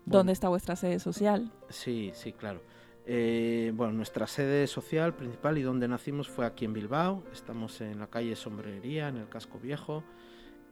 ¿Dónde 0.06 0.32
está 0.32 0.48
vuestra 0.48 0.76
sede 0.76 1.00
social? 1.00 1.52
Sí, 1.70 2.12
sí, 2.14 2.32
claro. 2.32 2.62
Eh, 3.06 3.72
bueno, 3.74 3.94
nuestra 3.94 4.28
sede 4.28 4.68
social 4.68 5.14
principal 5.14 5.58
y 5.58 5.62
donde 5.62 5.88
nacimos 5.88 6.28
fue 6.28 6.46
aquí 6.46 6.66
en 6.66 6.74
Bilbao. 6.74 7.24
Estamos 7.32 7.80
en 7.82 8.00
la 8.00 8.08
calle 8.08 8.36
Sombrería, 8.36 9.08
en 9.08 9.18
el 9.18 9.30
casco 9.30 9.60
viejo. 9.60 10.04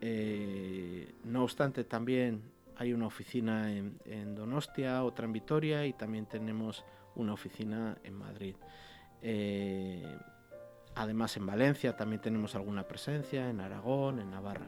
Eh, 0.01 1.13
no 1.23 1.43
obstante, 1.43 1.85
también 1.85 2.41
hay 2.75 2.93
una 2.93 3.07
oficina 3.07 3.71
en, 3.71 4.35
Donostia, 4.35 5.03
otra 5.03 5.25
en 5.25 5.31
Vitoria 5.31 5.85
y 5.85 5.93
también 5.93 6.25
tenemos 6.25 6.83
una 7.15 7.33
oficina 7.33 7.97
en 8.03 8.13
Madrid. 8.13 8.55
Eh, 9.21 10.17
además, 10.95 11.37
en 11.37 11.45
Valencia 11.45 11.95
también 11.95 12.21
tenemos 12.21 12.55
alguna 12.55 12.83
presencia, 12.83 13.49
en 13.49 13.59
Aragón, 13.59 14.19
en 14.19 14.31
Navarra. 14.31 14.67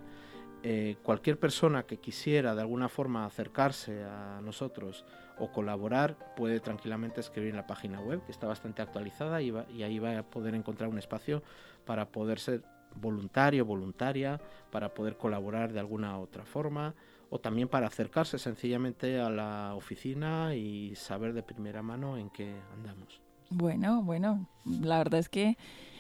cualquier 1.03 1.39
persona 1.39 1.83
que 1.83 1.97
quisiera 1.97 2.53
de 2.53 2.61
alguna 2.61 2.89
forma 2.89 3.25
acercarse 3.25 4.03
a 4.03 4.41
nosotros, 4.41 5.05
o 5.39 5.51
colaborar, 5.51 6.15
puede 6.35 6.59
tranquilamente 6.59 7.21
escribir 7.21 7.51
en 7.51 7.57
la 7.57 7.67
página 7.67 7.99
web, 7.99 8.23
que 8.25 8.31
está 8.31 8.47
bastante 8.47 8.81
actualizada 8.81 9.41
y, 9.41 9.53
y 9.73 9.83
ahí 9.83 9.99
va 9.99 10.19
a 10.19 10.23
poder 10.23 10.55
encontrar 10.55 10.89
un 10.89 10.97
espacio 10.97 11.43
para 11.85 12.09
poder 12.09 12.39
ser 12.39 12.63
voluntario, 12.95 13.65
voluntaria, 13.65 14.41
para 14.71 14.93
poder 14.93 15.17
colaborar 15.17 15.73
de 15.73 15.79
alguna 15.79 16.17
otra 16.17 16.45
forma 16.45 16.95
o 17.29 17.39
también 17.39 17.67
para 17.67 17.87
acercarse 17.87 18.39
sencillamente 18.39 19.19
a 19.19 19.29
la 19.29 19.73
oficina 19.75 20.55
y 20.55 20.95
saber 20.95 21.33
de 21.33 21.43
primera 21.43 21.81
mano 21.81 22.17
en 22.17 22.29
qué 22.29 22.55
andamos. 22.73 23.21
Bueno, 23.49 24.01
bueno, 24.01 24.47
la 24.65 24.97
verdad 24.97 25.19
es 25.19 25.29
que 25.29 25.57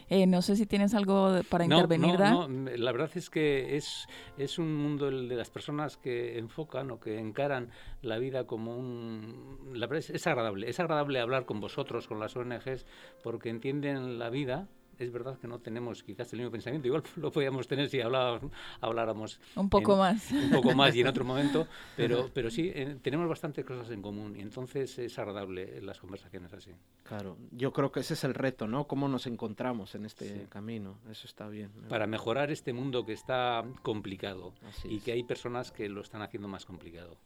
eh, 0.09 0.25
no 0.25 0.41
sé 0.41 0.55
si 0.55 0.65
tienes 0.65 0.93
algo 0.93 1.41
para 1.49 1.65
intervenir, 1.65 2.19
no, 2.19 2.47
no, 2.47 2.71
la 2.71 2.91
verdad 2.91 3.11
es 3.15 3.29
que 3.29 3.75
es, 3.75 4.07
es 4.37 4.57
un 4.57 4.75
mundo 4.75 5.09
el 5.09 5.27
de 5.27 5.35
las 5.35 5.49
personas 5.49 5.97
que 5.97 6.37
enfocan 6.37 6.91
o 6.91 6.99
que 6.99 7.19
encaran 7.19 7.71
la 8.01 8.17
vida 8.17 8.45
como 8.45 8.77
un... 8.77 9.71
La 9.73 9.87
verdad 9.87 9.99
es, 9.99 10.09
es 10.09 10.27
agradable, 10.27 10.69
es 10.69 10.79
agradable 10.79 11.19
hablar 11.19 11.45
con 11.45 11.59
vosotros, 11.59 12.07
con 12.07 12.19
las 12.19 12.35
ONGs, 12.35 12.85
porque 13.23 13.49
entienden 13.49 14.17
la 14.17 14.29
vida 14.29 14.67
es 14.99 15.11
verdad 15.11 15.37
que 15.37 15.47
no 15.47 15.59
tenemos 15.59 16.03
quizás 16.03 16.31
el 16.33 16.39
mismo 16.39 16.51
pensamiento, 16.51 16.87
igual 16.87 17.03
lo 17.17 17.31
podíamos 17.31 17.67
tener 17.67 17.89
si 17.89 18.01
hablábamos, 18.01 18.51
habláramos 18.81 19.39
un 19.55 19.69
poco 19.69 19.95
más. 19.95 20.31
Un 20.31 20.51
poco 20.51 20.73
más 20.73 20.95
y 20.95 21.01
en 21.01 21.07
otro 21.07 21.25
momento, 21.25 21.67
pero, 21.95 22.29
pero 22.33 22.49
sí, 22.49 22.71
eh, 22.73 22.97
tenemos 23.01 23.27
bastantes 23.27 23.65
cosas 23.65 23.89
en 23.91 24.01
común 24.01 24.35
y 24.35 24.41
entonces 24.41 24.97
es 24.99 25.17
agradable 25.19 25.81
las 25.81 25.99
conversaciones 25.99 26.53
así. 26.53 26.71
Claro, 27.03 27.37
yo 27.51 27.71
creo 27.71 27.91
que 27.91 28.01
ese 28.01 28.13
es 28.13 28.23
el 28.23 28.33
reto, 28.33 28.67
¿no? 28.67 28.87
Cómo 28.87 29.07
nos 29.07 29.27
encontramos 29.27 29.95
en 29.95 30.05
este 30.05 30.47
camino, 30.49 30.97
eso 31.09 31.27
está 31.27 31.47
bien. 31.47 31.71
Para 31.89 32.07
mejorar 32.07 32.51
este 32.51 32.73
mundo 32.73 33.05
que 33.05 33.13
está 33.13 33.63
complicado 33.81 34.53
y 34.83 34.99
que 34.99 35.11
hay 35.11 35.23
personas 35.23 35.71
que 35.71 35.89
lo 35.89 36.01
están 36.01 36.21
haciendo 36.21 36.47
más 36.47 36.65
complicado. 36.65 37.17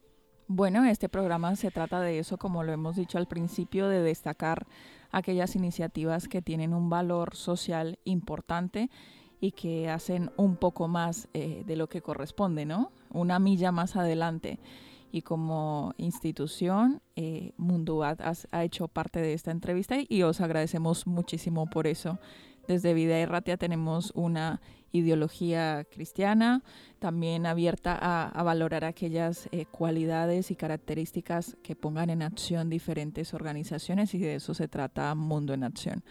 Bueno, 0.54 0.84
este 0.84 1.08
programa 1.08 1.56
se 1.56 1.72
trata 1.72 2.02
de 2.02 2.20
eso, 2.20 2.38
como 2.38 2.62
lo 2.64 2.74
hemos 2.74 2.98
dicho 2.98 3.18
al 3.18 3.26
principio, 3.26 3.88
de 3.88 4.02
destacar 4.02 4.68
aquellas 5.10 5.56
iniciativas 5.56 6.28
que 6.28 6.42
tienen 6.42 6.74
un 6.74 6.90
valor 6.90 7.38
social 7.38 8.00
importante 8.04 8.90
y 9.40 9.54
que 9.54 9.90
hacen 9.90 10.30
un 10.36 10.58
poco 10.58 10.90
más 10.90 11.30
eh, 11.34 11.64
de 11.66 11.78
lo 11.78 11.88
que 11.88 12.02
corresponde, 12.02 12.66
¿no? 12.66 12.92
Una 13.12 13.40
milla 13.40 13.72
más 13.72 13.96
adelante. 13.96 14.60
Y 15.14 15.22
como 15.22 15.94
institución, 15.96 17.02
eh, 17.16 17.54
ha 18.52 18.64
hecho 18.66 18.90
parte 18.90 19.22
de 19.22 19.32
esta 19.32 19.52
entrevista 19.52 19.96
y 20.06 20.24
os 20.24 20.42
agradecemos 20.42 21.08
muchísimo 21.08 21.70
por 21.70 21.88
eso. 21.88 22.20
Desde 22.68 22.94
Vida 22.94 23.18
Erratia 23.18 23.58
tenemos 23.58 24.12
una 24.16 24.62
ideología 24.92 25.86
cristiana, 25.90 26.64
también 27.00 27.46
abierta 27.46 27.98
a, 28.02 28.44
valorar 28.44 28.84
aquellas 28.84 29.48
eh, 29.52 29.66
cualidades 29.66 30.52
y 30.52 30.56
características 30.56 31.58
que 31.64 31.76
pongan 31.76 32.10
en 32.10 32.22
acción 32.22 32.70
diferentes 32.70 33.34
organizaciones 33.34 34.14
y 34.14 34.20
de 34.20 34.36
eso 34.36 34.54
se 34.54 34.68
trata 34.68 35.16
Mundo 35.16 35.54
en 35.54 35.64
Acción. 35.64 36.04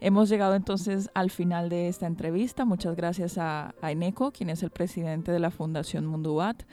Hemos 0.00 0.28
llegado 0.28 0.54
entonces 0.54 1.08
al 1.14 1.30
final 1.30 1.70
de 1.70 1.88
esta 1.88 2.06
entrevista. 2.06 2.66
Muchas 2.66 2.96
gracias 2.96 3.38
a, 3.38 3.74
a 3.80 3.92
Eneco, 3.92 4.30
quien 4.30 4.50
es 4.50 4.62
el 4.62 4.70
presidente 4.70 5.32
de 5.32 5.38
la 5.38 5.50
Fundación 5.50 6.04
Munduat 6.04 6.64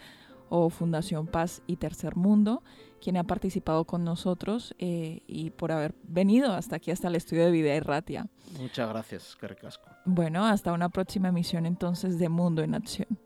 o 0.50 0.70
Fundación 0.70 1.28
Paz 1.28 1.62
y 1.66 1.78
Tercer 1.78 2.16
Mundo, 2.16 2.64
quien 3.04 3.18
ha 3.18 3.26
participado 3.26 3.84
con 3.84 4.06
nosotros 4.06 4.74
eh, 4.80 5.22
y 5.28 5.50
por 5.50 5.74
haber 5.74 5.94
venido 6.04 6.54
hasta 6.54 6.78
aquí, 6.78 6.90
hasta 6.90 7.10
el 7.10 7.16
estudio 7.16 7.46
de 7.46 7.52
Vida 7.52 7.74
Erratia. 7.74 8.28
Muchas 8.58 8.88
gracias, 8.88 9.36
Caricasco. 9.36 9.90
Bueno, 10.06 10.46
hasta 10.46 10.72
una 10.72 10.88
próxima 10.88 11.28
emisión 11.28 11.66
entonces 11.66 12.18
de 12.18 12.30
Mundo 12.30 12.62
en 12.64 12.76
Acción. 12.76 13.20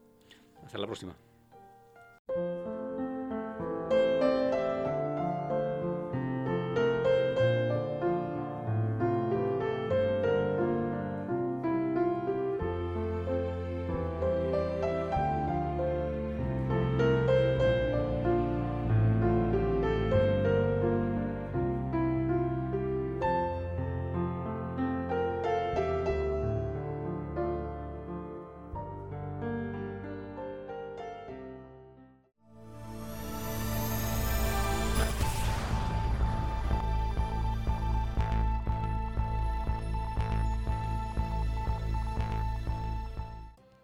Hasta 0.66 0.80
la 0.80 0.88
próxima. 0.88 1.16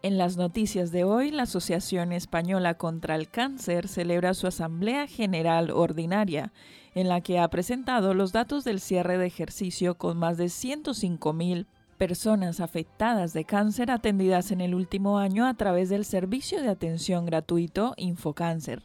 En 0.04 0.18
las 0.18 0.36
noticias 0.36 0.92
de 0.92 1.06
hoy, 1.06 1.32
la 1.32 1.44
Asociación 1.44 2.12
Española 2.12 2.74
contra 2.74 3.16
el 3.16 3.30
Cáncer 3.30 3.88
celebra 3.88 4.34
su 4.34 4.48
Asamblea 4.48 5.08
General 5.08 5.72
Ordinaria, 5.72 6.52
en 6.94 7.08
la 7.08 7.22
que 7.22 7.40
ha 7.40 7.48
presentado 7.48 8.14
los 8.14 8.34
datos 8.34 8.66
del 8.66 8.82
cierre 8.82 9.18
de 9.18 9.28
ejercicio 9.28 9.96
con 9.96 10.18
más 10.18 10.36
de 10.36 10.48
105.000 10.48 11.68
personas 11.98 12.60
afectadas 12.60 13.32
de 13.32 13.46
cáncer 13.46 13.92
atendidas 13.92 14.52
en 14.52 14.60
el 14.60 14.76
último 14.76 15.20
año 15.20 15.46
a 15.46 15.54
través 15.54 15.88
del 15.88 16.04
servicio 16.04 16.62
de 16.62 16.68
atención 16.68 17.26
gratuito 17.26 17.94
Infocáncer, 17.96 18.84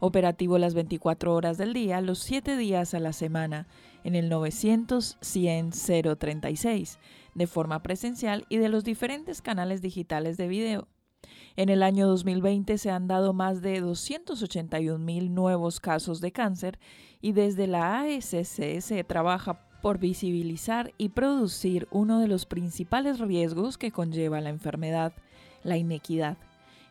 operativo 0.00 0.58
las 0.58 0.74
24 0.74 1.34
horas 1.34 1.58
del 1.58 1.72
día, 1.72 2.00
los 2.00 2.18
7 2.20 2.56
días 2.56 2.94
a 2.94 3.00
la 3.00 3.12
semana, 3.12 3.66
en 4.04 4.14
el 4.14 4.28
900 4.28 5.18
100 5.20 5.70
036 6.18 6.98
de 7.34 7.46
forma 7.46 7.82
presencial 7.82 8.44
y 8.48 8.58
de 8.58 8.68
los 8.68 8.84
diferentes 8.84 9.42
canales 9.42 9.80
digitales 9.82 10.36
de 10.36 10.48
video. 10.48 10.88
En 11.56 11.68
el 11.68 11.82
año 11.82 12.06
2020 12.06 12.78
se 12.78 12.90
han 12.90 13.08
dado 13.08 13.32
más 13.32 13.62
de 13.62 13.80
281 13.80 14.98
mil 14.98 15.34
nuevos 15.34 15.80
casos 15.80 16.20
de 16.20 16.32
cáncer 16.32 16.78
y 17.20 17.32
desde 17.32 17.66
la 17.66 18.00
ASC 18.00 18.80
se 18.80 19.04
trabaja 19.04 19.68
por 19.82 19.98
visibilizar 19.98 20.92
y 20.98 21.10
producir 21.10 21.88
uno 21.90 22.20
de 22.20 22.28
los 22.28 22.46
principales 22.46 23.18
riesgos 23.20 23.78
que 23.78 23.92
conlleva 23.92 24.40
la 24.40 24.50
enfermedad, 24.50 25.12
la 25.62 25.76
inequidad. 25.76 26.36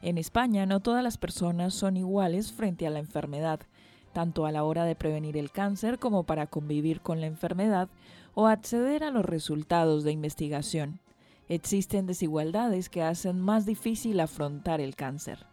En 0.02 0.18
España 0.18 0.66
no 0.66 0.80
todas 0.80 1.04
las 1.04 1.18
personas 1.18 1.74
son 1.74 1.98
iguales 1.98 2.52
frente 2.52 2.86
a 2.86 2.90
la 2.90 3.00
enfermedad, 3.00 3.62
tanto 4.14 4.46
a 4.46 4.52
la 4.52 4.64
hora 4.64 4.86
de 4.86 4.96
prevenir 4.96 5.38
el 5.38 5.52
cáncer 5.52 5.98
como 5.98 6.24
para 6.24 6.48
convivir 6.48 7.02
con 7.02 7.20
la 7.20 7.28
enfermedad 7.28 7.90
o 8.36 8.48
acceder 8.48 9.04
a 9.04 9.12
los 9.12 9.26
resultados 9.26 10.04
de 10.04 10.12
investigación. 10.12 11.00
Existen 11.50 12.06
desigualdades 12.06 12.90
que 12.90 13.02
hacen 13.02 13.40
más 13.40 13.66
difícil 13.66 14.20
afrontar 14.20 14.82
el 14.82 14.96
cáncer. 14.96 15.46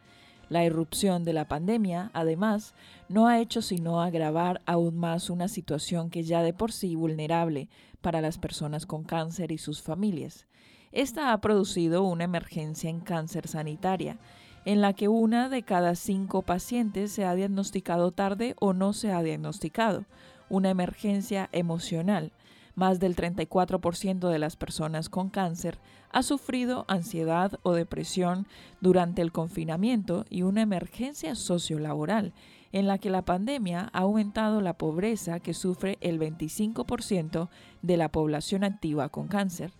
La 0.50 0.64
irrupción 0.64 1.24
de 1.24 1.32
la 1.32 1.48
pandemia, 1.48 2.10
además, 2.12 2.74
no 3.08 3.26
ha 3.26 3.40
hecho 3.40 3.62
sino 3.62 4.02
agravar 4.02 4.60
aún 4.66 4.96
más 4.96 5.30
una 5.30 5.48
situación 5.48 6.10
que 6.10 6.22
ya 6.22 6.42
de 6.42 6.52
por 6.52 6.72
sí 6.72 6.96
vulnerable 6.96 7.68
para 8.02 8.20
las 8.20 8.36
personas 8.36 8.84
con 8.84 9.04
cáncer 9.04 9.52
y 9.52 9.58
sus 9.58 9.80
familias. 9.80 10.46
Esta 10.94 11.32
ha 11.32 11.40
producido 11.40 12.04
una 12.04 12.22
emergencia 12.22 12.88
en 12.88 13.00
cáncer 13.00 13.48
sanitaria, 13.48 14.16
en 14.64 14.80
la 14.80 14.92
que 14.92 15.08
una 15.08 15.48
de 15.48 15.64
cada 15.64 15.96
cinco 15.96 16.42
pacientes 16.42 17.10
se 17.10 17.24
ha 17.24 17.34
diagnosticado 17.34 18.12
tarde 18.12 18.54
o 18.60 18.74
no 18.74 18.92
se 18.92 19.10
ha 19.10 19.20
diagnosticado, 19.20 20.04
una 20.48 20.70
emergencia 20.70 21.48
emocional. 21.50 22.30
Más 22.76 23.00
del 23.00 23.16
34% 23.16 24.28
de 24.28 24.38
las 24.38 24.54
personas 24.54 25.08
con 25.08 25.30
cáncer 25.30 25.80
ha 26.12 26.22
sufrido 26.22 26.84
ansiedad 26.86 27.58
o 27.64 27.72
depresión 27.72 28.46
durante 28.80 29.20
el 29.20 29.32
confinamiento 29.32 30.24
y 30.30 30.42
una 30.42 30.62
emergencia 30.62 31.34
sociolaboral 31.34 32.32
en 32.70 32.86
la 32.86 32.98
que 32.98 33.10
la 33.10 33.22
pandemia 33.22 33.90
ha 33.92 33.98
aumentado 33.98 34.60
la 34.60 34.74
pobreza 34.74 35.40
que 35.40 35.54
sufre 35.54 35.98
el 36.00 36.20
25% 36.20 37.48
de 37.82 37.96
la 37.96 38.10
población 38.10 38.62
activa 38.62 39.08
con 39.08 39.26
cáncer. 39.26 39.72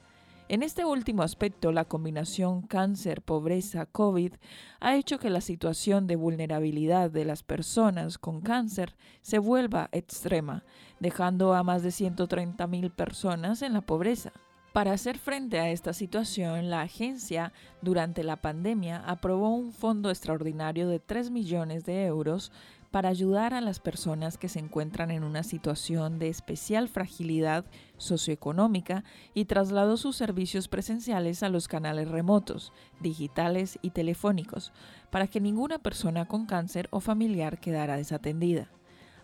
En 0.47 0.63
este 0.63 0.85
último 0.85 1.23
aspecto, 1.23 1.73
la 1.73 1.87
combinación 1.87 2.61
cáncer-pobreza-COVID 2.61 4.35
ha 4.79 4.95
hecho 4.95 5.19
que 5.19 5.31
la 5.31 5.41
situación 5.41 6.07
de 6.07 6.17
vulnerabilidad 6.17 7.11
de 7.11 7.25
las 7.25 7.43
personas 7.43 8.19
con 8.19 8.43
cáncer 8.43 8.95
se 9.23 9.39
vuelva 9.39 9.89
extrema, 9.93 10.63
dejando 11.01 11.55
a 11.55 11.63
más 11.63 11.83
de 11.83 11.89
130.000 11.89 12.91
personas 12.91 13.63
en 13.63 13.73
la 13.73 13.81
pobreza. 13.81 14.33
Para 14.75 14.93
hacer 14.93 15.19
frente 15.19 15.61
a 15.61 15.71
esta 15.71 15.95
situación, 15.95 16.69
la 16.69 16.83
agencia 16.83 17.53
durante 17.81 18.23
la 18.23 18.37
pandemia 18.37 18.99
aprobó 19.07 19.49
un 19.49 19.73
fondo 19.73 20.11
extraordinario 20.11 20.89
de 20.89 20.99
3 20.99 21.31
millones 21.31 21.85
de 21.87 22.05
euros 22.05 22.53
para 22.95 23.09
ayudar 23.09 23.55
a 23.55 23.61
las 23.61 23.81
personas 23.81 24.39
que 24.39 24.49
se 24.49 24.61
encuentran 24.61 25.11
en 25.11 25.25
una 25.25 25.43
situación 25.43 26.21
de 26.21 26.29
especial 26.29 26.89
fragilidad 26.89 27.65
socioeconómica 27.97 29.03
y 29.35 29.47
trasladó 29.47 29.97
sus 29.97 30.15
servicios 30.15 30.69
presenciales 30.69 31.43
a 31.43 31.49
los 31.49 31.67
canales 31.67 32.07
remotos, 32.07 32.73
digitales 33.01 33.81
y 33.83 33.91
telefónicos, 33.91 34.73
para 35.11 35.27
que 35.27 35.41
ninguna 35.41 35.81
persona 35.81 36.29
con 36.29 36.47
cáncer 36.47 36.87
o 36.93 37.01
familiar 37.01 37.59
quedara 37.59 37.97
desatendida. 37.97 38.69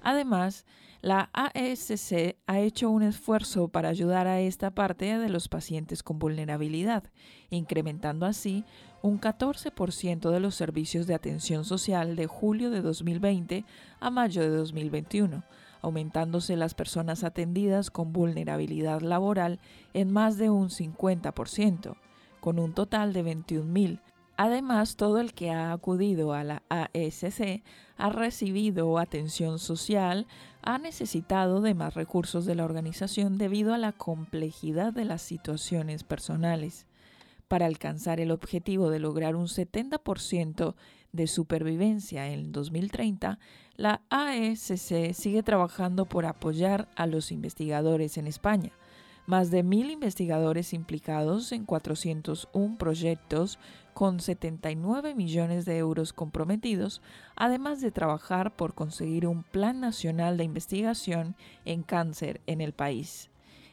Además, 0.02 0.66
la 1.00 1.30
ASC 1.32 2.36
ha 2.48 2.58
hecho 2.58 2.90
un 2.90 3.04
esfuerzo 3.04 3.68
para 3.68 3.88
ayudar 3.88 4.26
a 4.26 4.40
esta 4.40 4.72
parte 4.72 5.16
de 5.16 5.28
los 5.28 5.48
pacientes 5.48 6.02
con 6.02 6.18
vulnerabilidad, 6.18 7.04
incrementando 7.50 8.26
así 8.26 8.64
un 9.02 9.20
14% 9.20 10.30
de 10.30 10.40
los 10.40 10.54
servicios 10.54 11.06
de 11.06 11.14
atención 11.14 11.64
social 11.64 12.16
de 12.16 12.26
julio 12.26 12.70
de 12.70 12.82
2020 12.82 13.64
a 13.98 14.10
mayo 14.10 14.42
de 14.42 14.50
2021, 14.50 15.42
aumentándose 15.80 16.56
las 16.56 16.74
personas 16.74 17.24
atendidas 17.24 17.90
con 17.90 18.12
vulnerabilidad 18.12 19.00
laboral 19.00 19.58
en 19.94 20.12
más 20.12 20.36
de 20.36 20.50
un 20.50 20.68
50%, 20.68 21.96
con 22.40 22.58
un 22.58 22.74
total 22.74 23.12
de 23.12 23.24
21.000. 23.24 24.00
Además, 24.36 24.96
todo 24.96 25.18
el 25.18 25.34
que 25.34 25.50
ha 25.50 25.72
acudido 25.72 26.32
a 26.32 26.44
la 26.44 26.62
ASC 26.70 27.62
ha 27.96 28.08
recibido 28.10 28.98
atención 28.98 29.58
social, 29.58 30.26
ha 30.62 30.78
necesitado 30.78 31.60
de 31.60 31.74
más 31.74 31.94
recursos 31.94 32.46
de 32.46 32.54
la 32.54 32.64
organización 32.64 33.36
debido 33.36 33.74
a 33.74 33.78
la 33.78 33.92
complejidad 33.92 34.94
de 34.94 35.04
las 35.04 35.20
situaciones 35.20 36.04
personales 36.04 36.86
para 37.50 37.66
alcanzar 37.66 38.20
el 38.20 38.30
objetivo 38.30 38.90
de 38.90 39.00
lograr 39.00 39.34
un 39.34 39.48
70% 39.48 40.76
de 41.10 41.26
supervivencia 41.26 42.28
en 42.28 42.52
2030, 42.52 43.40
la 43.74 44.02
AECC 44.08 45.12
sigue 45.14 45.42
trabajando 45.42 46.06
por 46.06 46.26
apoyar 46.26 46.88
a 46.94 47.08
los 47.08 47.32
investigadores 47.32 48.18
en 48.18 48.28
España. 48.28 48.70
Más 49.26 49.50
de 49.50 49.64
mil 49.64 49.90
investigadores 49.90 50.72
implicados 50.72 51.50
en 51.50 51.64
401 51.64 52.78
proyectos 52.78 53.58
con 53.94 54.20
79 54.20 55.16
millones 55.16 55.64
de 55.64 55.76
euros 55.76 56.12
comprometidos, 56.12 57.02
además 57.34 57.80
de 57.80 57.90
trabajar 57.90 58.54
por 58.54 58.74
conseguir 58.74 59.26
un 59.26 59.42
plan 59.42 59.80
nacional 59.80 60.36
de 60.36 60.44
investigación 60.44 61.34
en 61.64 61.82
cáncer 61.82 62.42
en 62.46 62.60
el 62.60 62.74
país. 62.74 63.28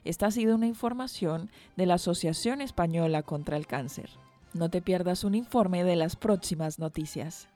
Esta 0.07 0.27
ha 0.27 0.31
sido 0.31 0.55
una 0.55 0.67
información 0.67 1.51
de 1.75 1.85
la 1.85 1.95
Asociación 1.95 2.61
Española 2.61 3.23
contra 3.23 3.57
el 3.57 3.67
Cáncer. 3.67 4.09
No 4.53 4.69
te 4.69 4.81
pierdas 4.81 5.25
un 5.25 5.35
informe 5.35 5.83
de 5.83 5.97
las 5.97 6.15
próximas 6.15 6.79
noticias. 6.79 7.49